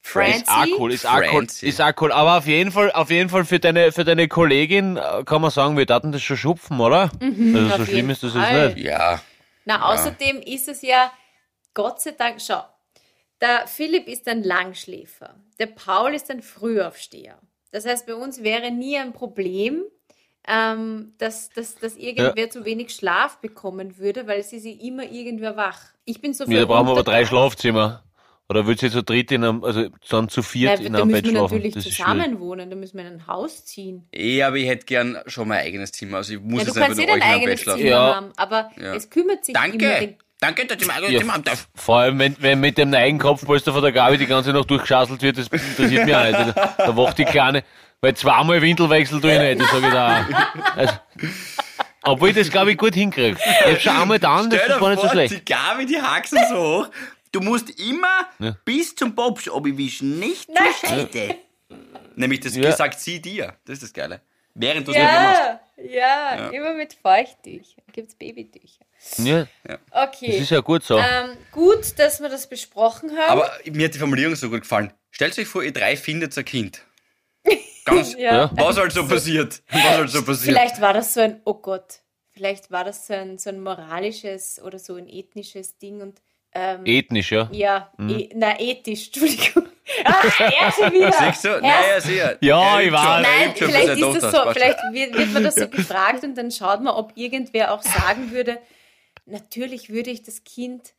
Franz- 0.02 0.42
Ist 0.42 0.50
auch 0.50 0.66
cool, 0.80 0.94
ist 0.94 1.06
auch 1.08 1.22
cool, 1.34 1.48
ist 1.62 1.82
auch 1.82 1.92
cool. 2.00 2.12
Aber 2.12 2.38
auf 2.38 2.46
jeden 2.46 2.72
Fall, 2.72 2.92
auf 2.92 3.10
jeden 3.10 3.30
Fall 3.30 3.44
für 3.44 3.60
deine, 3.60 3.92
für 3.92 4.04
deine 4.04 4.28
Kollegin 4.28 4.98
äh, 4.98 5.24
kann 5.26 5.42
man 5.42 5.50
sagen, 5.50 5.76
wir 5.78 5.88
daten 5.88 6.12
das 6.12 6.22
schon 6.22 6.38
schupfen, 6.38 6.80
oder? 6.80 7.10
also 7.20 7.20
so 7.20 7.26
Mhm, 7.26 7.86
schlimm 7.88 8.10
ist 8.12 8.22
das 8.22 8.34
jetzt 8.36 8.76
nicht. 8.76 8.86
Ja, 8.86 9.20
Na, 9.66 9.92
außerdem 9.92 10.42
ist 10.42 10.68
es 10.68 10.82
ja, 10.82 11.12
Gott 11.74 12.00
sei 12.02 12.12
Dank, 12.12 12.40
schau, 12.42 12.64
der 13.42 13.68
Philipp 13.68 14.08
ist 14.08 14.28
ein 14.28 14.44
Langschläfer, 14.44 15.36
der 15.60 15.68
Paul 15.68 16.14
ist 16.14 16.32
ein 16.32 16.42
Frühaufsteher. 16.42 17.38
Das 17.72 17.86
heißt, 17.86 18.08
bei 18.08 18.16
uns 18.16 18.42
wäre 18.44 18.72
nie 18.72 18.98
ein 18.98 19.12
Problem, 19.12 19.84
ähm, 20.48 21.14
dass, 21.18 21.50
dass, 21.50 21.76
dass 21.76 21.98
irgendwer 21.98 22.50
zu 22.50 22.64
wenig 22.64 22.94
Schlaf 22.94 23.42
bekommen 23.42 23.98
würde, 23.98 24.28
weil 24.28 24.44
sie 24.44 24.60
sich 24.60 24.82
immer 24.82 25.04
irgendwer 25.04 25.58
wach. 25.58 25.82
Ich 26.06 26.22
bin 26.22 26.34
so 26.34 26.46
Ja, 26.46 26.62
da 26.62 26.66
brauchen 26.66 26.88
wir 26.88 26.92
aber 26.92 27.04
drei. 27.04 27.26
Schlafzimmer. 27.26 28.05
Oder 28.48 28.68
willst 28.68 28.84
du 28.84 28.92
zu 28.92 29.02
dritt 29.04 29.32
in 29.32 29.44
einem, 29.44 29.64
also 29.64 29.88
dann 30.10 30.30
zu 30.30 30.44
viert 30.44 30.80
Ja, 30.80 30.86
in 30.86 30.94
da 30.94 31.00
einem 31.00 31.08
müssen 31.08 31.24
Bett 31.24 31.26
wir 31.26 31.32
schlafen? 31.40 31.56
natürlich 31.56 31.74
Das 31.74 31.86
ist 31.88 31.96
zusammen 31.98 32.22
schwierig. 32.26 32.40
wohnen, 32.40 32.70
da 32.70 32.76
müssen 32.76 32.98
wir 32.98 33.08
in 33.08 33.14
ein 33.14 33.28
Haus 33.28 33.66
ziehen. 33.66 34.08
eh, 34.14 34.44
aber 34.44 34.58
ich 34.58 34.68
hätte 34.68 34.86
gern 34.86 35.18
schon 35.26 35.48
mein 35.48 35.60
eigenes 35.66 35.92
Zimmer. 35.92 36.18
Also 36.18 36.34
ich 36.34 36.40
muss 36.42 36.62
Ja, 36.62 36.68
jetzt 36.68 36.78
einfach 36.78 36.88
kannst 36.88 37.00
nur 37.02 37.08
eh 37.10 37.12
euch 37.12 37.18
in 37.18 37.24
einem 37.24 37.34
Bett 37.34 37.42
eigenes 37.44 37.62
schlafen. 37.62 37.80
Zimmer 37.82 37.92
Ja. 37.92 38.16
haben, 38.16 38.32
aber 38.36 38.72
Ja. 38.80 38.94
es 38.94 39.10
kümmert 39.10 39.46
sich 39.46 39.56
immer 39.56 39.64
Danke! 39.68 40.00
den 40.00 40.16
Danke, 40.42 40.66
dass 40.68 40.78
ich 40.80 40.86
mein 40.86 40.98
eigenes 40.98 41.12
Ja, 41.14 41.20
Zimmer 41.22 41.34
haben 41.34 41.44
darf. 41.44 41.68
Vor 41.74 41.98
allem, 42.00 42.20
wenn, 42.20 42.36
wenn 42.40 42.60
mit 42.60 42.78
dem 42.78 42.90
neuen 42.92 43.18
Kopfpolster 43.18 43.74
von 43.74 43.82
der 43.82 43.92
Gabi 43.94 44.18
die 44.18 44.28
ganze 44.28 44.52
Nacht 44.52 44.70
durchgeschasselt 44.70 45.22
wird, 45.24 45.38
das 45.40 45.48
interessiert 45.48 46.06
mich 46.06 46.14
auch 46.16 46.24
nicht. 46.26 46.56
Da, 46.56 46.76
da 46.78 46.98
wacht 46.98 47.18
die 47.18 47.26
Kleine, 47.26 47.64
weil 48.02 48.16
zweimal 48.16 48.62
Windelwechsel 48.62 49.22
tue 49.22 49.34
ich 49.34 49.40
nicht, 49.40 49.62
das 49.62 49.72
sage 49.72 49.88
ich 49.88 49.94
da 49.94 50.20
auch. 50.20 50.78
Also, 50.78 50.94
obwohl 52.04 52.30
ich 52.30 52.36
das, 52.36 52.52
glaube 52.52 52.72
ich, 52.74 52.78
gut 52.78 52.94
hinkriege. 52.94 53.38
Ich 53.66 53.72
hab 53.74 53.82
schon 53.82 53.96
einmal 54.02 54.20
da, 54.20 54.44
das 54.44 54.80
war 54.80 54.90
nicht 54.92 55.02
so 55.02 55.10
schlecht. 55.10 55.34
die 55.34 55.46
Gabi, 55.46 55.86
die 55.88 56.00
Haxen 56.00 56.38
so 56.50 56.56
hoch. 56.84 56.90
Du 57.36 57.42
musst 57.42 57.70
immer 57.80 58.28
Ja. 58.40 58.56
bis 58.64 58.96
zum 58.96 59.14
Popsch 59.14 59.50
abwischen, 59.50 60.20
nicht 60.20 60.46
zur 60.46 60.90
Seite. 60.90 61.36
Nämlich 62.16 62.40
das 62.40 62.56
Ja. 62.56 62.72
sagt 62.72 62.98
sie 63.00 63.22
dir. 63.22 63.56
Das 63.66 63.74
ist 63.74 63.84
das 63.84 63.94
Geile. 63.94 64.22
Während 64.54 64.88
du 64.88 64.92
es 64.92 64.98
nicht 64.98 65.06
mehr 65.06 65.22
machst. 65.22 65.42
Ja, 65.78 66.36
ja, 66.38 66.50
immer 66.52 66.74
mit 66.74 66.94
Feuchttüchern. 66.94 67.84
Gibt 67.92 68.10
es 68.12 68.16
Babytücher. 68.16 68.86
Ja, 69.18 69.48
Okay. 69.92 70.28
das 70.32 70.36
ist 70.44 70.52
ja 70.52 70.62
gut 70.62 70.84
so. 70.84 70.98
ähm, 70.98 71.32
gut, 71.52 72.00
dass 72.00 72.22
wir 72.22 72.30
das 72.30 72.48
besprochen 72.48 73.12
haben. 73.18 73.32
Aber 73.32 73.52
mir 73.70 73.86
hat 73.88 73.94
die 73.96 74.00
Formulierung 74.00 74.36
so 74.36 74.50
gut 74.50 74.62
gefallen. 74.62 74.94
Stellt 75.12 75.38
euch 75.38 75.48
vor, 75.48 75.62
ihr 75.62 75.74
drei 75.74 75.98
findet 75.98 76.38
ein 76.38 76.46
Kind. 76.46 76.84
Ganz, 77.84 78.14
ja. 78.18 78.34
Ja. 78.46 78.52
was 78.56 78.78
halt 78.78 78.94
so 78.94 79.06
passiert. 79.10 79.62
Was 79.70 79.84
halt 79.84 80.10
so 80.10 80.24
passiert. 80.24 80.56
Vielleicht 80.58 80.80
war 80.80 80.94
das 80.94 81.14
so 81.14 81.20
ein, 81.20 81.42
oh 81.44 81.56
Gott, 81.56 82.00
vielleicht 82.32 82.72
war 82.72 82.86
das 82.86 83.08
so 83.08 83.14
ein, 83.14 83.38
so 83.38 83.50
ein 83.50 83.62
moralisches 83.62 84.62
oder 84.64 84.80
so 84.80 84.96
ein 84.96 85.10
ethnisches 85.10 85.78
Ding 85.78 86.00
und 86.02 86.22
ähm, 86.56 86.82
Ethnisch, 86.86 87.32
ja. 87.32 87.50
ja, 87.52 87.92
Mhm. 87.98 88.10
e 88.10 88.30
na, 88.34 88.60
ethisch, 88.60 89.08
Entschuldigung. 89.14 89.68
Ah, 90.04 90.24
er 90.40 90.72
schon 90.72 90.92
wieder. 90.94 91.12
Siehst 91.12 91.44
du? 91.46 91.50
Er- 91.50 91.62
Naja, 91.62 92.02
sehr. 92.02 92.38
Ja, 92.42 92.80
Er 92.80 92.86
ich 92.88 92.92
weiß. 92.92 93.04
er 93.04 93.22
Nein, 93.22 93.56
schon 93.58 93.68
vielleicht 93.68 93.88
ist 94.02 94.24
das 94.24 94.32
so, 94.32 94.52
vielleicht 94.54 94.80
wird, 94.92 95.14
wird 95.18 95.34
man 95.34 95.44
das 95.44 95.56
so 95.56 95.68
gefragt 95.68 96.24
und 96.24 96.36
dann 96.36 96.50
schaut 96.50 96.82
man, 96.82 96.96
ob 96.96 97.12
irgendwer 97.16 97.72
auch 97.74 97.84
sagen 97.84 98.32
würde, 98.32 98.58
natürlich 99.26 99.90
würde 99.90 100.10
ich 100.12 100.24
das 100.24 100.44
Kind, 100.44 100.94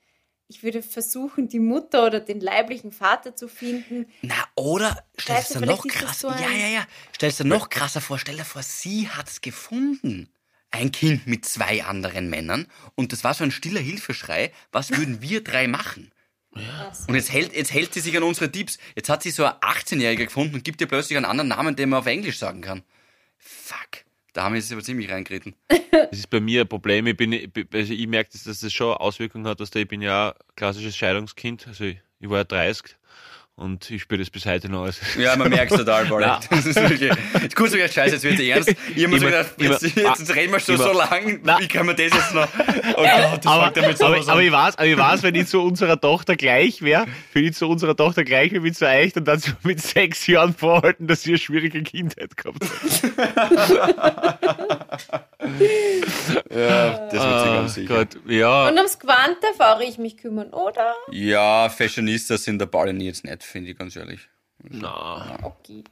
ich 0.49 0.63
würde 0.63 0.83
versuchen, 0.83 1.49
die 1.49 1.59
Mutter 1.59 2.07
oder 2.07 2.21
den 2.21 2.41
leiblichen 2.41 2.93
Vater 2.93 3.35
zu 3.35 3.49
finden. 3.49 4.07
Na, 4.23 4.35
oder 4.55 5.03
stell 5.19 5.37
Weißt 5.37 5.55
dir 5.57 5.61
du, 5.61 5.67
noch 5.67 5.83
vielleicht 5.83 5.97
ist 5.97 6.03
das 6.03 6.09
krass. 6.11 6.21
so 6.21 6.29
ja, 6.29 6.51
ja, 6.57 6.69
ja. 6.69 6.87
Stell 7.13 7.33
dir 7.33 7.45
noch 7.45 7.69
krasser 7.69 8.01
vor. 8.01 8.19
Stell 8.21 8.37
dir 8.37 8.45
vor, 8.45 8.63
sie 8.63 9.09
hat's 9.09 9.41
gefunden. 9.41 10.33
Ein 10.77 10.93
Kind 10.93 11.27
mit 11.27 11.47
zwei 11.47 11.85
anderen 11.85 12.29
Männern. 12.29 12.67
Und 12.97 13.13
das 13.13 13.25
war 13.25 13.33
so 13.33 13.45
ein 13.45 13.51
stiller 13.51 13.81
Hilfeschrei. 13.81 14.53
Was 14.73 14.91
würden 14.91 15.23
wir 15.23 15.43
drei 15.43 15.69
machen? 15.69 16.13
Und 17.07 17.15
jetzt 17.15 17.33
hält, 17.33 17.55
jetzt 17.55 17.73
hält 17.73 17.95
sie 17.95 18.01
sich 18.01 18.15
an 18.15 18.23
unsere 18.23 18.53
Tipps. 18.53 18.79
Jetzt 18.95 19.09
hat 19.09 19.23
sie 19.23 19.31
so 19.31 19.45
ein 19.45 19.53
18-Jähriger 19.53 20.25
gefunden 20.27 20.55
und 20.55 20.65
gibt 20.65 20.81
ihr 20.83 20.87
plötzlich 20.87 21.17
einen 21.17 21.25
anderen 21.25 21.49
Namen, 21.49 21.77
den 21.77 21.89
man 21.89 22.01
auf 22.01 22.07
Englisch 22.07 22.39
sagen 22.39 22.61
kann. 22.61 22.83
Fuck. 23.39 24.05
Da 24.35 24.43
haben 24.43 24.53
wir 24.53 24.59
es 24.59 24.71
aber 24.71 24.83
ziemlich 24.83 25.11
reingeritten. 25.11 25.55
Das 25.91 26.19
ist 26.19 26.31
bei 26.31 26.41
mir 26.41 26.61
ein 26.61 26.69
Problem. 26.69 27.07
Ich, 27.07 27.17
bin, 27.17 27.33
also 27.73 27.93
ich 27.93 28.07
merke, 28.07 28.31
dass 28.31 28.61
das 28.61 28.73
schon 28.73 28.95
Auswirkungen 28.95 29.47
hat, 29.47 29.61
dass 29.61 29.75
ich 29.75 29.89
bin 29.89 30.03
ja 30.03 30.33
ein 30.33 30.35
klassisches 30.55 30.95
Scheidungskind. 30.95 31.67
Also 31.67 31.85
ich, 31.85 31.99
ich 32.21 32.29
war 32.29 32.39
ja 32.39 32.45
30 32.45 32.97
und 33.57 33.91
ich 33.91 34.03
spüre 34.03 34.19
das 34.21 34.29
bis 34.31 34.45
heute 34.45 34.69
noch. 34.69 34.85
Also, 34.85 35.01
Ja, 35.19 35.35
man 35.37 35.49
merkt 35.49 35.73
total, 35.75 36.05
Paul. 36.07 36.21
Das 36.51 36.67
ist 36.67 36.77
wirklich. 36.77 37.11
Jetzt 37.41 37.57
kurz 37.57 37.73
gesagt, 37.73 37.95
scheiße, 37.95 38.15
jetzt 38.17 38.23
wird 38.25 38.39
ernst. 38.41 38.75
Ich 38.95 39.03
hab 39.05 39.11
mir 39.11 39.19
so 39.19 39.27
Immer- 39.27 39.39
gedacht, 39.39 39.55
jetzt, 39.59 39.97
immer- 39.97 40.09
jetzt 40.11 40.35
reden 40.35 40.53
wir 40.53 40.61
schon 40.61 40.75
immer- 40.75 40.85
so 40.85 40.93
lang. 40.93 41.41
Na. 41.43 41.59
Wie 41.59 41.69
kann 41.69 41.87
man 41.87 41.97
das 41.97 42.13
jetzt 42.13 42.35
noch? 42.35 42.47
Oh 42.97 43.03
Gott, 43.03 43.39
das 43.45 43.47
aber, 43.47 43.71
damit 43.71 44.03
aber, 44.03 44.17
aber 44.31 44.43
ich 44.43 44.53
weiß, 44.53 44.77
aber 44.79 44.87
ich 44.87 44.97
weiß, 44.99 45.23
wenn 45.23 45.35
ich 45.35 45.47
zu 45.49 45.63
unserer 45.63 45.99
Tochter 46.01 46.37
gleich 46.37 46.83
wäre, 46.83 47.07
wenn 47.33 47.45
ich 47.45 47.55
zu 47.55 47.67
unserer 47.69 47.97
Tochter 47.97 48.25
gleich 48.25 48.53
wäre 48.53 48.63
wie 48.63 48.73
zu 48.73 48.87
euch, 48.87 49.13
dann 49.15 49.27
hat 49.27 49.41
sie 49.43 49.53
mit 49.63 49.81
sechs 49.81 50.27
Jahren 50.27 50.55
vorhalten, 50.55 51.07
dass 51.07 51.23
sie 51.23 51.31
eine 51.31 51.39
schwierige 51.39 51.83
Kindheit 51.83 52.37
gehabt 52.37 52.63
hat. 52.63 52.71
Ja, 56.51 57.09
das 57.09 57.13
wird 57.13 57.41
sie 57.41 57.47
ganz 57.51 57.75
sicher. 57.75 57.95
Ah, 57.95 57.99
Gott, 58.05 58.17
ja. 58.27 58.69
Und 58.69 58.77
ums 58.77 58.99
darf 58.99 59.61
auch 59.61 59.81
ich 59.81 59.99
mich 59.99 60.17
kümmern, 60.17 60.49
oder? 60.53 60.95
Ja, 61.11 61.69
Fashionistas 61.69 62.45
sind 62.45 62.59
der 62.59 62.67
Ball 62.67 63.01
jetzt 63.03 63.25
nicht, 63.25 63.43
finde 63.47 63.71
ich 63.71 63.79
ganz 63.79 63.97
ehrlich. 63.97 64.21
Na, 64.63 65.39
Okay. 65.43 65.85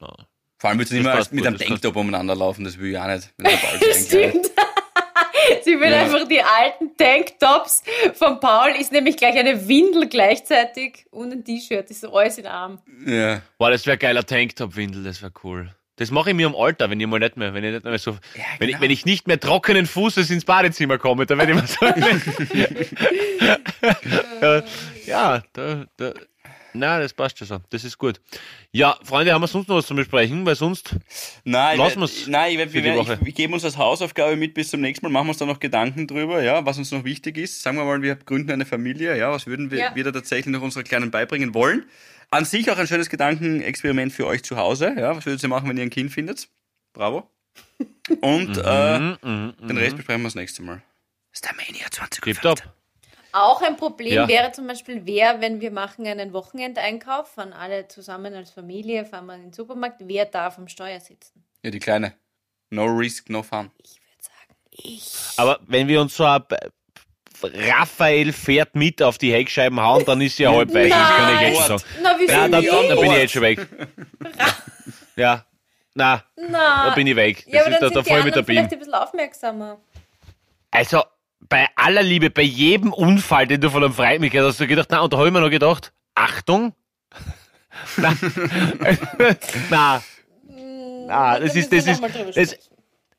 na. 0.00 0.14
Vor 0.58 0.70
allem 0.70 0.78
willst 0.78 0.92
du 0.92 0.96
nicht 0.96 1.04
mehr 1.04 1.26
mit 1.32 1.46
einem 1.46 1.58
Tanktop 1.58 1.96
umeinander 1.96 2.36
laufen, 2.36 2.64
das 2.64 2.78
will 2.78 2.92
ich 2.92 2.98
auch 2.98 3.06
nicht. 3.08 3.28
Stimmt. 4.06 4.50
Sie 5.64 5.78
will 5.80 5.90
Ja. 5.90 6.02
einfach 6.02 6.26
die 6.28 6.40
alten 6.40 6.96
Tanktops 6.96 7.82
von 8.14 8.38
Paul, 8.38 8.70
ist 8.78 8.92
nämlich 8.92 9.16
gleich 9.16 9.36
eine 9.36 9.66
Windel 9.68 10.08
gleichzeitig 10.08 11.06
und 11.10 11.32
ein 11.32 11.44
T-Shirt, 11.44 11.90
ist 11.90 12.02
so 12.02 12.14
alles 12.16 12.38
in 12.38 12.46
Arm. 12.46 12.80
ja. 13.04 13.42
Boah, 13.58 13.70
das 13.70 13.84
wäre 13.86 13.98
geiler 13.98 14.24
Tanktop-Windel, 14.24 15.02
das 15.02 15.20
wäre 15.20 15.32
cool. 15.42 15.74
Das 15.96 16.10
mache 16.10 16.30
ich 16.30 16.36
mir 16.36 16.46
im 16.46 16.54
Alter, 16.56 16.88
wenn 16.90 16.98
ich 17.00 17.06
mal 17.06 17.18
nicht 17.18 17.36
mehr, 17.36 17.52
wenn 17.54 17.64
ich 17.64 17.72
nicht 17.72 17.84
mehr 17.84 17.98
so, 17.98 18.12
wenn, 18.58 18.68
ich, 18.68 18.74
genau. 18.76 18.80
wenn 18.80 18.90
ich 18.90 19.04
nicht 19.04 19.26
mehr 19.26 19.38
trockenen 19.38 19.86
Fußes 19.86 20.30
ins 20.30 20.44
Badezimmer 20.44 20.96
komme, 20.98 21.26
dann 21.26 21.38
werde 21.38 21.52
ich 21.52 21.80
mal 21.80 21.94
ja, 24.40 24.62
ja, 25.06 25.42
da, 25.52 25.84
da, 25.96 26.12
na, 26.74 26.98
das 26.98 27.12
passt 27.14 27.38
schon 27.38 27.46
so. 27.46 27.58
Das 27.70 27.84
ist 27.84 27.98
gut. 27.98 28.20
Ja, 28.70 28.98
Freunde, 29.04 29.32
haben 29.32 29.42
wir 29.42 29.48
sonst 29.48 29.68
noch 29.68 29.76
was 29.76 29.86
zu 29.86 29.94
besprechen? 29.94 30.44
Weil 30.46 30.56
sonst, 30.56 30.96
Nein, 31.44 31.78
Lassen 31.78 32.00
werd- 32.00 32.28
nein, 32.28 32.52
ich, 32.52 32.58
werd- 32.58 32.72
wir, 32.72 32.84
werden- 32.84 33.00
ich, 33.20 33.24
wir 33.26 33.32
geben 33.32 33.52
uns 33.54 33.64
als 33.64 33.76
Hausaufgabe 33.76 34.36
mit 34.36 34.54
bis 34.54 34.70
zum 34.70 34.80
nächsten 34.80 35.04
Mal, 35.06 35.10
machen 35.12 35.26
wir 35.26 35.30
uns 35.30 35.38
da 35.38 35.46
noch 35.46 35.60
Gedanken 35.60 36.06
drüber, 36.06 36.42
ja, 36.42 36.64
was 36.64 36.78
uns 36.78 36.90
noch 36.90 37.04
wichtig 37.04 37.36
ist. 37.38 37.62
Sagen 37.62 37.76
wir 37.76 37.84
mal, 37.84 38.00
wir 38.02 38.16
gründen 38.16 38.50
eine 38.50 38.64
Familie, 38.66 39.16
ja, 39.16 39.30
was 39.30 39.46
würden 39.46 39.70
wir, 39.70 39.78
Ja. 39.78 39.94
wir 39.94 40.04
da 40.04 40.12
tatsächlich 40.12 40.52
noch 40.52 40.62
unsere 40.62 40.84
Kleinen 40.84 41.10
beibringen 41.10 41.54
wollen? 41.54 41.84
An 42.30 42.44
sich 42.46 42.70
auch 42.70 42.78
ein 42.78 42.86
schönes 42.86 43.10
Gedankenexperiment 43.10 44.12
für 44.12 44.26
euch 44.26 44.42
zu 44.42 44.56
Hause, 44.56 44.94
ja, 44.96 45.14
was 45.16 45.26
würdet 45.26 45.42
ihr 45.42 45.48
machen, 45.50 45.68
wenn 45.68 45.76
ihr 45.76 45.82
ein 45.82 45.90
Kind 45.90 46.10
findet? 46.12 46.48
Bravo. 46.94 47.28
Und 48.22 48.56
äh, 48.64 48.98
mhm, 48.98 49.52
den 49.60 49.76
Rest 49.76 49.96
besprechen 49.96 50.22
wir 50.22 50.28
das 50.28 50.34
nächste 50.34 50.62
Mal. 50.62 50.82
Starmania 51.32 51.86
20 51.90 52.22
tipptopp. 52.24 52.62
Auch 53.32 53.62
ein 53.62 53.76
Problem 53.76 54.12
Ja. 54.12 54.28
wäre 54.28 54.52
zum 54.52 54.66
Beispiel, 54.66 55.02
wer, 55.04 55.40
wenn 55.40 55.60
wir 55.60 55.70
machen 55.70 56.06
einen 56.06 56.32
Wochenendeinkauf, 56.32 57.28
fahren 57.32 57.52
alle 57.52 57.88
zusammen 57.88 58.34
als 58.34 58.50
Familie, 58.50 59.04
fahren 59.06 59.26
wir 59.26 59.34
in 59.36 59.42
den 59.44 59.52
Supermarkt, 59.52 60.02
wer 60.04 60.26
darf 60.26 60.58
am 60.58 60.68
Steuer 60.68 61.00
sitzen? 61.00 61.42
Ja, 61.62 61.70
die 61.70 61.78
Kleine. 61.78 62.12
No 62.70 62.84
risk, 62.84 63.30
no 63.30 63.42
fun. 63.42 63.70
Ich 63.82 63.90
würde 64.00 64.22
sagen, 64.22 64.56
ich. 64.70 65.12
Aber 65.38 65.60
wenn 65.66 65.88
wir 65.88 66.00
uns 66.00 66.16
so 66.16 66.24
ab- 66.26 66.52
Raphael 67.42 68.32
fährt 68.32 68.76
mit 68.76 69.02
auf 69.02 69.18
die 69.18 69.32
Heckscheiben 69.32 69.80
hauen, 69.80 70.04
dann 70.04 70.20
ist 70.20 70.36
sie 70.36 70.44
ja 70.44 70.52
halb 70.54 70.72
weiß. 70.72 70.88
Das 70.90 71.08
kann 71.16 71.34
ich 71.34 71.40
jetzt 71.58 71.66
sagen. 71.66 71.82
Na, 72.02 72.14
wieso 72.18 72.32
Ja, 72.32 72.48
dann, 72.48 72.60
nicht? 72.60 72.72
dann 72.72 73.00
bin 73.00 73.10
ich 73.10 73.16
jetzt 73.18 73.32
schon 73.32 73.42
weg. 73.42 73.66
Ja, 75.16 75.44
na, 75.94 76.22
Na. 76.36 76.88
da 76.88 76.94
bin 76.94 77.06
ich 77.06 77.16
weg. 77.16 77.44
Das 77.44 77.52
ja, 77.52 77.60
aber 77.62 77.70
ist 77.70 77.80
dann 77.82 77.88
da, 77.88 77.88
da 77.88 77.94
sind 77.94 78.06
die 78.06 78.10
voll 78.10 78.24
mit 78.24 78.34
der 78.36 78.42
Beam. 78.42 78.56
vielleicht 78.56 78.72
ein 78.72 78.78
bisschen 78.78 78.94
aufmerksamer. 78.94 79.80
Also, 80.70 81.02
bei 81.48 81.68
aller 81.76 82.02
Liebe, 82.02 82.30
bei 82.30 82.42
jedem 82.42 82.92
Unfall, 82.92 83.46
den 83.46 83.60
du 83.60 83.70
von 83.70 83.84
einem 83.84 83.92
Freund 83.92 84.22
gehört 84.30 84.48
hast, 84.48 84.54
hast 84.54 84.60
du 84.60 84.66
gedacht, 84.66 84.88
na, 84.90 85.00
und 85.00 85.12
da 85.12 85.18
habe 85.18 85.28
ich 85.28 85.32
mir 85.32 85.40
noch 85.40 85.50
gedacht, 85.50 85.92
Achtung. 86.14 86.74
na, 87.96 88.16
na, 89.70 90.02
na, 91.06 91.38
das 91.38 91.52
Da 91.52 91.58
ist, 91.58 91.72
das 91.72 91.86
ist, 91.86 92.02
das, 92.36 92.70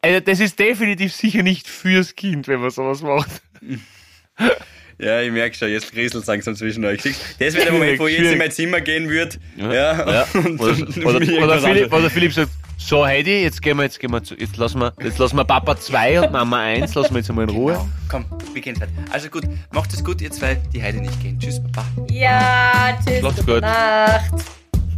also 0.01 0.19
das 0.19 0.39
ist 0.39 0.59
definitiv 0.59 1.13
sicher 1.13 1.43
nicht 1.43 1.67
fürs 1.67 2.15
Kind, 2.15 2.47
wenn 2.47 2.59
man 2.59 2.69
sowas 2.69 3.01
macht. 3.01 3.41
Ja, 4.99 5.21
ich 5.21 5.31
merke 5.31 5.55
schon, 5.55 5.69
jetzt 5.69 5.91
kriselt 5.91 6.25
langsam 6.27 6.55
zwischen 6.55 6.85
euch. 6.85 7.01
Das 7.39 7.53
wäre 7.53 7.65
der 7.65 7.73
Moment, 7.73 7.99
wo 7.99 8.07
ich 8.07 8.17
jetzt 8.17 8.31
in 8.31 8.37
mein 8.37 8.51
Zimmer 8.51 8.81
gehen 8.81 9.09
würde. 9.09 9.37
Ja, 9.57 9.71
Ja. 9.71 10.27
und 10.33 10.59
Oder, 10.59 11.19
mich 11.19 11.31
oder, 11.31 11.43
oder, 11.43 11.59
Philipp, 11.59 11.93
oder 11.93 12.09
Philipp 12.09 12.33
sagt, 12.33 12.51
so 12.77 13.05
Heidi, 13.05 13.43
jetzt 13.43 13.61
gehen 13.61 13.77
wir, 13.77 13.83
jetzt 13.83 13.99
gehen 13.99 14.11
wir 14.11 14.23
zu, 14.23 14.35
jetzt 14.35 14.57
lassen 14.57 14.79
wir, 14.79 14.93
jetzt 15.01 15.17
lassen 15.17 15.37
wir 15.37 15.45
Papa 15.45 15.77
2 15.77 16.21
und 16.21 16.31
Mama 16.31 16.59
1, 16.61 16.93
lassen 16.95 17.13
wir 17.13 17.19
jetzt 17.19 17.29
einmal 17.29 17.49
in 17.49 17.55
Ruhe. 17.55 17.73
Genau. 17.73 17.89
Komm, 18.09 18.25
wir 18.53 18.61
gehen 18.61 18.79
weiter. 18.79 18.91
Also 19.11 19.29
gut, 19.29 19.43
macht 19.71 19.93
es 19.93 20.03
gut, 20.03 20.21
ihr 20.21 20.31
zwei, 20.31 20.55
die 20.73 20.83
Heide 20.83 20.99
nicht 20.99 21.19
gehen. 21.21 21.39
Tschüss, 21.39 21.61
Papa. 21.63 21.85
Ja, 22.09 22.97
tschüss, 23.05 23.21
gute 23.21 23.43
gut. 23.43 23.61
Nacht. 23.61 24.62